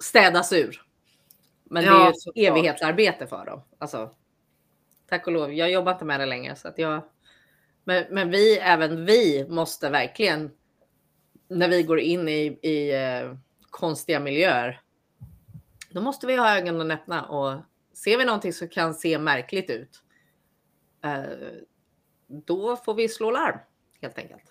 städas 0.00 0.52
ur. 0.52 0.82
Men 1.64 1.82
det 1.84 1.88
är 1.90 1.92
Ja, 1.94 2.04
ju 2.04 2.10
ett 2.10 2.50
evighetsarbete 2.52 3.26
för 3.26 3.46
dem. 3.46 3.62
Alltså, 3.78 4.10
tack 5.08 5.26
och 5.26 5.32
lov, 5.32 5.52
jag 5.54 5.70
jobbar 5.70 5.92
inte 5.92 6.04
med 6.04 6.20
det 6.20 6.26
längre. 6.26 6.56
Så 6.56 6.68
att 6.68 6.78
jag, 6.78 7.02
men, 7.84 8.04
men 8.10 8.30
vi, 8.30 8.58
även 8.58 9.04
vi 9.04 9.46
måste 9.48 9.90
verkligen, 9.90 10.50
när 11.48 11.68
vi 11.68 11.82
går 11.82 12.00
in 12.00 12.28
i, 12.28 12.58
i 12.62 12.90
eh, 12.94 13.36
konstiga 13.70 14.20
miljöer, 14.20 14.80
då 15.90 16.00
måste 16.00 16.26
vi 16.26 16.36
ha 16.36 16.56
ögonen 16.58 16.90
öppna 16.90 17.24
och 17.24 17.60
ser 17.98 18.18
vi 18.18 18.24
någonting 18.24 18.52
som 18.52 18.68
kan 18.68 18.94
se 18.94 19.18
märkligt 19.18 19.70
ut, 19.70 20.02
eh, 21.04 21.22
då 22.26 22.76
får 22.76 22.94
vi 22.94 23.08
slå 23.08 23.30
larm 23.30 23.58
helt 24.00 24.18
enkelt. 24.18 24.42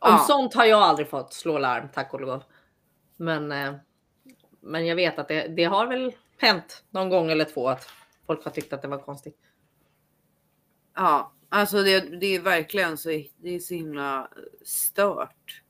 Om 0.00 0.10
Ja. 0.12 0.24
sånt 0.26 0.54
har 0.54 0.64
jag 0.64 0.80
aldrig 0.82 1.08
fått 1.08 1.32
slå 1.32 1.58
larm, 1.58 1.88
tack 1.94 2.14
och 2.14 2.20
lov. 2.20 2.42
Men, 3.16 3.52
eh, 3.52 3.74
men 4.60 4.86
jag 4.86 4.96
vet 4.96 5.18
att 5.18 5.28
det, 5.28 5.48
det 5.48 5.64
har 5.64 5.86
väl 5.86 6.12
hänt 6.38 6.84
någon 6.90 7.08
gång 7.08 7.30
eller 7.30 7.44
två 7.44 7.68
att 7.68 7.88
folk 8.26 8.44
har 8.44 8.50
tyckt 8.50 8.72
att 8.72 8.82
det 8.82 8.88
var 8.88 8.98
konstigt. 8.98 9.38
Ja, 10.94 11.32
alltså 11.48 11.82
det, 11.82 12.00
det 12.20 12.26
är 12.26 12.40
verkligen 12.40 12.98
så. 12.98 13.08
Det 13.36 13.54
är 13.54 13.58
så 13.58 13.74
himla 13.74 14.28
stört. 14.64 15.62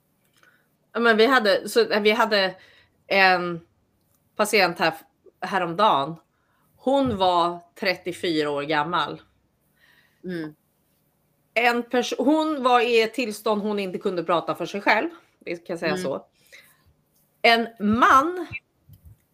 Ja, 0.92 1.00
Men 1.00 1.16
vi 1.16 1.26
hade, 1.26 1.68
så, 1.68 1.90
eh, 1.90 2.00
vi 2.02 2.10
hade 2.10 2.56
en 3.06 3.60
patient 4.36 4.78
här 4.78 4.94
häromdagen. 5.40 6.16
Hon 6.82 7.16
var 7.16 7.60
34 7.80 8.50
år 8.50 8.62
gammal. 8.62 9.22
Mm. 10.24 10.54
En 11.54 11.84
hon 12.18 12.62
var 12.62 12.80
i 12.80 13.02
ett 13.02 13.14
tillstånd 13.14 13.62
hon 13.62 13.78
inte 13.78 13.98
kunde 13.98 14.24
prata 14.24 14.54
för 14.54 14.66
sig 14.66 14.80
själv. 14.80 15.10
Vi 15.38 15.56
kan 15.56 15.78
säga 15.78 15.92
Mm. 15.92 16.02
så. 16.02 16.26
En 17.42 17.68
man 17.98 18.46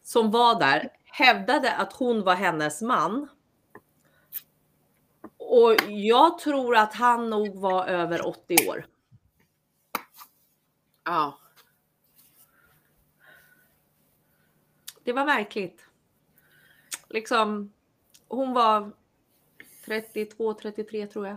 som 0.02 0.30
var 0.30 0.60
där 0.60 0.88
hävdade 1.04 1.72
att 1.76 1.92
hon 1.92 2.22
var 2.22 2.34
hennes 2.34 2.82
man. 2.82 3.28
Och 5.36 5.74
jag 5.88 6.38
tror 6.38 6.76
att 6.76 6.94
han 6.94 7.30
nog 7.30 7.60
var 7.60 7.86
över 7.86 8.26
80 8.26 8.68
år. 8.68 8.86
Ja, 11.04 11.38
Det 15.06 15.12
var 15.12 15.24
verkligt. 15.24 15.85
Liksom, 17.16 17.72
hon 18.28 18.52
var 18.52 18.92
32, 19.84 20.54
33 20.54 21.06
tror 21.06 21.26
jag. 21.26 21.36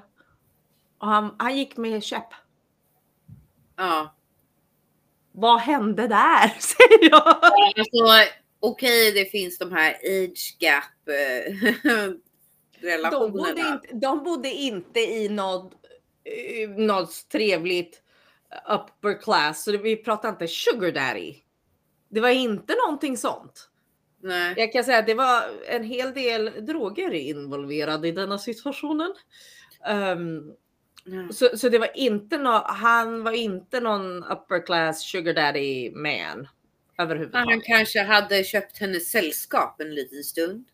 Och 0.97 1.07
han, 1.07 1.35
han 1.39 1.57
gick 1.57 1.77
med 1.77 2.03
käpp. 2.03 2.33
ja. 3.75 4.15
Vad 5.31 5.59
hände 5.59 6.07
där? 6.07 6.47
Säger 6.59 7.09
jag. 7.11 7.27
Alltså, 7.77 8.33
okej, 8.59 9.11
det 9.11 9.25
finns 9.25 9.57
de 9.57 9.71
här 9.71 9.91
age 9.93 10.57
gap 10.59 10.83
eh, 11.07 11.53
De 11.91 12.11
bodde, 12.81 12.97
relationerna. 12.97 13.73
inte, 13.73 13.95
de 13.95 14.23
bodde 14.23 14.49
inte 14.49 14.99
i 14.99 15.29
något, 15.29 15.73
eh, 16.23 16.69
något 16.69 17.29
trevligt 17.29 18.01
upper 18.69 19.21
class. 19.21 19.63
Så 19.63 19.71
det, 19.71 19.77
vi 19.77 19.95
pratar 19.95 20.29
inte 20.29 20.47
sugar 20.47 20.91
daddy. 20.91 21.35
Det 22.09 22.21
var 22.21 22.29
inte 22.29 22.75
någonting 22.85 23.17
sånt. 23.17 23.69
Nej. 24.21 24.53
Jag 24.57 24.71
kan 24.73 24.83
säga 24.83 24.97
att 24.97 25.05
det 25.05 25.13
var 25.13 25.43
en 25.67 25.83
hel 25.83 26.13
del 26.13 26.65
droger 26.65 27.11
involverade 27.13 28.07
i 28.07 28.11
denna 28.11 28.37
situationen. 28.37 29.13
Ja. 31.03 31.33
Så, 31.33 31.57
så 31.57 31.69
det 31.69 31.79
var 31.79 31.97
inte 31.97 32.37
nå 32.37 32.63
han 32.67 33.23
var 33.23 33.31
inte 33.31 33.79
någon 33.79 34.23
upper 34.23 34.65
class 34.65 35.01
sugar 35.01 35.33
daddy 35.33 35.91
man 35.91 36.47
Han 36.97 37.05
överhuvudtaget. 37.07 37.63
kanske 37.65 38.03
hade 38.03 38.43
köpt 38.43 38.77
hennes 38.79 39.11
sällskap 39.11 39.81
en 39.81 39.95
liten 39.95 40.23
stund. 40.23 40.65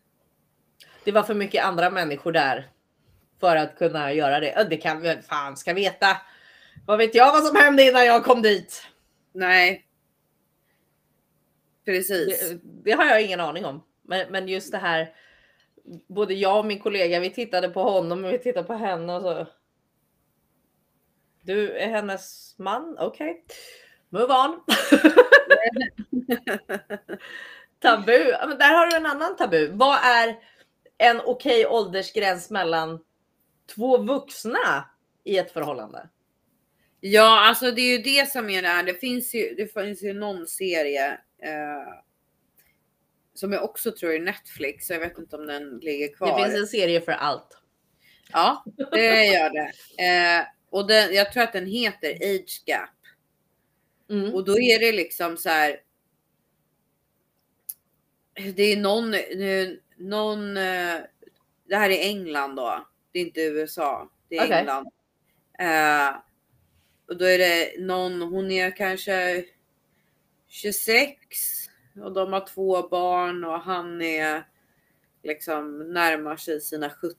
Det 1.04 1.12
var 1.12 1.22
för 1.22 1.34
mycket 1.34 1.64
andra 1.64 1.90
människor 1.90 2.32
där 2.32 2.70
för 3.40 3.56
att 3.56 3.78
kunna 3.78 4.12
göra 4.12 4.40
det. 4.40 4.66
Det 4.70 4.76
kan 4.76 5.00
vi 5.00 5.16
fan 5.28 5.56
ska 5.56 5.74
veta. 5.74 6.16
Vad 6.86 6.98
vet 6.98 7.14
jag 7.14 7.32
vad 7.32 7.44
som 7.44 7.56
hände 7.56 7.82
innan 7.82 8.06
jag 8.06 8.24
kom 8.24 8.42
dit? 8.42 8.82
Nej. 9.32 9.85
Precis. 11.86 12.50
Det, 12.50 12.60
det 12.62 12.92
har 12.92 13.04
jag 13.04 13.22
ingen 13.22 13.40
aning 13.40 13.64
om. 13.64 13.82
Men, 14.02 14.32
men 14.32 14.48
just 14.48 14.72
det 14.72 14.78
här. 14.78 15.14
Både 16.08 16.34
jag 16.34 16.58
och 16.58 16.66
min 16.66 16.78
kollega, 16.78 17.20
vi 17.20 17.30
tittade 17.30 17.68
på 17.68 17.82
honom 17.82 18.24
och 18.24 18.32
vi 18.32 18.38
tittade 18.38 18.66
på 18.66 18.74
henne 18.74 19.14
och 19.14 19.22
så. 19.22 19.46
Du 21.42 21.72
är 21.72 21.88
hennes 21.88 22.54
man, 22.58 22.96
okej. 23.00 23.44
Move 24.08 24.34
on. 24.34 24.60
tabu. 27.78 28.34
Men 28.48 28.58
där 28.58 28.74
har 28.74 28.86
du 28.86 28.96
en 28.96 29.06
annan 29.06 29.36
tabu. 29.36 29.70
Vad 29.72 29.98
är 30.04 30.36
en 30.98 31.20
okej 31.24 31.66
åldersgräns 31.66 32.50
mellan 32.50 33.00
två 33.74 33.98
vuxna 33.98 34.90
i 35.24 35.38
ett 35.38 35.52
förhållande? 35.52 36.08
Ja, 37.00 37.48
alltså 37.48 37.70
det 37.70 37.80
är 37.80 37.96
ju 37.96 38.02
det 38.02 38.30
som 38.30 38.50
är 38.50 38.62
det 38.62 38.68
här. 38.68 38.82
Det 38.82 38.94
finns 38.94 39.34
ju, 39.34 39.54
det 39.54 39.72
finns 39.72 40.02
ju 40.02 40.12
någon 40.12 40.46
serie 40.46 41.20
som 43.34 43.52
jag 43.52 43.64
också 43.64 43.92
tror 43.92 44.12
är 44.12 44.20
Netflix. 44.20 44.86
så 44.86 44.92
Jag 44.92 45.00
vet 45.00 45.18
inte 45.18 45.36
om 45.36 45.46
den 45.46 45.78
ligger 45.78 46.14
kvar. 46.14 46.38
Det 46.38 46.44
finns 46.44 46.60
en 46.60 46.66
serie 46.66 47.00
för 47.00 47.12
allt. 47.12 47.58
Ja, 48.32 48.64
det 48.92 49.24
gör 49.26 49.50
det. 49.50 49.72
Eh, 50.04 50.44
och 50.70 50.86
den, 50.86 51.14
jag 51.14 51.32
tror 51.32 51.42
att 51.42 51.52
den 51.52 51.66
heter 51.66 52.10
Age 52.10 52.62
Gap. 52.66 52.90
Mm. 54.10 54.34
Och 54.34 54.44
då 54.44 54.58
är 54.58 54.80
det 54.80 54.92
liksom 54.92 55.36
så 55.36 55.48
här. 55.48 55.80
Det 58.54 58.62
är 58.62 58.76
någon, 58.76 59.14
eh, 59.14 59.68
någon. 59.96 60.56
eh, 60.56 60.96
Det 61.68 61.76
här 61.76 61.90
är 61.90 62.02
England 62.08 62.56
då. 62.56 62.86
Det 63.12 63.18
är 63.18 63.22
inte 63.22 63.40
USA. 63.40 64.10
Det 64.28 64.36
är 64.36 64.44
Okej. 64.44 64.58
England. 64.58 64.86
Eh, 65.58 66.16
och 67.08 67.16
då 67.16 67.24
är 67.24 67.38
det 67.38 67.80
någon. 67.80 68.22
Hon 68.22 68.50
är 68.50 68.76
kanske 68.76 69.44
26 70.48 71.16
och 72.02 72.12
de 72.12 72.32
har 72.32 72.46
två 72.46 72.88
barn 72.88 73.44
och 73.44 73.60
han 73.60 74.02
är 74.02 74.44
liksom 75.22 75.92
närmar 75.92 76.36
sig 76.36 76.60
sina 76.60 76.90
70. 76.90 77.16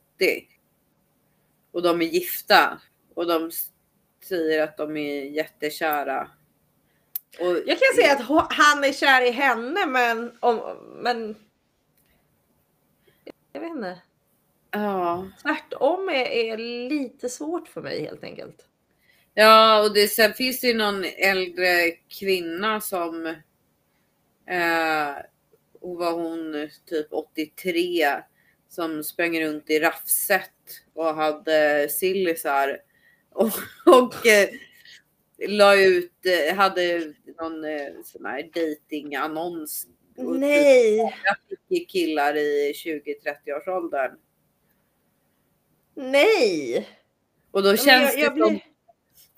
Och 1.72 1.82
de 1.82 2.02
är 2.02 2.06
gifta 2.06 2.82
och 3.14 3.28
de 3.28 3.52
säger 4.24 4.64
att 4.64 4.78
de 4.78 4.98
är 4.98 5.24
jättekära. 5.24 6.32
Och 7.40 7.58
Jag 7.66 7.78
kan 7.80 7.96
säga 7.96 8.14
att 8.14 8.52
han 8.52 8.84
är 8.84 8.94
kär 8.94 9.22
i 9.22 9.32
henne 9.32 9.86
men, 9.88 10.38
om, 10.40 10.78
men 11.02 11.36
jag 13.52 13.62
vet 13.62 13.70
inte. 13.70 14.02
Ja, 14.72 15.28
Tvärtom 15.42 16.10
är, 16.10 16.26
är 16.26 16.58
lite 16.90 17.30
svårt 17.30 17.68
för 17.68 17.82
mig 17.82 18.02
helt 18.02 18.24
enkelt. 18.24 18.68
Ja, 19.38 19.84
och 19.84 19.94
det, 19.94 20.08
sen 20.08 20.34
finns 20.34 20.60
det 20.60 20.68
ju 20.68 20.74
någon 20.74 21.04
äldre 21.18 21.92
kvinna 22.20 22.82
som. 22.82 23.26
Eh, 24.50 25.16
och 25.82 25.96
var 25.98 26.12
hon 26.12 26.70
typ 26.86 27.08
83 27.14 28.08
som 28.70 29.04
sprang 29.04 29.42
runt 29.42 29.70
i 29.70 29.80
raffset 29.80 30.52
och 30.94 31.16
hade 31.16 31.90
sillisar 31.90 32.78
och, 33.30 33.52
och 33.86 34.28
eh, 34.28 34.50
la 35.48 35.76
ut, 35.76 36.14
eh, 36.26 36.56
hade 36.56 37.14
någon 37.40 37.64
eh, 37.66 37.88
sån 38.04 38.26
här 38.26 38.50
datingannons. 38.54 39.88
Och 40.18 40.34
typ 40.34 40.40
Nej, 40.42 41.16
fick 41.70 41.90
killar 41.90 42.38
i 42.38 42.74
20-30 42.74 43.58
års 43.58 43.68
åldern. 43.68 44.12
nej. 45.96 46.88
Och 47.52 47.64
då 47.64 47.70
Men 47.70 47.78
känns 47.78 48.14
jag, 48.14 48.24
jag 48.24 48.36
det 48.36 48.42
som, 48.42 48.50
blir... 48.54 48.77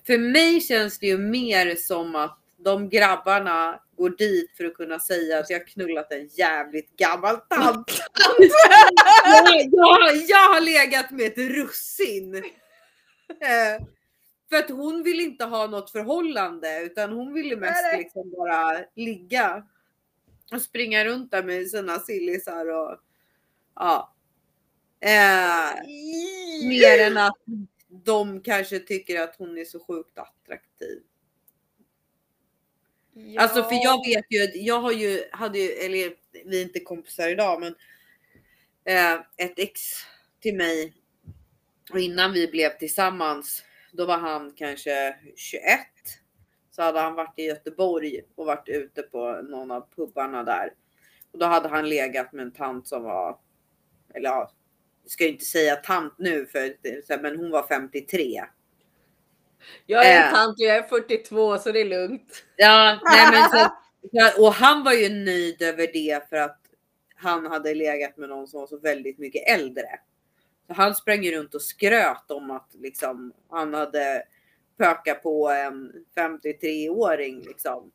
för 0.06 0.18
mig 0.18 0.60
känns 0.60 0.98
det 0.98 1.06
ju 1.06 1.18
mer 1.18 1.76
som 1.76 2.16
att 2.16 2.38
de 2.56 2.88
grabbarna 2.88 3.80
går 3.96 4.10
dit 4.10 4.56
för 4.56 4.64
att 4.64 4.74
kunna 4.74 4.98
säga 4.98 5.38
att 5.38 5.50
jag 5.50 5.66
knullat 5.66 6.12
en 6.12 6.26
jävligt 6.26 6.96
gammal 6.96 7.36
tant. 7.36 8.02
jag, 9.70 10.16
jag, 10.16 10.54
har 10.54 10.60
legat 10.60 11.10
med 11.10 11.26
ett 11.26 11.38
russin. 11.38 12.34
Eh, 13.40 13.86
för 14.48 14.56
att 14.56 14.70
hon 14.70 15.02
vill 15.02 15.20
inte 15.20 15.44
ha 15.44 15.66
något 15.66 15.90
förhållande 15.90 16.80
utan 16.82 17.12
hon 17.12 17.32
ville 17.34 17.56
mest 17.56 17.82
Nej, 17.82 17.92
nej. 17.92 18.02
liksom 18.02 18.30
bara 18.30 18.78
ligga. 18.96 19.66
Och 20.52 20.62
springa 20.62 21.04
runt 21.04 21.30
där 21.30 21.42
med 21.42 21.68
sina 21.68 21.98
sillisar 21.98 22.66
och 22.66 22.96
ja. 23.74 24.14
Eh, 25.00 25.88
mer 26.68 27.06
än 27.06 27.16
att 27.16 27.38
de 28.04 28.40
kanske 28.42 28.78
tycker 28.78 29.20
att 29.20 29.36
hon 29.36 29.58
är 29.58 29.64
så 29.64 29.80
sjukt 29.80 30.18
attraktiv. 30.18 31.02
Alltså 33.38 33.62
för 33.62 33.74
jag 33.74 34.06
vet 34.06 34.24
ju, 34.28 34.62
jag 34.62 34.80
har 34.80 34.92
ju, 34.92 35.24
hade 35.32 35.58
ju, 35.58 35.70
eller 35.70 36.14
vi 36.44 36.58
är 36.58 36.62
inte 36.62 36.80
kompisar 36.80 37.28
idag 37.28 37.60
men 37.60 37.74
eh, 38.84 39.20
ett 39.36 39.58
ex 39.58 39.80
till 40.40 40.56
mig 40.56 40.94
och 41.92 42.00
innan 42.00 42.32
vi 42.32 42.48
blev 42.48 42.78
tillsammans 42.78 43.64
då 43.92 44.06
var 44.06 44.18
han 44.18 44.52
kanske 44.56 45.16
21. 45.36 45.80
Så 46.70 46.82
hade 46.82 47.00
han 47.00 47.14
varit 47.14 47.38
i 47.38 47.44
Göteborg 47.44 48.20
och 48.34 48.46
varit 48.46 48.68
ute 48.68 49.02
på 49.02 49.42
någon 49.42 49.70
av 49.70 49.86
pubbarna 49.96 50.42
där. 50.44 50.74
Och 51.32 51.38
då 51.38 51.46
hade 51.46 51.68
han 51.68 51.88
legat 51.88 52.32
med 52.32 52.42
en 52.42 52.52
tant 52.52 52.88
som 52.88 53.02
var, 53.02 53.38
eller 54.14 54.30
ja, 54.30 54.52
ska 55.06 55.24
ju 55.24 55.30
inte 55.30 55.44
säga 55.44 55.76
tant 55.76 56.14
nu 56.18 56.46
för 56.46 56.58
här, 57.08 57.22
men 57.22 57.36
hon 57.36 57.50
var 57.50 57.66
53. 57.68 58.44
Jag 59.86 60.06
är 60.06 60.20
en 60.20 60.26
Eh. 60.28 60.32
tant 60.34 60.58
och 60.60 60.64
jag 60.66 60.76
är 60.76 60.82
42 60.82 61.58
så 61.58 61.72
det 61.72 61.80
är 61.80 61.84
lugnt. 61.84 62.44
Ja, 62.56 63.00
nej 63.04 63.26
men 63.32 63.50
så, 63.50 64.42
och 64.46 64.52
han 64.52 64.84
var 64.84 64.92
ju 64.92 65.08
nöjd 65.08 65.62
över 65.62 65.86
det 65.92 66.28
för 66.28 66.36
att 66.36 66.60
han 67.14 67.46
hade 67.46 67.74
legat 67.74 68.16
med 68.16 68.28
någon 68.28 68.48
som 68.48 68.60
var 68.60 68.66
så 68.66 68.78
väldigt 68.78 69.18
mycket 69.18 69.48
äldre. 69.48 70.00
Så 70.66 70.72
han 70.74 70.94
sprang 70.94 71.22
ju 71.22 71.38
runt 71.38 71.54
och 71.54 71.62
skröt 71.62 72.30
om 72.30 72.50
att 72.50 72.74
liksom 72.74 73.32
han 73.50 73.74
hade 73.74 74.22
pökat 74.78 75.22
på 75.22 75.48
en 75.50 75.92
53-åring 76.16 77.40
liksom. 77.40 77.92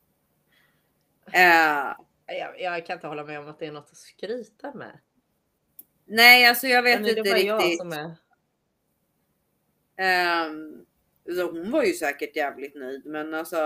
Eh, 1.32 1.92
Jag, 2.38 2.60
jag 2.60 2.86
kan 2.86 2.94
inte 2.94 3.06
hålla 3.06 3.24
med 3.24 3.40
om 3.40 3.48
att 3.48 3.58
det 3.58 3.66
är 3.66 3.72
något 3.72 3.90
att 3.90 3.96
skryta 3.96 4.74
med. 4.74 4.98
Nej, 6.06 6.46
alltså 6.46 6.66
jag 6.66 6.82
vet 6.82 7.00
Men 7.00 7.04
det 7.04 7.10
är 7.10 7.18
inte 7.18 7.34
riktigt. 7.34 7.78
som 7.78 7.92
är... 7.92 8.16
Så 11.34 11.50
hon 11.50 11.70
var 11.70 11.82
ju 11.82 11.92
säkert 11.92 12.36
jävligt 12.36 12.74
nöjd, 12.74 13.06
men 13.06 13.34
alltså. 13.34 13.56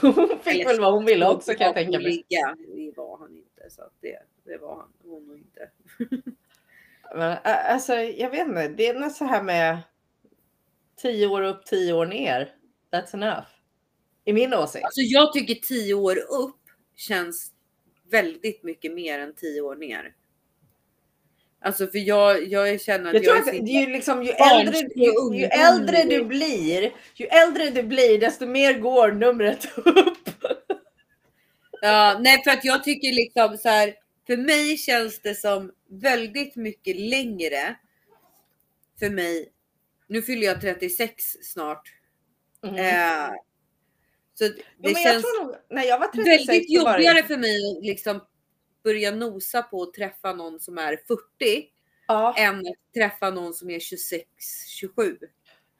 Hon 0.00 0.38
fick 0.42 0.66
väl 0.66 0.80
vad 0.80 0.92
hon 0.92 1.04
ville 1.04 1.28
också 1.28 1.54
kan 1.54 1.66
jag 1.66 1.74
tänka 1.74 1.98
mig. 1.98 2.06
Ligga, 2.06 2.56
det 2.74 2.92
var 2.96 3.18
han 3.18 3.36
inte 3.36 3.70
så 3.70 3.82
att 3.82 3.94
det, 4.00 4.18
det 4.44 4.58
var 4.58 4.76
han 4.76 4.92
hon 5.04 5.36
inte. 5.36 5.70
Men, 7.14 7.38
alltså, 7.44 7.94
jag 7.94 8.30
vet 8.30 8.48
inte, 8.48 8.68
det 8.68 8.86
är 8.86 8.94
något 8.94 9.12
så 9.12 9.24
här 9.24 9.42
med 9.42 9.78
10 10.96 11.26
år 11.26 11.42
upp, 11.42 11.66
10 11.66 11.92
år 11.92 12.06
ner. 12.06 12.54
That's 12.92 13.14
enough. 13.14 13.46
I 14.24 14.32
min 14.32 14.54
åsikt. 14.54 14.84
Alltså 14.84 15.00
jag 15.00 15.32
tycker 15.32 15.54
10 15.54 15.94
år 15.94 16.16
upp 16.16 16.60
känns 16.96 17.52
väldigt 18.10 18.62
mycket 18.62 18.92
mer 18.92 19.18
än 19.18 19.34
10 19.34 19.60
år 19.60 19.76
ner. 19.76 20.14
Alltså 21.64 21.86
för 21.86 21.98
jag, 21.98 22.48
jag 22.48 22.80
känner 22.80 23.08
att 23.08 23.14
Jag 23.14 23.24
tror 23.44 23.54
är 23.54 23.60
att 23.62 23.68
ju 23.68 23.86
liksom 23.86 24.22
ju 24.22 24.30
äldre, 24.30 24.78
ju, 24.94 25.36
ju 25.38 25.44
äldre 25.44 26.02
du 26.04 26.24
blir, 26.24 26.92
ju 27.14 27.26
äldre 27.26 27.70
du 27.70 27.82
blir, 27.82 28.20
desto 28.20 28.46
mer 28.46 28.78
går 28.78 29.12
numret 29.12 29.78
upp. 29.78 30.18
Ja, 31.82 32.18
nej 32.20 32.42
för 32.44 32.50
att 32.50 32.64
jag 32.64 32.84
tycker 32.84 33.12
liksom 33.12 33.56
så 33.58 33.68
här. 33.68 33.94
För 34.26 34.36
mig 34.36 34.76
känns 34.76 35.20
det 35.20 35.34
som 35.34 35.72
väldigt 35.90 36.56
mycket 36.56 36.96
längre. 36.96 37.76
För 38.98 39.10
mig. 39.10 39.48
Nu 40.08 40.22
fyller 40.22 40.46
jag 40.46 40.60
36 40.60 41.24
snart. 41.42 41.82
Mm. 42.66 42.76
Eh, 42.76 43.30
så 44.34 44.44
det 44.44 44.54
jo, 44.78 44.90
jag 44.90 45.02
känns 45.02 45.22
tror 45.22 45.44
nog, 45.44 45.56
när 45.70 45.84
jag 45.84 45.98
var 45.98 46.06
36 46.06 46.28
väldigt 46.48 46.82
var 46.82 46.98
det- 46.98 47.04
jobbigare 47.04 47.22
för 47.26 47.36
mig 47.36 47.80
liksom 47.82 48.20
börja 48.82 49.10
nosa 49.10 49.62
på 49.62 49.82
att 49.82 49.94
träffa 49.94 50.32
någon 50.32 50.60
som 50.60 50.78
är 50.78 50.96
40 51.08 51.68
Ja, 52.06 52.34
än 52.38 52.58
att 52.58 52.94
träffa 52.94 53.30
någon 53.30 53.54
som 53.54 53.70
är 53.70 53.80
26, 53.80 54.24
27. 54.68 55.18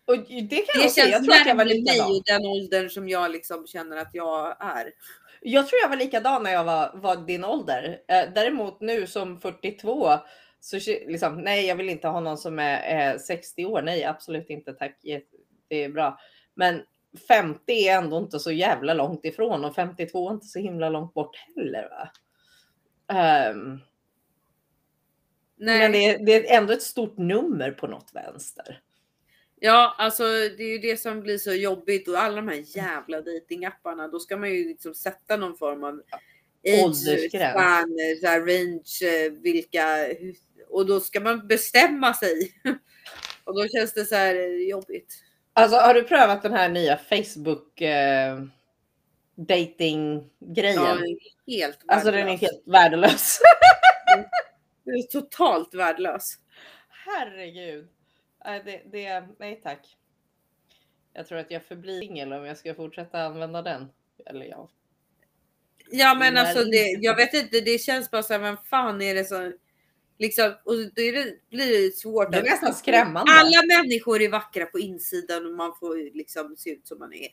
och 0.05 0.16
det 0.18 0.24
kan 0.24 0.38
jag 0.38 0.66
Det 0.74 0.82
nog 0.82 0.90
säga. 0.90 1.09
Jag 1.09 1.24
tror 1.24 1.34
att 1.34 1.46
jag 1.46 1.55
var 1.57 1.64
mig 1.64 1.74
likadan. 1.74 2.11
och 2.11 2.22
den 2.24 2.46
åldern 2.46 2.90
som 2.90 3.09
jag 3.09 3.30
liksom 3.30 3.66
känner 3.66 3.96
att 3.96 4.11
jag 4.12 4.57
är. 4.61 4.92
Jag 5.40 5.68
tror 5.68 5.80
jag 5.82 5.88
var 5.88 5.96
likadan 5.96 6.42
när 6.42 6.53
jag 6.53 6.64
var, 6.64 6.90
var 6.94 7.16
din 7.16 7.44
ålder. 7.44 8.00
Eh, 8.09 8.24
däremot 8.34 8.80
nu 8.80 9.07
som 9.07 9.40
42 9.40 10.09
så 10.61 10.76
liksom, 11.07 11.40
nej, 11.40 11.66
jag 11.66 11.76
vill 11.76 11.88
inte 11.88 12.09
ha 12.09 12.20
någon 12.20 12.38
som 12.38 12.59
är 12.59 13.12
eh, 13.12 13.18
60 13.18 13.64
år. 13.64 13.82
Nej, 13.82 14.05
absolut 14.05 14.50
inte. 14.50 14.72
Tack. 14.72 14.98
Det 15.68 15.84
är 15.84 15.88
bra. 15.88 16.18
Men 16.55 16.82
50 17.28 17.72
är 17.72 17.96
ändå 17.98 18.18
inte 18.18 18.38
så 18.38 18.53
jävla 18.53 18.94
långt 18.94 19.24
ifrån 19.24 19.64
och 19.64 19.74
52 19.74 20.28
är 20.28 20.32
inte 20.34 20.46
så 20.46 20.59
himla 20.59 20.88
långt 20.88 21.14
bort 21.14 21.36
heller. 21.36 21.88
Va? 21.90 22.09
Nej. 25.56 25.78
men 25.78 25.92
det 25.92 26.06
är, 26.06 26.18
det 26.18 26.50
är 26.50 26.58
ändå 26.58 26.72
ett 26.72 26.82
stort 26.82 27.18
nummer 27.18 27.70
på 27.70 27.86
något 27.86 28.10
vänster. 28.14 28.80
Ja, 29.60 29.94
alltså 29.98 30.22
det 30.22 30.62
är 30.62 30.72
ju 30.72 30.78
det 30.78 30.96
som 30.96 31.20
blir 31.20 31.38
så 31.38 31.52
jobbigt 31.52 32.08
och 32.08 32.18
alla 32.18 32.36
de 32.36 32.48
här 32.48 32.76
jävla 32.76 33.20
datingapparna. 33.20 34.08
Då 34.08 34.18
ska 34.18 34.36
man 34.36 34.50
ju 34.50 34.68
liksom 34.68 34.94
sätta 34.94 35.36
någon 35.36 35.56
form 35.56 35.84
av 35.84 36.02
Åldersgräns. 36.84 37.56
range, 38.24 39.14
eh, 39.14 39.32
vilka 39.32 40.08
och 40.68 40.86
då 40.86 41.00
ska 41.00 41.20
man 41.20 41.46
bestämma 41.46 42.14
sig. 42.14 42.52
Och 43.44 43.54
då 43.54 43.68
känns 43.68 43.92
det 43.92 44.04
så 44.04 44.14
här 44.14 44.34
eh, 44.34 44.68
jobbigt. 44.68 45.14
Alltså 45.52 45.76
har 45.76 45.94
du 45.94 46.02
prövat 46.02 46.42
den 46.42 46.52
här 46.52 46.68
nya 46.68 46.96
Facebook 46.96 47.80
eh, 47.80 48.38
dating 49.35 50.30
grejen? 50.41 50.83
Ja, 50.83 50.99
helt 51.47 51.78
alltså 51.87 52.11
den 52.11 52.20
är 52.20 52.24
värdelös. 52.24 52.41
helt 52.41 52.62
värdelös. 52.66 53.39
Den 54.85 54.95
är 54.95 55.03
totalt 55.03 55.74
värdelös. 55.74 56.39
Herregud. 57.07 57.89
Det, 58.45 58.83
det, 58.93 59.28
nej 59.39 59.61
tack. 59.62 59.97
Jag 61.12 61.26
tror 61.26 61.39
att 61.39 61.51
jag 61.51 61.64
förblir 61.64 62.01
singel 62.01 62.33
om 62.33 62.45
jag 62.45 62.59
ska 62.59 62.74
fortsätta 62.74 63.22
använda 63.22 63.62
den. 63.62 63.89
Eller 64.26 64.47
ja. 64.47 64.68
Ja 65.91 66.14
men 66.14 66.37
alltså 66.37 66.64
det- 66.64 66.99
jag 67.01 67.16
vet 67.16 67.35
inte, 67.35 67.61
det 67.61 67.78
känns 67.78 68.11
bara 68.11 68.22
så 68.22 68.33
här, 68.33 68.41
men 68.41 68.57
fan 68.70 69.03
är 69.03 69.14
det 69.14 69.24
så 69.24 69.53
liksom 70.18 70.55
och 70.64 70.74
då 70.76 71.03
är 71.03 71.12
det, 71.12 71.49
blir 71.51 71.83
det 71.87 71.97
svårt. 71.97 72.33
Det 72.33 72.39
är 72.39 72.43
nästan 72.43 72.74
skrämmande. 72.74 73.33
Alla 73.33 73.62
människor 73.78 74.22
är 74.22 74.28
vackra 74.28 74.66
på 74.66 74.78
insidan 74.78 75.47
och 75.47 75.53
man 75.53 75.72
får 75.80 76.16
liksom 76.16 76.57
se 76.57 76.70
ut 76.70 76.87
som 76.87 76.99
man 76.99 77.12
är. 77.12 77.28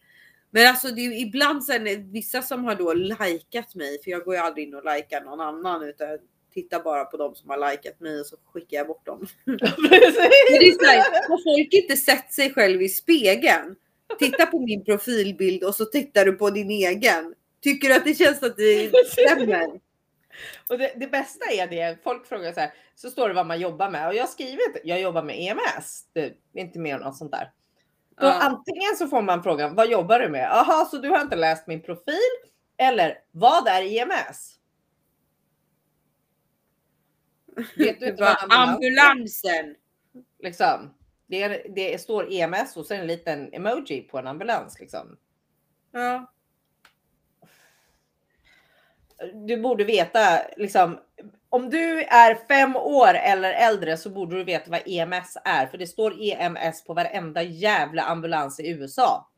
Men 0.51 0.67
alltså 0.67 0.87
det 0.87 1.01
är 1.01 1.11
ibland 1.11 1.63
sen 1.63 2.11
vissa 2.11 2.41
som 2.41 2.65
har 2.65 2.75
då 2.75 2.93
likat 2.93 3.75
mig, 3.75 4.03
för 4.03 4.11
jag 4.11 4.23
går 4.23 4.33
ju 4.33 4.41
aldrig 4.41 4.67
in 4.67 4.75
och 4.75 4.95
likar 4.95 5.21
någon 5.21 5.39
annan 5.41 5.83
utan 5.83 6.09
jag 6.09 6.19
tittar 6.53 6.83
bara 6.83 7.05
på 7.05 7.17
de 7.17 7.35
som 7.35 7.49
har 7.49 7.71
likat 7.71 7.99
mig 7.99 8.19
och 8.19 8.25
så 8.25 8.37
skickar 8.53 8.77
jag 8.77 8.87
bort 8.87 9.05
dem. 9.05 9.27
Men 9.45 9.57
det 9.57 10.67
är 10.67 10.73
så 10.73 10.85
här, 10.85 11.29
har 11.29 11.43
folk 11.43 11.73
inte 11.73 11.97
sett 11.97 12.33
sig 12.33 12.53
själv 12.53 12.81
i 12.81 12.89
spegeln? 12.89 13.75
Titta 14.19 14.45
på 14.45 14.59
min 14.59 14.85
profilbild 14.85 15.63
och 15.63 15.75
så 15.75 15.85
tittar 15.85 16.25
du 16.25 16.31
på 16.31 16.49
din 16.49 16.69
egen. 16.69 17.33
Tycker 17.63 17.87
du 17.87 17.95
att 17.95 18.05
det 18.05 18.13
känns 18.13 18.43
att 18.43 18.57
det 18.57 18.91
stämmer? 19.07 19.79
Och 20.69 20.77
det, 20.77 20.93
det 20.95 21.07
bästa 21.07 21.45
är 21.51 21.67
det, 21.67 21.97
folk 22.03 22.27
frågar 22.27 22.53
så 22.53 22.59
här, 22.59 22.73
så 22.95 23.09
står 23.09 23.27
det 23.27 23.33
vad 23.33 23.45
man 23.45 23.59
jobbar 23.59 23.89
med 23.89 24.07
och 24.07 24.15
jag 24.15 24.23
har 24.23 24.27
skrivit, 24.27 24.81
jag 24.83 25.01
jobbar 25.01 25.23
med 25.23 25.35
EMS, 25.39 26.03
det 26.13 26.21
är 26.21 26.61
inte 26.61 26.79
mer 26.79 26.95
än 26.95 27.01
något 27.01 27.17
sånt 27.17 27.31
där. 27.31 27.51
Då 28.19 28.25
Ja. 28.25 28.39
antingen 28.41 28.95
så 28.97 29.07
får 29.07 29.21
man 29.21 29.43
frågan, 29.43 29.75
vad 29.75 29.89
jobbar 29.89 30.19
du 30.19 30.29
med? 30.29 30.49
Jaha, 30.51 30.85
så 30.85 30.97
du 30.97 31.09
har 31.09 31.21
inte 31.21 31.35
läst 31.35 31.67
min 31.67 31.81
profil? 31.81 32.15
Eller 32.77 33.19
vad 33.31 33.67
är 33.67 33.81
EMS? 33.81 34.59
Vet 37.77 37.99
du 37.99 38.09
inte 38.09 38.23
vad 38.23 38.37
ambulansen. 38.49 39.75
Liksom. 40.39 40.93
Det, 41.27 41.43
är, 41.43 41.65
det 41.75 42.01
står 42.01 42.33
EMS 42.33 42.77
och 42.77 42.85
sen 42.85 42.99
en 42.99 43.07
liten 43.07 43.53
emoji 43.53 44.01
på 44.01 44.17
en 44.17 44.27
ambulans. 44.27 44.79
Liksom. 44.79 45.17
Ja. 45.91 46.33
Du 49.33 49.61
borde 49.61 49.83
veta, 49.83 50.41
liksom, 50.57 50.99
om 51.49 51.69
du 51.69 52.01
är 52.03 52.35
fem 52.47 52.75
år 52.75 53.13
eller 53.13 53.53
äldre 53.53 53.97
så 53.97 54.09
borde 54.09 54.35
du 54.35 54.43
veta 54.43 54.71
vad 54.71 54.81
EMS 54.85 55.37
är. 55.45 55.67
För 55.67 55.77
det 55.77 55.87
står 55.87 56.21
EMS 56.21 56.83
på 56.83 56.93
varenda 56.93 57.43
jävla 57.43 58.03
ambulans 58.03 58.59
i 58.59 58.69
USA. 58.69 59.29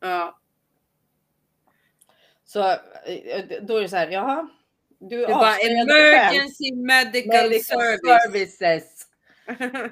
ja. 0.00 0.36
Så 2.44 2.60
eh, 2.70 3.44
då 3.62 3.76
är 3.76 3.82
det 3.82 3.88
så 3.88 3.96
här, 3.96 4.08
jaha. 4.08 4.48
Du 4.98 5.26
Det 5.26 5.32
var 5.34 5.70
emergency 5.70 6.74
medical, 6.74 7.48
Medical 7.48 7.60
service. 7.60 8.56
services. 8.58 9.06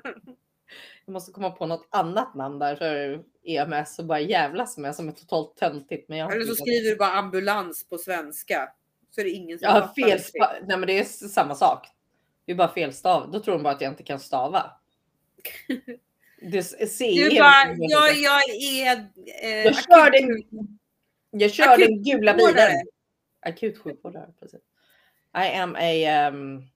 Jag 1.05 1.13
måste 1.13 1.33
komma 1.33 1.51
på 1.51 1.67
något 1.67 1.89
annat 1.91 2.35
namn 2.35 2.59
där 2.59 2.77
för 2.77 3.23
EMS 3.45 3.99
och 3.99 4.05
bara 4.05 4.21
jävlas 4.21 4.79
med 4.79 4.95
som 4.95 5.09
är 5.09 5.13
totalt 5.13 5.57
töntigt. 5.57 6.09
Men 6.09 6.19
jag 6.19 6.35
Eller 6.35 6.45
så 6.45 6.55
skriver 6.55 6.91
du 6.91 6.97
bara 6.97 7.13
ambulans 7.13 7.89
på 7.89 7.99
svenska. 7.99 8.73
Så 9.11 9.21
är 9.21 9.25
det 9.25 9.31
ingen 9.31 9.59
som 9.59 9.67
Jag 9.67 9.73
har 9.81 9.95
fel 9.95 10.21
Nej 10.67 10.77
men 10.77 10.87
det 10.87 10.99
är 10.99 11.05
samma 11.05 11.55
sak. 11.55 11.87
Det 12.45 12.53
är 12.53 12.57
bara 12.57 12.75
fel 12.75 12.93
stav. 12.93 13.31
Då 13.31 13.41
tror 13.41 13.55
de 13.55 13.63
bara 13.63 13.75
att 13.75 13.81
jag 13.81 13.93
inte 13.93 14.03
kan 14.03 14.21
stava. 14.21 14.71
Det 16.41 16.63
ser 16.63 17.31
Du 17.31 17.39
bara, 17.39 17.75
jag, 17.79 18.17
jag 18.17 18.51
är... 18.51 18.97
Eh, 19.43 19.65
Jag 19.65 19.75
kör 19.75 20.11
den, 20.11 20.43
jag 21.31 21.53
kör 21.53 21.79
den 21.79 22.03
gula 22.03 22.35
bilen. 22.35 22.49
Akutsjukvårdare. 22.49 22.83
Akut 23.41 23.79
sjukvårdare. 23.79 24.33
Precis. 24.41 24.61
I 25.35 25.57
am 25.59 25.77
a 25.77 26.29
um, 26.29 26.71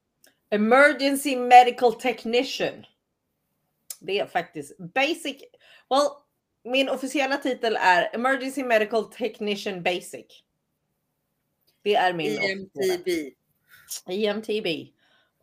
emergency 0.49 1.35
medical 1.35 1.93
technician. 1.93 2.85
Det 3.99 4.19
är 4.19 4.25
faktiskt 4.25 4.77
basic. 4.77 5.37
Well, 5.89 6.09
min 6.63 6.89
officiella 6.89 7.37
titel 7.37 7.77
är 7.81 8.15
emergency 8.15 8.63
medical 8.63 9.11
technician 9.11 9.83
basic. 9.83 10.43
Det 11.83 11.95
är 11.95 12.13
min. 12.13 12.41
IMTB. 12.41 13.07
IMTB. 14.09 14.67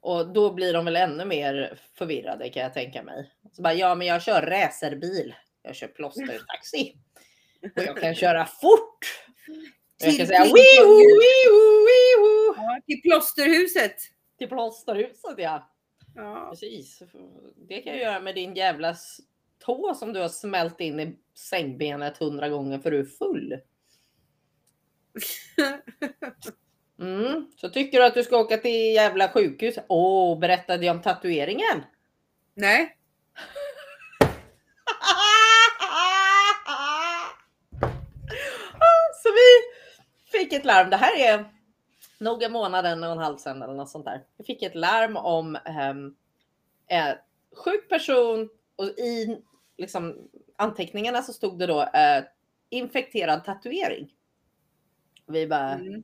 Och 0.01 0.33
då 0.33 0.53
blir 0.53 0.73
de 0.73 0.85
väl 0.85 0.97
ännu 0.97 1.25
mer 1.25 1.79
förvirrade 1.95 2.49
kan 2.49 2.63
jag 2.63 2.75
tänka 2.75 3.03
mig. 3.03 3.33
Så 3.53 3.63
bara, 3.63 3.75
ja, 3.75 3.95
men 3.95 4.07
jag 4.07 4.23
kör 4.23 4.43
racerbil. 4.43 5.35
Jag 5.63 5.77
kör 5.77 5.89
plåstertaxi. 5.89 6.97
Och 7.77 7.83
jag 7.83 7.97
kan 7.99 8.15
köra 8.15 8.47
fort. 8.47 8.99
Och 10.01 10.07
jag 10.07 10.17
kan 10.17 10.27
säga 10.27 10.45
Plong. 10.45 10.55
wii 10.55 10.81
wii 11.87 12.55
Ja, 12.57 12.81
till 12.87 13.01
plåsterhuset. 13.03 13.97
till 14.39 14.49
plåsterhuset 14.49 15.35
ja. 15.37 15.71
Ja. 16.15 16.47
Precis. 16.51 17.03
Det 17.69 17.81
kan 17.83 17.93
jag 17.93 18.03
göra 18.03 18.21
med 18.21 18.35
din 18.35 18.55
jävla 18.55 18.97
tå 19.65 19.95
som 19.95 20.13
du 20.13 20.21
har 20.21 20.29
smält 20.29 20.81
in 20.81 21.01
i 21.01 21.17
sängbenet 21.35 22.19
hundra 22.19 22.49
gånger 22.49 22.79
för 22.79 22.91
du 22.91 23.01
är 23.01 23.05
full. 23.05 23.61
Mm. 27.01 27.47
Så 27.57 27.69
tycker 27.69 27.99
du 27.99 28.05
att 28.05 28.15
du 28.15 28.23
ska 28.23 28.37
åka 28.37 28.57
till 28.57 28.95
jävla 28.95 29.29
sjukhus? 29.29 29.79
Åh, 29.89 30.39
berättade 30.39 30.87
jag 30.87 30.97
om 30.97 31.03
tatueringen? 31.03 31.85
Nej. 32.55 32.97
Så 39.23 39.29
vi 39.29 39.61
fick 40.39 40.53
ett 40.53 40.65
larm. 40.65 40.91
Det 40.91 40.97
här 40.97 41.19
är 41.19 41.45
nog 42.19 42.43
en 42.43 42.53
månad, 42.53 42.87
en 42.87 43.05
och 43.05 43.13
en 43.13 43.19
halv 43.19 43.37
sedan 43.37 43.63
eller 43.63 43.75
något 43.75 43.91
sånt 43.91 44.05
där. 44.05 44.25
Vi 44.37 44.45
fick 44.45 44.63
ett 44.63 44.75
larm 44.75 45.17
om 45.17 45.59
um, 45.91 46.17
en 46.89 47.17
sjuk 47.65 47.89
person 47.89 48.49
och 48.77 48.85
i 48.85 49.39
liksom, 49.79 50.29
anteckningarna 50.57 51.23
så 51.23 51.33
stod 51.33 51.59
det 51.59 51.67
då 51.67 51.83
eh, 51.83 52.25
infekterad 52.71 53.45
tatuering. 53.45 54.13
Vi 55.31 55.47
bara, 55.47 55.73
Mm. 55.73 56.03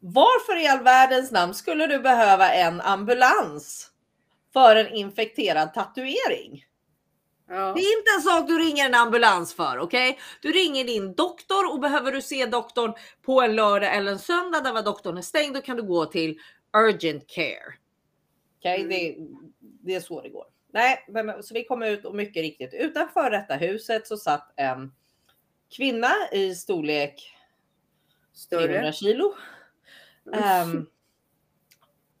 varför 0.00 0.62
i 0.62 0.66
all 0.66 0.82
världens 0.82 1.30
namn 1.30 1.54
skulle 1.54 1.86
du 1.86 1.98
behöva 1.98 2.52
en 2.54 2.80
ambulans 2.80 3.90
för 4.52 4.76
en 4.76 4.88
infekterad 4.94 5.74
tatuering? 5.74 6.64
Ja. 7.48 7.54
Det 7.76 7.80
är 7.80 7.98
inte 7.98 8.10
en 8.16 8.22
sak 8.22 8.48
du 8.48 8.58
ringer 8.58 8.86
en 8.86 8.94
ambulans 8.94 9.54
för, 9.54 9.78
okej? 9.78 10.18
Du 10.42 10.52
ringer 10.52 10.84
din 10.84 11.14
doktor 11.14 11.72
och 11.72 11.80
behöver 11.80 12.12
du 12.12 12.22
se 12.22 12.46
doktorn 12.46 12.94
på 13.22 13.42
en 13.42 13.56
lördag 13.56 13.96
eller 13.96 14.12
en 14.12 14.18
söndag 14.18 14.60
där 14.60 14.72
var 14.72 14.82
doktorn 14.82 15.18
är 15.18 15.22
stängd, 15.22 15.54
då 15.54 15.60
kan 15.60 15.76
du 15.76 15.82
gå 15.82 16.06
till 16.06 16.38
urgent 16.76 17.26
care. 17.26 17.74
Okej, 18.58 18.80
Mm. 18.80 18.88
det, 18.88 19.16
det 19.60 19.94
är 19.94 20.00
så 20.00 20.20
det 20.20 20.28
går. 20.28 20.44
Nej, 20.72 21.04
men, 21.08 21.42
så 21.42 21.54
vi 21.54 21.64
kom 21.64 21.82
ut 21.82 22.04
och 22.04 22.14
mycket 22.14 22.40
riktigt 22.42 22.74
utanför 22.74 23.30
detta 23.30 23.54
huset 23.54 24.06
så 24.06 24.16
satt 24.16 24.52
en 24.56 24.92
kvinna 25.76 26.12
i 26.32 26.54
storlek 26.54 27.34
300 28.50 28.92
Större. 28.92 28.92
kilo. 28.92 29.34
Ehm, 30.34 30.86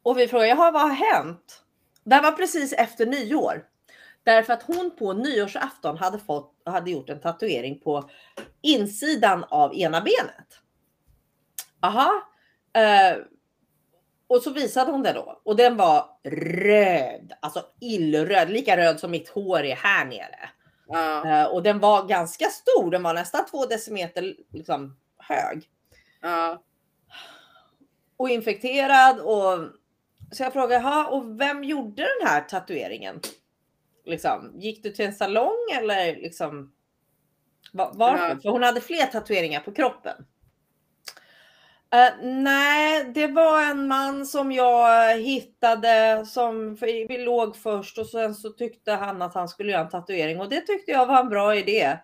och 0.02 0.18
vi 0.18 0.28
frågade, 0.28 0.48
jaha 0.48 0.70
vad 0.70 0.82
har 0.82 1.14
hänt? 1.14 1.62
Det 2.04 2.14
här 2.14 2.22
var 2.22 2.32
precis 2.32 2.72
efter 2.72 3.06
nyår. 3.06 3.64
Därför 4.24 4.52
att 4.52 4.62
hon 4.62 4.96
på 4.98 5.12
nyårsafton 5.12 5.96
hade, 5.96 6.18
fått, 6.18 6.62
hade 6.66 6.90
gjort 6.90 7.10
en 7.10 7.20
tatuering 7.20 7.80
på 7.80 8.10
insidan 8.60 9.44
av 9.44 9.74
ena 9.74 10.00
benet. 10.00 10.60
Aha. 11.80 12.28
Eh, 12.74 13.18
och 14.26 14.42
så 14.42 14.50
visade 14.50 14.92
hon 14.92 15.02
det 15.02 15.12
då 15.12 15.40
och 15.44 15.56
den 15.56 15.76
var 15.76 16.06
röd, 16.24 17.32
alltså 17.40 17.62
illröd, 17.80 18.50
lika 18.50 18.76
röd 18.76 19.00
som 19.00 19.10
mitt 19.10 19.28
hår 19.28 19.64
är 19.64 19.76
här 19.76 20.04
nere. 20.04 20.50
Ja. 20.86 21.28
Eh, 21.28 21.46
och 21.46 21.62
den 21.62 21.78
var 21.78 22.06
ganska 22.06 22.46
stor, 22.46 22.90
den 22.90 23.02
var 23.02 23.14
nästan 23.14 23.46
två 23.50 23.66
decimeter 23.66 24.34
liksom, 24.52 24.96
hög 25.18 25.68
Ja. 26.22 26.62
och 28.16 28.28
infekterad. 28.28 29.20
Och, 29.20 29.58
så 30.32 30.42
jag 30.42 30.52
frågade, 30.52 30.74
"Jaha, 30.74 31.06
och 31.06 31.40
vem 31.40 31.64
gjorde 31.64 32.02
den 32.02 32.28
här 32.28 32.40
tatueringen? 32.40 33.20
Liksom, 34.04 34.52
gick 34.54 34.82
du 34.82 34.90
till 34.90 35.04
en 35.06 35.12
salong 35.14 35.68
eller 35.78 36.16
liksom? 36.16 36.72
va- 37.72 37.92
Varför? 37.94 38.28
Ja. 38.28 38.40
För 38.42 38.48
hon 38.50 38.62
hade 38.62 38.80
fler 38.80 39.06
tatueringar 39.06 39.60
på 39.60 39.72
kroppen. 39.72 40.26
Eh, 41.94 42.12
nej, 42.22 43.04
det 43.14 43.26
var 43.26 43.62
en 43.62 43.86
man 43.88 44.26
som 44.26 44.52
jag 44.52 45.18
hittade 45.18 46.26
som 46.26 46.74
vi 46.74 47.18
låg 47.18 47.56
först 47.56 47.98
och 47.98 48.06
sen 48.06 48.34
så 48.34 48.50
tyckte 48.50 48.92
han 48.92 49.22
att 49.22 49.34
han 49.34 49.48
skulle 49.48 49.72
göra 49.72 49.82
en 49.82 49.88
tatuering 49.90 50.40
och 50.40 50.48
det 50.48 50.60
tyckte 50.60 50.90
jag 50.92 51.06
var 51.06 51.20
en 51.20 51.28
bra 51.28 51.56
idé. 51.56 51.98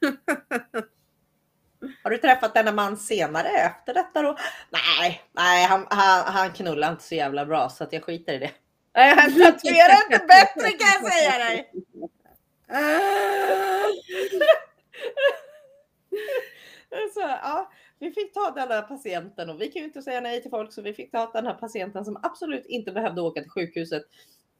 Har 2.02 2.10
du 2.10 2.18
träffat 2.18 2.54
denna 2.54 2.72
man 2.72 2.96
senare 2.96 3.48
efter 3.48 3.94
detta 3.94 4.22
då? 4.22 4.36
Nej, 4.70 5.22
nej, 5.32 5.66
han, 5.66 5.86
han, 5.90 6.34
han 6.34 6.52
knullar 6.52 6.92
inte 6.92 7.04
så 7.04 7.14
jävla 7.14 7.46
bra 7.46 7.68
så 7.68 7.84
att 7.84 7.92
jag 7.92 8.04
skiter 8.04 8.32
i 8.32 8.38
det. 8.38 8.50
Nej, 8.94 9.14
han 9.16 9.32
tatuerar 9.32 10.04
inte 10.04 10.26
bättre 10.26 10.70
kan 10.70 11.02
jag 11.02 11.12
säga 11.12 11.38
dig. 11.38 11.72
Så, 17.14 17.20
ja, 17.20 17.70
vi 17.98 18.12
fick 18.12 18.34
ta 18.34 18.50
den 18.50 18.68
här 18.68 18.82
patienten 18.82 19.50
och 19.50 19.60
vi 19.60 19.70
kan 19.70 19.82
ju 19.82 19.88
inte 19.88 20.02
säga 20.02 20.20
nej 20.20 20.42
till 20.42 20.50
folk 20.50 20.72
så 20.72 20.82
vi 20.82 20.94
fick 20.94 21.10
ta 21.10 21.30
den 21.32 21.46
här 21.46 21.54
patienten 21.54 22.04
som 22.04 22.20
absolut 22.22 22.66
inte 22.66 22.92
behövde 22.92 23.20
åka 23.20 23.40
till 23.40 23.50
sjukhuset 23.50 24.02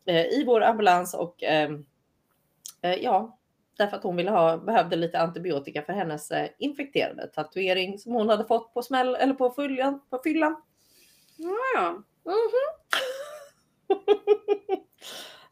eh, 0.06 0.26
i 0.26 0.44
vår 0.46 0.60
ambulans 0.60 1.14
och 1.14 1.42
ehm, 1.42 1.86
eh, 2.82 2.94
ja, 2.94 3.38
därför 3.78 3.96
att 3.96 4.02
hon 4.02 4.16
ville 4.16 4.30
ha, 4.30 4.56
behövde 4.56 4.96
lite 4.96 5.20
antibiotika 5.20 5.82
för 5.82 5.92
hennes 5.92 6.30
eh, 6.30 6.48
infekterade 6.58 7.26
tatuering 7.26 7.98
som 7.98 8.12
hon 8.12 8.28
hade 8.28 8.44
fått 8.44 8.74
på 8.74 8.82
smäll 8.82 9.14
eller 9.14 9.34
på 9.34 9.50
fyllan. 9.50 10.00
På 10.10 10.20
fyllan. 10.24 10.62
Ja. 11.36 11.90
Mhm. 12.24 12.68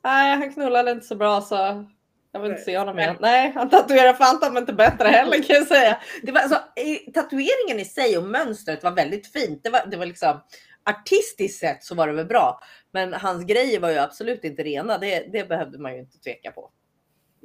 Nej, 0.05 0.37
han 0.37 0.53
knullade 0.53 0.91
inte 0.91 1.07
så 1.07 1.17
bra 1.17 1.41
så 1.41 1.87
jag 2.33 2.41
vill 2.41 2.51
inte 2.51 2.63
se 2.63 2.79
honom 2.79 2.99
igen. 2.99 3.17
Nej, 3.21 3.53
han 3.55 3.71
tatuerar 3.71 4.13
fan 4.13 4.57
inte 4.57 4.73
bättre 4.73 5.09
heller 5.09 5.43
kan 5.43 5.57
jag 5.57 5.67
säga. 5.67 6.01
Det 6.23 6.33
var, 6.33 6.41
alltså, 6.41 6.61
tatueringen 7.15 7.81
i 7.81 7.85
sig 7.85 8.19
och 8.19 8.25
mönstret 8.25 8.83
var 8.83 8.91
väldigt 8.91 9.33
fint. 9.33 9.61
Det 9.63 9.71
var, 9.71 9.87
det 9.87 9.97
var 9.97 10.07
liksom 10.07 10.41
artistiskt 10.85 11.61
sett 11.61 11.85
så 11.85 11.95
var 11.95 12.07
det 12.07 12.13
väl 12.13 12.27
bra. 12.27 12.61
Men 12.93 13.13
hans 13.13 13.45
grejer 13.45 13.81
var 13.81 13.91
ju 13.91 13.99
absolut 13.99 14.45
inte 14.45 14.63
rena. 14.63 14.99
Det, 14.99 15.33
det 15.33 15.49
behövde 15.49 15.79
man 15.79 15.95
ju 15.95 16.01
inte 16.01 16.19
tveka 16.19 16.51
på. 16.51 16.71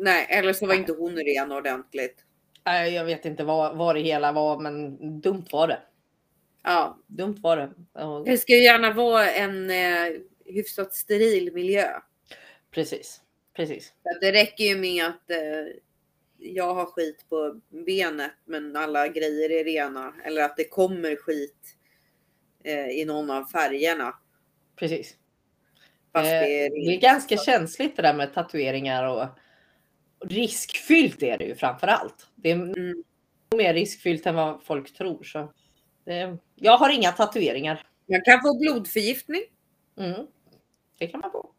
Nej, 0.02 0.28
eller 0.30 0.54
så 0.54 0.68
var 0.68 0.74
inte 0.74 0.92
hon 0.94 1.16
ren 1.16 1.52
ordentligt. 1.52 2.26
Nej, 2.66 2.94
Jag 2.94 3.06
vet 3.06 3.26
inte 3.26 3.44
vad, 3.44 3.78
vad 3.78 3.96
det 3.96 4.02
hela 4.02 4.32
var, 4.32 4.60
men 4.60 4.98
dumt 5.22 5.46
var 5.52 5.68
det. 5.68 5.80
Ja, 6.64 6.98
Dumt 7.08 7.38
var 7.42 7.58
det. 7.58 8.02
Och, 8.04 8.26
det 8.26 8.38
ska 8.38 8.54
ju 8.54 8.64
gärna 8.64 8.94
vara 8.94 9.32
en 9.32 9.70
eh, 9.70 10.20
hyfsat 10.46 10.94
steril 10.94 11.54
miljö. 11.54 11.88
precis, 12.72 13.22
precis. 13.56 13.94
Det 14.22 14.32
räcker 14.32 14.64
ju 14.64 14.76
med 14.78 15.06
att 15.06 15.32
eh, 15.32 15.74
jag 16.38 16.74
har 16.74 16.86
skit 16.86 17.26
på 17.30 17.62
benet 17.70 18.32
men 18.46 18.76
alla 18.76 19.08
grejer 19.08 19.52
är 19.52 19.64
rena. 19.64 20.14
Eller 20.26 20.42
att 20.42 20.58
det 20.58 20.70
kommer 20.70 21.16
skit 21.16 21.76
eh, 22.64 22.90
i 22.90 23.06
någon 23.06 23.30
av 23.32 23.44
färgerna. 23.46 24.16
precis. 24.76 25.18
Fast 26.14 26.26
Eh, 26.26 26.40
det 26.40 26.66
är 26.66 26.70
Det 26.70 26.96
är 26.96 27.00
ganska 27.00 27.38
känsligt 27.38 27.96
det 27.96 28.02
där 28.02 28.14
med 28.14 28.34
tatueringar 28.34 29.08
och 29.08 29.26
riskfyllt 30.26 31.24
är 31.24 31.38
det 31.38 31.46
ju 31.46 31.56
framför 31.56 31.88
allt. 31.88 32.28
Det 32.36 32.52
är 32.52 32.56
Mm. 32.56 33.04
mer 33.56 33.74
riskfyllt 33.74 34.26
än 34.26 34.36
vad 34.36 34.64
folk 34.64 34.94
tror. 34.94 35.24
Så 35.24 35.54
det, 36.06 36.38
jag 36.56 36.78
har 36.78 36.90
inga 36.90 37.12
tatueringar. 37.12 37.88
Man 38.10 38.22
kan 38.26 38.42
få 38.42 38.58
blodförgiftning. 38.60 39.42
Mm. 39.98 40.28
Det 40.98 41.08
kan 41.08 41.20
man 41.20 41.32
få. 41.32 41.50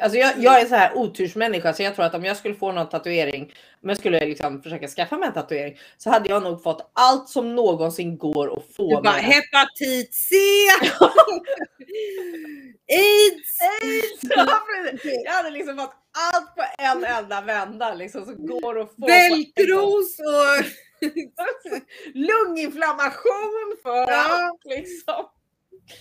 Alltså 0.00 0.18
jag, 0.18 0.32
jag 0.38 0.60
är 0.60 0.66
så 0.66 0.74
här 0.74 0.92
otursmänniska 0.96 1.74
så 1.74 1.82
jag 1.82 1.94
tror 1.94 2.04
att 2.04 2.14
om 2.14 2.24
jag 2.24 2.36
skulle 2.36 2.54
få 2.54 2.72
någon 2.72 2.88
tatuering, 2.88 3.52
om 3.82 3.88
jag 3.88 3.98
skulle 3.98 4.20
liksom 4.26 4.62
försöka 4.62 4.88
skaffa 4.88 5.16
mig 5.18 5.26
en 5.26 5.34
tatuering 5.34 5.78
så 5.98 6.10
hade 6.10 6.28
jag 6.28 6.42
nog 6.42 6.62
fått 6.62 6.90
allt 6.92 7.28
som 7.28 7.54
någonsin 7.54 8.18
går 8.18 8.58
att 8.58 8.74
få. 8.76 8.96
Du 8.96 9.02
bara 9.02 9.12
hepatit 9.16 10.14
C! 10.14 10.34
Aids! 12.90 13.58
Ja, 14.36 14.60
precis. 14.84 15.22
jag 15.24 15.32
hade 15.32 15.50
liksom 15.50 15.76
fått 15.78 15.94
allt 16.34 16.54
på 16.56 16.62
en 16.78 17.04
enda 17.04 17.40
vända 17.40 17.94
liksom 17.94 18.24
som 18.24 18.46
går 18.46 18.80
att 18.80 18.88
få. 18.90 19.06
Bältros 19.06 20.18
och... 20.28 20.64
Lunginflammation 22.14 23.76
för 23.82 23.96
Ja. 24.10 24.26
allt 24.30 24.64
liksom. 24.64 25.14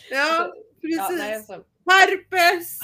Ja, 0.10 0.28
Ja, 0.40 0.54
precis. 0.82 1.18
nej, 1.20 1.44
så, 1.44 1.54
Herpes! 1.92 2.80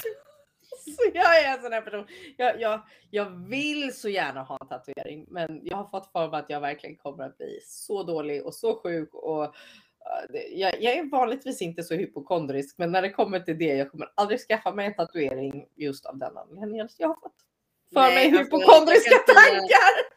så 0.96 1.02
jag 1.14 1.44
är 1.44 1.54
en 1.56 1.62
sån 1.62 1.72
här 1.72 1.80
person. 1.80 2.06
Jag, 2.36 2.60
jag, 2.60 2.80
jag 3.10 3.30
vill 3.48 3.94
så 3.94 4.08
gärna 4.08 4.42
ha 4.42 4.58
en 4.60 4.68
tatuering, 4.68 5.26
men 5.28 5.60
jag 5.64 5.76
har 5.76 5.88
fått 5.88 6.12
för 6.12 6.28
mig 6.30 6.40
att 6.40 6.50
jag 6.50 6.60
verkligen 6.60 6.96
kommer 6.96 7.24
att 7.24 7.38
bli 7.38 7.60
så 7.64 8.02
dålig 8.02 8.46
och 8.46 8.54
så 8.54 8.80
sjuk 8.82 9.14
och 9.14 9.54
det- 10.32 10.48
jag, 10.48 10.82
jag 10.82 10.92
är 10.94 11.10
vanligtvis 11.10 11.62
inte 11.62 11.82
så 11.82 11.94
hypokondrisk, 11.94 12.78
men 12.78 12.92
när 12.92 13.02
det 13.02 13.10
kommer 13.10 13.40
till 13.40 13.58
det, 13.58 13.64
jag 13.76 13.90
kommer 13.90 14.10
aldrig 14.14 14.40
skaffa 14.40 14.72
mig 14.74 14.86
en 14.86 14.94
tatuering 14.94 15.66
just 15.74 16.06
av 16.06 16.18
den 16.18 16.36
anledningen. 16.36 16.88
Jag 16.98 17.08
har 17.08 17.14
fått 17.14 17.34
för 17.92 18.00
Nej, 18.00 18.14
mig 18.14 18.38
alltså, 18.38 18.56
hypokondriska 18.56 19.14
tankar. 19.26 20.14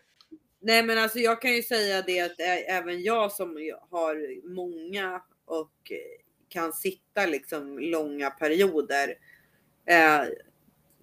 Nej 0.59 0.83
men 0.83 0.97
alltså 0.97 1.19
jag 1.19 1.41
kan 1.41 1.51
ju 1.55 1.63
säga 1.63 2.01
det 2.01 2.19
att 2.21 2.39
även 2.67 3.01
jag 3.03 3.31
som 3.31 3.71
har 3.89 4.47
många 4.55 5.21
och 5.45 5.91
kan 6.49 6.73
sitta 6.73 7.25
liksom 7.25 7.79
långa 7.79 8.29
perioder. 8.29 9.13
Eh, 9.85 10.21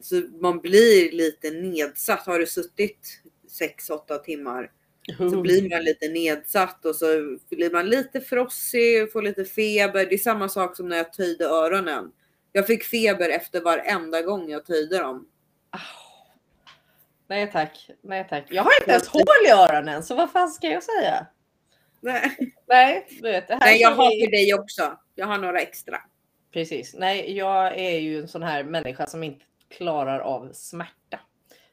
så 0.01 0.23
man 0.41 0.61
blir 0.61 1.13
lite 1.13 1.51
nedsatt. 1.51 2.27
Har 2.27 2.39
du 2.39 2.47
suttit 2.47 3.23
6-8 3.61 4.19
timmar 4.19 4.71
så 5.19 5.41
blir 5.41 5.71
man 5.71 5.85
lite 5.85 6.09
nedsatt 6.09 6.85
och 6.85 6.97
så 6.97 7.07
blir 7.51 7.71
man 7.71 7.87
lite 7.87 8.21
frossig, 8.21 9.13
får 9.13 9.23
lite 9.23 9.45
feber. 9.45 10.07
Det 10.07 10.15
är 10.15 10.19
samma 10.19 10.49
sak 10.49 10.77
som 10.77 10.89
när 10.89 10.97
jag 10.97 11.13
töjde 11.13 11.45
öronen. 11.45 12.13
Jag 12.53 12.67
fick 12.67 12.85
feber 12.85 13.31
efter 13.31 13.61
varenda 13.61 14.23
gång 14.23 14.51
jag 14.51 14.67
töjde 14.67 14.99
dem. 14.99 15.29
Ah. 15.71 15.79
Nej 17.27 17.53
tack, 17.53 17.91
nej 18.03 18.27
tack. 18.31 18.45
Jag 18.49 18.63
har 18.63 18.73
inte 18.81 18.91
ens 18.91 19.09
hål 19.09 19.47
i 19.47 19.51
öronen, 19.51 20.03
så 20.03 20.15
vad 20.15 20.31
fan 20.31 20.49
ska 20.49 20.67
jag 20.67 20.83
säga? 20.83 21.27
Nej, 22.01 22.37
Nej, 22.69 23.07
du 23.11 23.23
vet, 23.23 23.49
det 23.49 23.55
här 23.55 23.61
Nej 23.61 23.81
jag 23.81 23.91
har 23.91 24.25
för 24.25 24.31
dig 24.31 24.55
också. 24.55 24.99
Jag 25.15 25.27
har 25.27 25.39
några 25.39 25.61
extra. 25.61 26.01
Precis. 26.53 26.95
Nej, 26.95 27.37
jag 27.37 27.79
är 27.79 27.99
ju 27.99 28.19
en 28.19 28.29
sån 28.29 28.43
här 28.43 28.65
människa 28.65 29.07
som 29.07 29.23
inte 29.23 29.45
klarar 29.77 30.19
av 30.21 30.53
smärta. 30.53 31.21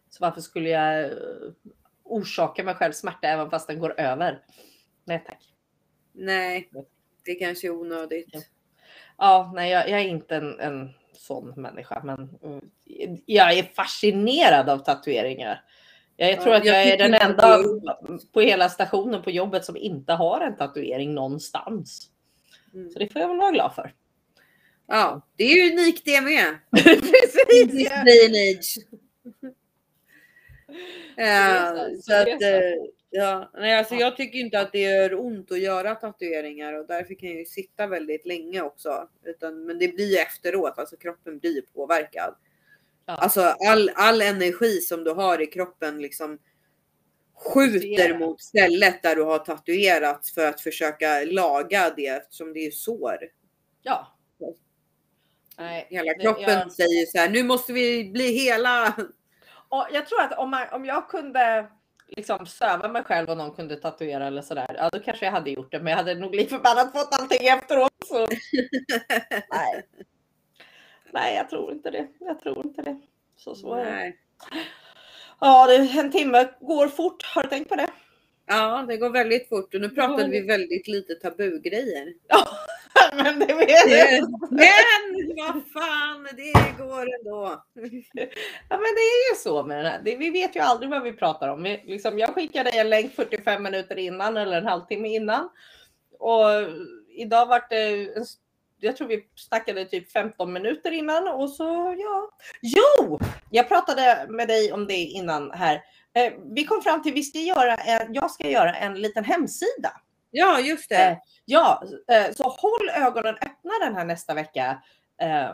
Så 0.10 0.18
varför 0.22 0.42
skulle 0.42 0.70
jag 0.70 1.04
eh, 1.04 1.10
orsaka 2.04 2.64
mig 2.64 2.76
själv 2.76 2.92
smärta 2.92 3.28
även 3.28 3.50
fast 3.50 3.68
den 3.68 3.80
går 3.80 4.00
över? 4.00 4.44
Nej 5.06 5.24
tack. 5.28 5.54
Nej, 6.12 6.70
det 7.26 7.36
kanske 7.36 7.68
är 7.68 7.72
onödigt. 7.72 8.30
Ja. 8.32 8.42
Ja, 9.18 9.52
nej, 9.56 9.72
jag, 9.72 9.90
jag 9.90 10.00
är 10.00 10.08
inte 10.08 10.36
en, 10.36 10.60
en 10.60 10.90
sån 11.14 11.54
människa, 11.56 12.02
men 12.04 12.38
mm, 12.44 12.62
jag 13.26 13.54
är 13.54 13.64
fascinerad 13.64 14.70
av 14.70 14.78
tatueringar. 14.78 15.64
Jag 16.18 16.32
Ja, 16.32 16.44
tror 16.44 16.54
att 16.54 16.66
jag 16.66 16.84
är 16.84 16.98
den 16.98 17.14
enda 17.14 17.60
på 18.34 18.42
hela 18.42 18.70
stationen 18.70 19.22
på 19.22 19.32
jobbet 19.32 19.66
som 19.66 19.78
inte 19.78 20.14
har 20.14 20.42
en 20.42 20.58
tatuering 20.58 21.14
någonstans. 21.14 22.10
Mm. 22.74 22.92
Så 22.92 23.00
det 23.00 23.14
får 23.14 23.22
jag 23.22 23.28
väl 23.28 23.38
vara 23.38 23.52
glad 23.52 23.76
för. 23.76 23.94
Ja, 24.88 25.28
det 25.36 25.44
är 25.44 25.56
ju 25.56 25.72
unikt 25.74 26.06
det 26.06 26.22
med. 26.22 26.58
Precis! 26.84 27.72
This 27.72 27.90
day 27.90 28.26
and 28.26 28.36
age. 28.36 28.78
Sant, 31.18 32.04
så 32.04 32.14
att, 32.14 32.28
eh, 32.42 32.62
ja, 33.10 33.52
nej, 33.54 33.78
alltså 33.78 33.94
Ja. 33.96 34.00
jag 34.02 34.18
tycker 34.18 34.40
inte 34.40 34.60
att 34.60 34.72
det 34.72 34.80
gör 34.82 35.20
ont 35.20 35.52
att 35.52 35.60
göra 35.60 35.96
tatueringar 35.96 36.74
och 36.74 36.88
därför 36.88 37.14
kan 37.20 37.30
jag 37.30 37.38
ju 37.40 37.46
sitta 37.46 37.88
väldigt 37.88 38.26
länge 38.26 38.62
också. 38.62 39.10
Utan, 39.26 39.66
men 39.66 39.80
det 39.80 39.88
blir 39.88 40.12
ju 40.12 40.18
efteråt, 40.18 40.80
alltså 40.80 40.98
kroppen 40.98 41.40
blir 41.40 41.62
påverkad. 41.62 42.36
Ja. 43.06 43.14
Alltså 43.16 43.42
all, 43.42 43.92
all 43.96 44.22
energi 44.22 44.82
som 44.82 45.04
du 45.04 45.12
har 45.12 45.42
i 45.42 45.46
kroppen 45.46 46.02
liksom 46.02 46.40
skjuter 47.36 48.18
mot 48.18 48.42
stället 48.42 49.04
där 49.04 49.16
du 49.16 49.24
har 49.24 49.40
tatuerats 49.40 50.34
för 50.34 50.46
att 50.46 50.62
försöka 50.62 51.24
laga 51.26 51.94
det 51.96 52.08
eftersom 52.08 52.54
det 52.54 52.60
är 52.66 52.72
sår. 52.72 53.18
Ja. 53.84 54.18
Nej, 55.62 55.88
Hela 55.90 56.14
kroppen 56.14 56.44
jag- 56.60 56.72
säger 56.72 57.06
så 57.06 57.18
här, 57.18 57.30
nu 57.30 57.44
måste 57.44 57.74
vi 57.74 58.12
bli 58.12 58.32
hela. 58.32 58.94
Och 59.70 59.88
jag 59.94 60.06
tror 60.08 60.22
att 60.22 60.38
om, 60.38 60.50
man, 60.50 60.68
om 60.72 60.86
jag 60.86 61.10
kunde 61.10 61.68
liksom 62.08 62.46
söva 62.46 62.88
mig 62.88 63.04
själv 63.04 63.30
och 63.30 63.38
någon 63.38 63.56
kunde 63.56 63.76
tatuera 63.76 64.28
eller 64.28 64.42
sådär, 64.42 64.76
ja 64.78 64.90
då 64.90 65.00
kanske 65.00 65.26
jag 65.26 65.32
hade 65.32 65.52
gjort 65.52 65.72
det. 65.72 65.80
Men 65.80 65.92
jag 65.92 65.98
hade 65.98 66.16
nog 66.16 66.36
lite 66.36 66.50
förbannat 66.50 66.92
fått 66.92 67.20
allting 67.20 67.48
efteråt. 67.48 67.92
Så. 68.06 68.18
Nej. 69.52 69.88
Nej, 71.14 71.36
jag 71.36 71.50
tror 71.50 71.72
inte 71.72 71.92
det. 71.92 72.08
Jag 72.20 72.40
tror 72.40 72.66
inte 72.66 72.82
det. 72.82 73.02
Så 73.38 73.56
så 73.56 73.74
är. 73.76 74.14
Ja, 75.40 75.68
det, 75.68 75.76
en 76.00 76.12
timme 76.12 76.50
går 76.60 76.88
fort. 76.88 77.24
Har 77.36 77.44
du 77.44 77.50
tänkt 77.50 77.70
på 77.70 77.76
det? 77.76 77.88
Ja, 78.46 78.86
det 78.88 78.98
går 78.98 79.10
väldigt 79.10 79.50
fort 79.50 79.74
och 79.74 79.82
nu 79.82 79.90
pratade 79.90 80.30
vi 80.30 80.42
väldigt 80.42 80.88
lite 80.88 81.16
tabugrejer. 81.16 82.14
Ja, 82.28 82.38
men 83.16 83.40
det 83.40 83.54
vet 83.54 83.92
jag. 83.92 84.30
Men 84.52 85.38
vad 85.38 85.64
fan, 85.74 86.28
det 86.36 86.84
går 86.84 87.08
ändå. 87.20 87.64
Ja, 88.70 88.78
men 88.78 88.96
det 88.96 89.02
är 89.02 89.32
ju 89.32 89.36
så 89.38 89.64
med 89.64 89.78
den 89.78 89.86
här. 89.86 90.02
Det, 90.06 90.16
vi 90.16 90.30
vet 90.30 90.56
ju 90.56 90.60
aldrig 90.60 90.90
vad 90.90 91.04
vi 91.04 91.14
pratar 91.14 91.48
om. 91.48 91.64
Vi, 91.64 91.84
liksom, 91.86 92.20
jag 92.20 92.36
skickar 92.36 92.64
dig 92.64 92.78
en 92.78 92.90
länk 92.90 93.16
45 93.16 93.64
minuter 93.64 93.98
innan 93.98 94.38
eller 94.38 94.58
en 94.58 94.68
halvtimme 94.68 95.16
innan. 95.16 95.50
Och 96.20 96.46
idag 97.10 97.46
var 97.46 97.64
det, 97.70 98.16
en, 98.16 98.26
jag 98.80 98.98
tror 98.98 99.08
vi 99.08 99.26
snackade 99.36 99.86
typ 99.86 100.12
15 100.12 100.54
minuter 100.54 100.92
innan 100.92 101.28
och 101.28 101.50
så 101.50 101.96
ja. 102.00 102.30
Jo, 102.62 103.20
jag 103.50 103.68
pratade 103.68 104.26
med 104.30 104.48
dig 104.48 104.74
om 104.74 104.88
det 104.88 104.98
innan 104.98 105.52
här. 105.52 105.82
Eh, 106.14 106.34
vi 106.56 106.66
kom 106.66 106.82
fram 106.82 107.04
till 107.04 107.14
vi 107.14 107.24
ska 107.24 107.40
göra 107.40 107.76
en, 107.76 108.14
jag 108.14 108.32
ska 108.32 108.50
göra 108.50 108.74
en 108.74 109.02
liten 109.02 109.24
hemsida. 109.24 109.92
Ja, 110.32 110.60
just 110.60 110.92
Eh, 110.92 110.98
det. 110.98 111.20
ja, 111.46 111.84
eh, 112.08 112.34
så 112.34 112.44
håll 112.44 112.90
ögonen 112.96 113.36
öppna 113.36 113.72
den 113.84 113.96
här 113.96 114.06
nästa 114.06 114.34
vecka. 114.34 114.84
Eh, 115.22 115.54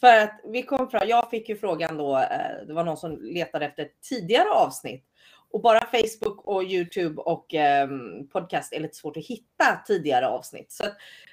för 0.00 0.20
att 0.20 0.40
vi 0.44 0.62
kom 0.62 0.90
fram, 0.90 1.08
jag 1.08 1.30
fick 1.30 1.48
ju 1.48 1.56
frågan 1.56 1.96
då, 1.96 2.18
eh, 2.18 2.66
det 2.66 2.72
var 2.72 2.84
någon 2.84 2.96
som 2.96 3.18
letade 3.22 3.66
efter 3.66 3.82
ett 3.82 4.00
tidigare 4.00 4.50
avsnitt. 4.50 5.04
Och 5.50 5.60
bara 5.62 5.80
Facebook 5.86 6.46
och 6.46 6.64
Youtube 6.64 7.22
och 7.22 7.54
eh, 7.54 7.88
podcast 8.32 8.72
är 8.72 8.80
lite 8.80 8.96
svårt 8.96 9.16
att 9.16 9.26
hitta 9.26 9.80
tidigare 9.86 10.26
avsnitt. 10.28 10.72
Så 10.72 10.84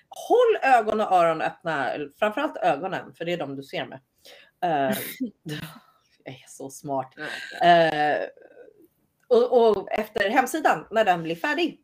håll 0.10 0.58
ögon 0.62 1.02
och 1.02 1.12
öron 1.12 1.42
öppna, 1.42 1.92
framförallt 2.20 2.58
ögonen, 2.58 3.14
för 3.14 3.26
det 3.26 3.34
är 3.34 3.38
de 3.38 3.56
du 3.56 3.64
ser 3.64 3.86
med. 3.86 4.00
Eh, 4.64 4.98
jag 6.24 6.34
är 6.34 6.46
så 6.48 6.70
smart. 6.70 7.14
Eh, 7.62 8.28
och, 9.28 9.70
och 9.78 9.92
efter 9.92 10.30
hemsidan, 10.30 10.88
när 10.92 11.06
den 11.06 11.24
blir 11.24 11.36
färdig. 11.36 11.82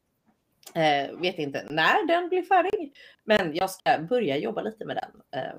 Eh, 0.73 1.19
vet 1.19 1.37
inte 1.37 1.67
när 1.69 2.07
den 2.07 2.29
blir 2.29 2.43
färdig, 2.43 2.93
men 3.23 3.55
jag 3.55 3.69
ska 3.69 3.99
börja 4.09 4.37
jobba 4.37 4.61
lite 4.61 4.85
med 4.85 4.95
den. 4.95 5.41
Eh, 5.41 5.55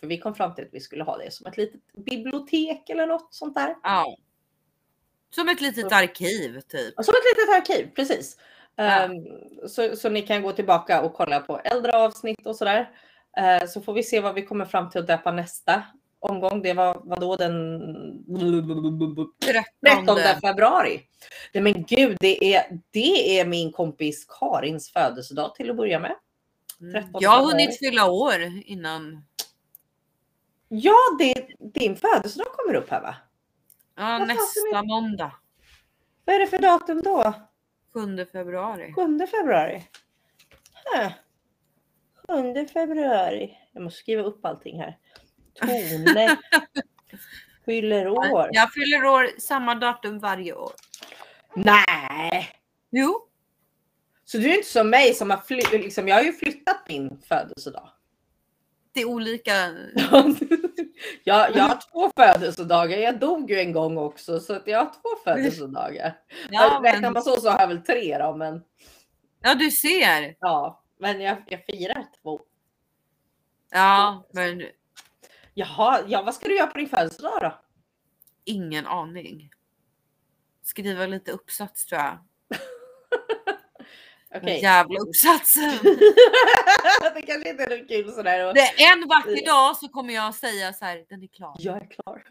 för 0.00 0.06
vi 0.06 0.18
kom 0.18 0.34
fram 0.34 0.54
till 0.54 0.64
att 0.64 0.74
vi 0.74 0.80
skulle 0.80 1.04
ha 1.04 1.18
det 1.18 1.30
som 1.30 1.46
ett 1.46 1.56
litet 1.56 1.80
bibliotek 1.92 2.90
eller 2.90 3.06
något 3.06 3.34
sånt 3.34 3.54
där. 3.54 3.76
Ja. 3.82 4.16
Som 5.34 5.48
ett 5.48 5.60
litet 5.60 5.92
arkiv 5.92 6.60
typ. 6.60 6.94
Som 6.94 7.14
ett 7.14 7.36
litet 7.36 7.54
arkiv, 7.56 7.94
precis. 7.94 8.36
Ja. 8.76 9.04
Eh, 9.04 9.10
så, 9.68 9.96
så 9.96 10.08
ni 10.08 10.22
kan 10.22 10.42
gå 10.42 10.52
tillbaka 10.52 11.02
och 11.02 11.14
kolla 11.14 11.40
på 11.40 11.58
äldre 11.58 11.92
avsnitt 11.92 12.46
och 12.46 12.56
sådär. 12.56 12.90
Eh, 13.36 13.66
så 13.66 13.80
får 13.80 13.92
vi 13.92 14.02
se 14.02 14.20
vad 14.20 14.34
vi 14.34 14.42
kommer 14.42 14.64
fram 14.64 14.90
till 14.90 15.00
att 15.00 15.06
döpa 15.06 15.32
nästa 15.32 15.82
omgång. 16.24 16.62
Det 16.62 16.72
var 16.72 17.02
vadå 17.04 17.36
den 17.36 17.80
13 19.84 20.18
februari. 20.40 21.00
Nej 21.54 21.62
men 21.62 21.84
gud, 21.88 22.16
det 22.20 22.54
är, 22.54 22.80
det 22.90 23.40
är 23.40 23.46
min 23.46 23.72
kompis 23.72 24.26
Karins 24.28 24.92
födelsedag 24.92 25.54
till 25.54 25.70
att 25.70 25.76
börja 25.76 25.98
med. 25.98 26.14
Mm. 26.80 26.92
13 26.92 27.20
Jag 27.22 27.30
har 27.30 27.44
hunnit 27.44 27.78
fylla 27.78 28.10
år 28.10 28.42
innan. 28.64 29.24
Ja, 30.68 30.96
det, 31.18 31.46
din 31.58 31.96
födelsedag 31.96 32.46
kommer 32.52 32.74
upp 32.74 32.90
här 32.90 33.02
va? 33.02 33.16
Ja, 33.96 34.16
Vad 34.18 34.28
nästa 34.28 34.82
måndag. 34.82 35.32
Vad 36.24 36.36
är 36.36 36.40
det 36.40 36.46
för 36.46 36.58
datum 36.58 37.02
då? 37.02 37.32
7 37.94 38.26
februari. 38.32 38.92
7 38.92 39.26
februari? 39.26 39.82
Huh. 40.94 41.12
7 42.26 42.66
februari. 42.66 43.58
Jag 43.72 43.82
måste 43.82 43.98
skriva 43.98 44.22
upp 44.22 44.44
allting 44.44 44.80
här. 44.80 44.98
Tone 45.60 46.36
fyller 47.64 48.08
år. 48.08 48.48
Jag 48.52 48.72
fyller 48.72 49.04
år 49.04 49.28
samma 49.38 49.74
datum 49.74 50.18
varje 50.18 50.52
år. 50.52 50.72
Nej! 51.54 52.48
Jo. 52.90 53.28
Så 54.24 54.38
du 54.38 54.50
är 54.50 54.56
inte 54.56 54.68
som 54.68 54.90
mig 54.90 55.14
som 55.14 55.30
har 55.30 55.36
flyttat, 55.36 55.72
liksom, 55.72 56.08
jag 56.08 56.16
har 56.16 56.22
ju 56.22 56.32
flyttat 56.32 56.88
min 56.88 57.22
födelsedag. 57.28 57.90
30 58.94 59.04
olika. 59.04 59.52
jag, 61.24 61.56
jag 61.56 61.64
har 61.64 61.92
två 61.92 62.10
födelsedagar. 62.16 62.98
Jag 62.98 63.18
dog 63.18 63.50
ju 63.50 63.60
en 63.60 63.72
gång 63.72 63.98
också 63.98 64.40
så 64.40 64.54
att 64.54 64.66
jag 64.66 64.78
har 64.78 64.86
två 64.86 65.22
födelsedagar. 65.24 66.18
Ja, 66.50 66.80
Räknar 66.84 67.00
men, 67.00 67.12
man 67.12 67.22
så 67.22 67.40
så 67.40 67.50
har 67.50 67.60
jag 67.60 67.68
väl 67.68 67.82
tre 67.82 68.18
då. 68.18 68.36
Men 68.36 68.62
ja 69.42 69.54
du 69.54 69.70
ser. 69.70 70.36
ja, 70.40 70.82
men 70.98 71.20
jag, 71.20 71.36
jag 71.46 71.64
firar 71.64 72.06
två. 72.22 72.40
Ja, 73.70 74.26
men 74.32 74.62
Jaha, 75.54 76.04
ja, 76.06 76.22
vad 76.22 76.34
ska 76.34 76.48
du 76.48 76.56
göra 76.56 76.66
på 76.66 76.78
din 76.78 76.88
födelsedag 76.88 77.38
då? 77.40 77.64
ingen 78.44 78.86
aning. 78.86 79.50
Skriva 80.62 81.06
lite 81.06 81.32
uppsats 81.32 81.86
tror 81.86 82.00
jag. 82.00 82.18
Okej. 84.36 84.62
Jävla 84.62 85.00
uppsatsen. 85.00 85.72
det 87.14 87.22
kanske 87.22 87.50
inte 87.50 87.64
är 87.64 87.88
kul 87.88 88.12
sådär. 88.12 88.48
Och... 88.48 88.54
Det 88.54 88.60
är 88.60 88.92
en 88.92 89.08
vacker 89.08 89.46
dag 89.46 89.76
så 89.76 89.88
kommer 89.88 90.14
jag 90.14 90.34
säga 90.34 90.72
så 90.72 90.84
här. 90.84 91.04
Den 91.08 91.22
är 91.22 91.26
klar. 91.26 91.56
Jag 91.58 91.76
är 91.76 91.90
klar. 91.90 92.24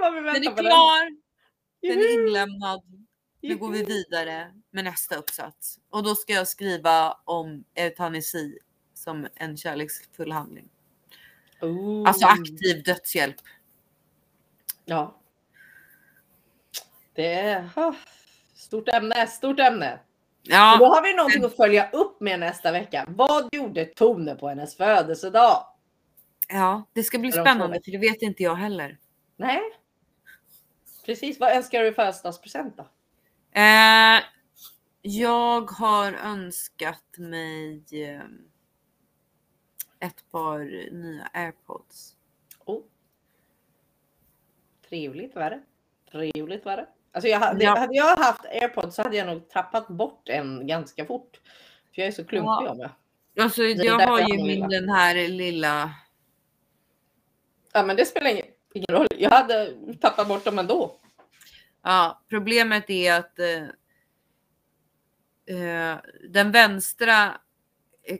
Vad 0.00 0.14
vi 0.14 0.20
Den 0.20 0.24
väntar 0.24 0.50
är 0.50 0.56
på 0.56 0.62
klar. 0.62 1.16
Den 1.82 1.98
är 1.98 2.08
Juhu! 2.08 2.28
inlämnad. 2.28 2.82
Nu 3.40 3.56
går 3.56 3.70
vi 3.70 3.84
vidare 3.84 4.52
med 4.70 4.84
nästa 4.84 5.16
uppsats 5.16 5.78
och 5.90 6.02
då 6.02 6.14
ska 6.14 6.32
jag 6.32 6.48
skriva 6.48 7.12
om 7.24 7.64
eutanasi 7.74 8.58
som 8.94 9.26
en 9.34 9.56
kärleksfull 9.56 10.32
handling. 10.32 10.71
Oh. 11.62 12.08
Alltså 12.08 12.26
aktiv 12.26 12.82
dödshjälp. 12.84 13.36
Ja. 14.84 15.18
Det 17.14 17.32
är 17.34 17.68
stort 18.54 18.88
ämne, 18.88 19.26
stort 19.26 19.60
ämne. 19.60 19.92
Och 19.92 19.98
Då 20.48 20.54
Ja, 20.54 20.76
har 20.94 21.02
vi 21.02 21.14
någonting 21.14 21.44
att 21.44 21.56
följa 21.56 21.90
upp 21.90 22.20
med 22.20 22.40
nästa 22.40 22.72
vecka. 22.72 23.04
Vad 23.08 23.48
gjorde 23.52 23.84
Tone 23.84 24.34
på 24.34 24.48
hennes 24.48 24.76
födelsedag? 24.76 25.66
ja, 26.48 26.84
det 26.92 27.02
ska 27.02 27.18
bli 27.18 27.32
spännande 27.32 27.80
för 27.84 27.90
det 27.92 27.98
vet 27.98 28.22
inte 28.22 28.42
jag 28.42 28.54
heller. 28.54 28.98
Nej. 29.36 29.60
Precis, 31.06 31.40
vad 31.40 31.56
önskar 31.56 31.80
du 31.80 31.88
i 31.88 31.92
födelsedagspresent 31.92 32.76
då? 32.76 32.82
Eh, 33.60 34.20
jag 35.02 35.70
har 35.70 36.12
önskat 36.12 37.18
mig 37.18 37.84
eh, 37.92 38.20
ett 40.02 40.30
par 40.30 40.58
nya 40.92 41.28
airpods. 41.32 42.16
Oh. 42.64 42.82
Trevligt 44.88 45.34
var 45.34 45.50
det. 45.50 45.62
Trevligt 46.10 46.64
var 46.64 46.76
det. 46.76 46.86
Alltså 47.12 47.28
jag 47.28 47.38
hade, 47.40 47.64
Ja. 47.64 47.78
hade 47.78 47.94
jag 47.94 48.16
haft 48.16 48.44
airpods 48.44 48.96
så 48.96 49.02
hade 49.02 49.16
jag 49.16 49.26
nog 49.26 49.48
tappat 49.48 49.88
bort 49.88 50.28
en 50.28 50.66
ganska 50.66 51.06
fort. 51.06 51.40
För 51.94 52.02
jag 52.02 52.08
är 52.08 52.12
så 52.12 52.24
klumpig 52.24 52.48
Ja. 52.48 52.68
av 52.68 52.76
mig. 52.76 52.88
Alltså, 53.40 53.62
jag 53.62 53.98
har 53.98 54.20
ju 54.20 54.36
min 54.36 54.46
lilla. 54.46 54.66
den 54.68 54.88
här 54.88 55.28
lilla. 55.28 55.94
Ja 57.72 57.82
men 57.82 57.96
det 57.96 58.04
spelar 58.04 58.30
ingen, 58.30 58.46
ingen 58.74 58.86
roll. 58.90 59.06
Jag 59.18 59.30
hade 59.30 59.74
tappat 60.00 60.28
bort 60.28 60.44
dem 60.44 60.58
ändå. 60.58 60.96
Ja, 61.82 62.22
problemet 62.28 62.90
är 62.90 63.18
att 63.18 63.38
eh, 63.38 63.62
eh, 65.56 65.98
den 66.28 66.50
vänstra 66.52 67.40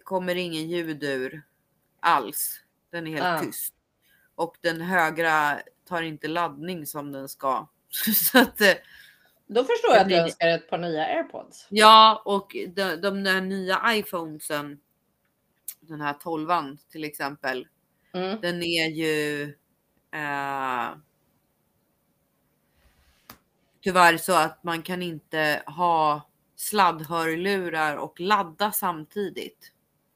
kommer 0.04 0.34
ingen 0.34 0.68
ljud 0.70 1.02
ur 1.04 1.42
alls. 2.02 2.60
Den 2.90 3.06
är 3.06 3.10
helt 3.10 3.40
Ah. 3.40 3.44
tyst 3.44 3.74
och 4.34 4.56
den 4.60 4.80
högra 4.80 5.60
tar 5.88 6.02
inte 6.02 6.28
laddning 6.28 6.86
som 6.86 7.12
den 7.12 7.28
ska. 7.28 7.66
Så 8.14 8.38
att, 8.38 8.60
eh, 8.60 8.74
Då 9.46 9.64
förstår 9.64 9.90
jag 9.90 10.00
att 10.02 10.08
du 10.08 10.16
önskar 10.16 10.48
ett 10.48 10.70
par 10.70 10.78
nya 10.78 11.04
airpods. 11.06 11.66
ja, 11.70 12.22
och 12.24 12.56
de, 12.68 12.96
de 12.96 13.24
där 13.24 13.40
nya 13.40 13.80
iPhonesen. 13.94 14.80
Den 15.80 16.00
här 16.00 16.12
12 16.14 16.76
till 16.90 17.04
exempel. 17.04 17.68
Mm. 18.14 18.40
Den 18.40 18.62
är 18.62 18.86
ju 18.88 19.42
eh, 20.12 20.90
tyvärr 23.80 24.16
så 24.16 24.32
att 24.32 24.64
man 24.64 24.82
kan 24.82 25.02
inte 25.02 25.62
ha 25.66 26.28
sladdhörlurar 26.56 27.96
och 27.96 28.20
ladda 28.20 28.72
samtidigt. 28.72 29.71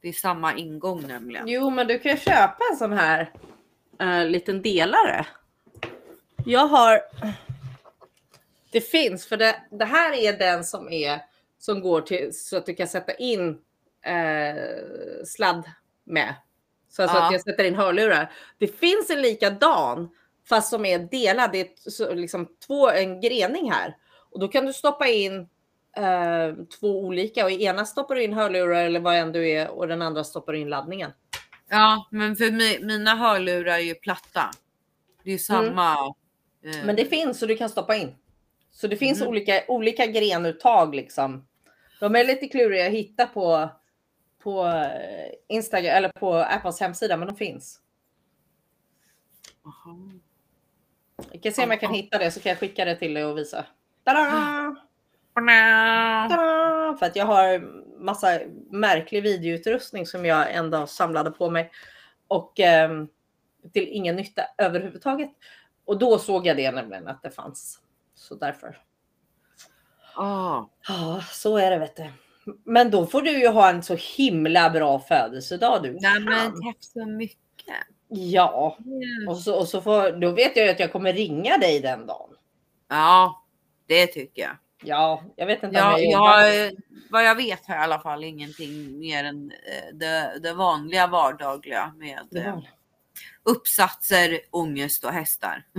Det 0.06 0.10
är 0.10 0.12
samma 0.12 0.56
ingång 0.56 1.06
nämligen. 1.06 1.48
Jo, 1.48 1.70
men 1.70 1.86
du 1.86 1.98
kan 1.98 2.16
köpa 2.16 2.58
en 2.72 2.76
sån 2.76 2.92
här 2.92 3.30
uh, 4.02 4.30
liten 4.30 4.62
delare. 4.62 5.26
Jag 6.44 6.66
har. 6.66 7.00
Det 8.70 8.80
finns 8.80 9.26
för 9.26 9.36
det. 9.36 9.62
Det 9.70 9.84
här 9.84 10.12
är 10.12 10.38
den 10.38 10.64
som 10.64 10.92
är 10.92 11.20
som 11.58 11.80
går 11.80 12.00
till 12.00 12.30
så 12.34 12.56
att 12.56 12.66
du 12.66 12.74
kan 12.74 12.88
sätta 12.88 13.14
in 13.14 13.58
eh, 14.02 14.56
sladd 15.24 15.70
med. 16.04 16.34
Så 16.88 17.02
alltså 17.02 17.18
Ja. 17.18 17.26
att 17.26 17.32
jag 17.32 17.40
sätter 17.40 17.64
in 17.64 17.74
hörlurar. 17.74 18.32
Det 18.58 18.78
finns 18.78 19.10
en 19.10 19.22
likadan 19.22 20.10
fast 20.48 20.70
som 20.70 20.84
är 20.84 20.98
delad. 20.98 21.52
Det 21.52 21.60
är 21.60 22.14
liksom 22.14 22.48
två 22.66 22.90
en 22.90 23.20
grening 23.20 23.70
här 23.72 23.96
och 24.30 24.40
då 24.40 24.48
kan 24.48 24.66
du 24.66 24.72
stoppa 24.72 25.06
in 25.06 25.48
eh, 25.96 26.54
två 26.80 27.00
olika 27.00 27.44
och 27.44 27.50
i 27.50 27.64
ena 27.64 27.84
stoppar 27.84 28.14
du 28.14 28.22
in 28.24 28.32
hörlurar 28.32 28.84
eller 28.84 29.00
vad 29.00 29.14
än 29.16 29.32
du 29.32 29.50
är 29.50 29.68
och 29.70 29.88
den 29.88 30.02
andra 30.02 30.24
stoppar 30.24 30.52
du 30.52 30.58
in 30.58 30.68
laddningen. 30.68 31.10
Ja, 31.68 32.08
men 32.10 32.36
för 32.36 32.44
mi- 32.44 32.84
mina 32.84 33.14
hörlurar 33.16 33.72
är 33.74 33.78
ju 33.78 33.94
platta. 33.94 34.50
Det 35.24 35.32
är 35.32 35.38
samma. 35.38 35.92
eh, 35.92 36.12
Mm. 36.64 36.86
Men 36.86 36.96
det 36.96 37.04
finns 37.04 37.38
så 37.38 37.46
du 37.46 37.56
kan 37.56 37.68
stoppa 37.68 37.96
in. 37.96 38.14
Så 38.70 38.86
det 38.86 38.96
finns 38.96 39.18
Mm. 39.20 39.28
olika, 39.30 39.64
olika 39.68 40.06
grenuttag 40.06 40.94
liksom. 40.94 41.46
De 42.00 42.14
är 42.16 42.24
lite 42.24 42.48
kluriga 42.48 42.86
att 42.86 42.92
hitta 42.92 43.26
på, 43.26 43.68
på 44.42 44.66
eh, 44.66 45.32
Instagram 45.48 45.96
eller 45.96 46.08
på 46.08 46.34
Apples 46.34 46.80
hemsida, 46.80 47.16
men 47.16 47.28
de 47.28 47.36
finns. 47.36 47.80
Aha. 49.64 49.98
Jag 51.32 51.42
kan 51.42 51.52
se 51.52 51.64
om 51.64 51.70
jag 51.70 51.80
kan 51.80 51.94
hitta 51.94 52.18
det 52.18 52.30
så 52.30 52.40
kan 52.40 52.50
jag 52.50 52.58
skicka 52.58 52.84
det 52.84 52.96
till 52.96 53.14
dig 53.14 53.24
och 53.24 53.38
visa. 53.38 53.64
Tada! 54.04 54.76
Tada! 55.36 56.96
För 56.98 57.06
att 57.06 57.16
jag 57.16 57.26
har 57.26 57.60
massa 58.00 58.40
märklig 58.70 59.22
videoutrustning 59.22 60.06
som 60.06 60.24
jag 60.24 60.54
en 60.54 60.70
dag 60.70 60.88
samlade 60.88 61.30
på 61.30 61.50
mig 61.50 61.70
och 62.28 62.60
ehm, 62.60 63.08
till 63.72 63.88
ingen 63.88 64.16
nytta 64.16 64.42
överhuvudtaget. 64.58 65.30
Och 65.84 65.98
då 65.98 66.18
såg 66.18 66.46
jag 66.46 66.56
det 66.56 66.70
nämligen 66.70 67.08
att 67.08 67.22
det 67.22 67.30
fanns. 67.30 67.80
Så 68.14 68.34
därför. 68.34 68.78
Ah. 70.14 70.64
Ja, 70.88 71.20
så 71.32 71.56
är 71.56 71.70
det 71.70 71.78
vet 71.78 71.96
du. 71.96 72.10
Men 72.64 72.90
då 72.90 73.06
får 73.06 73.22
du 73.22 73.38
ju 73.40 73.48
ha 73.48 73.70
en 73.70 73.82
så 73.82 73.96
himla 74.16 74.70
bra 74.70 74.98
födelsedag 74.98 75.82
du. 75.82 75.98
Nej, 76.00 76.20
men 76.20 76.62
tack 76.62 76.76
så 76.80 77.06
mycket. 77.06 77.74
Ja, 78.08 78.78
och 79.28 79.36
så, 79.36 79.58
och 79.58 79.68
så 79.68 79.80
får, 79.80 80.20
då 80.20 80.30
vet 80.30 80.56
jag 80.56 80.66
ju 80.66 80.72
att 80.72 80.80
jag 80.80 80.92
kommer 80.92 81.12
ringa 81.12 81.58
dig 81.58 81.80
den 81.80 82.06
dagen. 82.06 82.30
Ja, 82.88 83.44
det 83.86 84.06
tycker 84.06 84.42
jag. 84.42 84.56
Ja, 84.84 85.22
jag 85.36 85.46
vet 85.46 85.62
inte 85.62 85.76
Ja, 85.76 85.98
jag 85.98 86.10
jag, 86.46 86.72
vad 87.10 87.24
jag 87.24 87.34
vet 87.34 87.66
har 87.66 87.74
jag 87.74 87.82
i 87.82 87.84
alla 87.84 87.98
fall 88.00 88.24
ingenting 88.24 88.98
mer 88.98 89.24
än 89.24 89.50
eh, 89.50 89.94
det, 89.94 90.38
det 90.42 90.52
vanliga 90.52 91.06
vardagliga 91.06 91.94
med 91.98 92.18
Det 92.30 92.40
eh, 92.40 92.58
uppsatser, 93.42 94.40
ångest 94.50 95.04
och 95.04 95.12
hästar. 95.12 95.64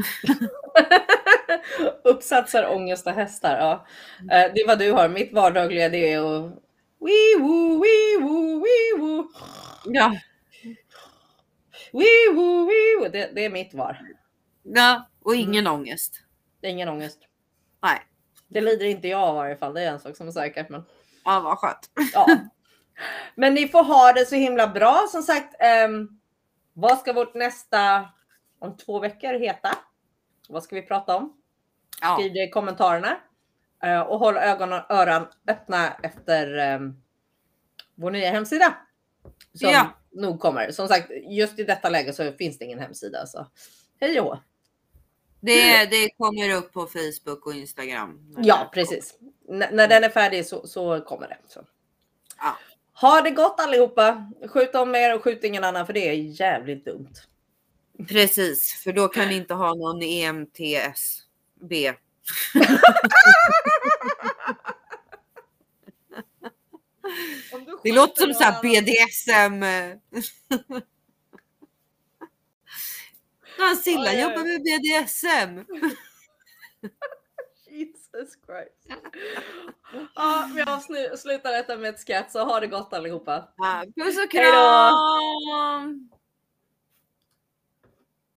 Uppsatsar, 2.03 2.75
ångest 2.75 3.07
och 3.07 3.13
hästar. 3.13 3.57
Ja. 3.57 3.85
Eh, 4.21 4.51
Det 4.53 4.61
är 4.61 4.67
vad 4.67 4.79
du 4.79 4.91
har. 4.91 5.09
Mitt 5.09 5.33
vardagliga 5.33 5.89
det 5.89 6.13
är 6.13 6.19
att 6.19 6.51
wee 6.99 7.37
woo, 7.39 7.81
wee 7.83 8.17
woo, 8.21 8.59
wee 8.63 8.97
woo, 8.99 9.27
Ja, 9.85 10.15
wee 11.93 12.33
woo, 12.33 12.65
wee 12.65 12.95
woo. 12.99 13.09
Det, 13.11 13.31
det 13.35 13.45
är 13.45 13.49
mitt 13.49 13.73
var. 13.73 14.01
ja 14.63 15.09
och 15.23 15.35
ingen 15.35 15.67
ångest. 15.67 16.21
Det 16.61 16.67
är 16.67 16.71
ingen 16.71 16.89
ångest. 16.89 17.19
Nej, 17.83 18.01
Det 18.47 18.61
lider 18.61 18.85
inte 18.85 19.07
jag 19.07 19.33
i 19.33 19.35
varje 19.35 19.55
fall. 19.55 19.73
Det 19.73 19.81
är 19.83 19.91
en 19.91 19.99
sak 19.99 20.15
som 20.17 20.27
är 20.27 20.31
säkert. 20.31 20.69
Men... 20.69 20.83
ja, 21.25 21.39
vad 21.39 21.57
skönt. 21.57 21.89
Ja. 22.13 22.27
Men 23.35 23.53
ni 23.53 23.67
får 23.67 23.83
ha 23.83 24.13
det 24.13 24.25
så 24.25 24.35
himla 24.35 24.67
bra. 24.67 25.07
Som 25.11 25.21
sagt, 25.21 25.55
ehm, 25.59 26.19
vad 26.73 26.97
ska 26.97 27.13
vårt 27.13 27.33
nästa 27.33 28.09
om 28.59 28.77
två 28.77 28.99
veckor 28.99 29.33
heta? 29.33 29.69
Vad 30.49 30.63
ska 30.63 30.75
vi 30.75 30.81
prata 30.81 31.15
om? 31.15 31.33
Skriv 32.17 32.33
det 32.33 32.43
i 32.43 32.49
kommentarerna. 32.49 33.17
Eh, 33.83 33.99
och 33.99 34.19
håll 34.19 34.37
ögon 34.37 34.73
och 34.73 34.91
öron 34.91 35.27
öppna 35.47 35.93
efter 36.03 36.57
ehm, 36.57 37.01
vår 37.95 38.11
nya 38.11 38.31
hemsida. 38.31 38.75
Som 39.53 39.69
Ja. 39.69 39.87
nog 40.11 40.39
kommer. 40.39 40.71
Som 40.71 40.87
sagt, 40.87 41.11
just 41.29 41.59
i 41.59 41.63
detta 41.63 41.89
läge 41.89 42.13
så 42.13 42.31
finns 42.31 42.57
det 42.57 42.65
ingen 42.65 42.79
hemsida. 42.79 43.25
Så 43.25 43.47
hej 43.99 44.21
och. 44.21 44.37
Det, 45.39 45.85
det 45.85 46.09
kommer 46.17 46.49
upp 46.55 46.73
på 46.73 46.88
Facebook 46.88 47.45
och 47.45 47.53
Instagram. 47.53 48.35
Ja, 48.38 48.71
precis. 48.73 49.13
N- 49.49 49.63
när 49.71 49.88
den 49.88 50.03
är 50.03 50.09
färdig 50.09 50.45
så, 50.45 50.67
så 50.67 51.01
kommer 51.01 51.27
det. 51.27 51.38
Så. 51.47 51.65
Ja. 52.38 52.57
Ha 52.93 53.21
det 53.21 53.31
gott 53.31 53.59
allihopa. 53.59 54.31
Skjut 54.47 54.75
om 54.75 54.95
er 54.95 55.15
och 55.15 55.23
skjut 55.23 55.43
ingen 55.43 55.63
annan 55.63 55.85
för 55.85 55.93
det 55.93 56.09
är 56.09 56.13
jävligt 56.13 56.85
dumt. 56.85 57.13
Precis, 58.07 58.73
för 58.83 58.93
då 58.93 59.07
kan 59.07 59.27
ni 59.27 59.35
inte 59.35 59.53
ha 59.53 59.73
någon 59.73 60.01
EMTSB. 60.01 61.93
Det 67.83 67.91
låter 67.91 68.21
som 68.21 68.33
så 68.33 68.43
här 68.43 68.61
BDSM. 68.61 69.63
Han 73.57 73.75
Silla 73.77 74.11
oj. 74.11 74.19
jobbar 74.21 74.43
med 74.43 74.61
BDSM. 74.63 75.59
Jesus 77.69 78.31
Christ. 78.45 79.01
Ja, 80.15 80.49
vi 80.55 80.61
avslutar 80.61 81.51
detta 81.51 81.77
med 81.77 81.89
ett 81.89 81.99
skratt 81.99 82.31
så 82.31 82.43
ha 82.43 82.59
det 82.59 82.67
gott 82.67 82.93
allihopa. 82.93 83.47
Ja, 83.57 83.83
Puss 83.95 84.17
och 84.25 84.31
kram! 84.31 86.09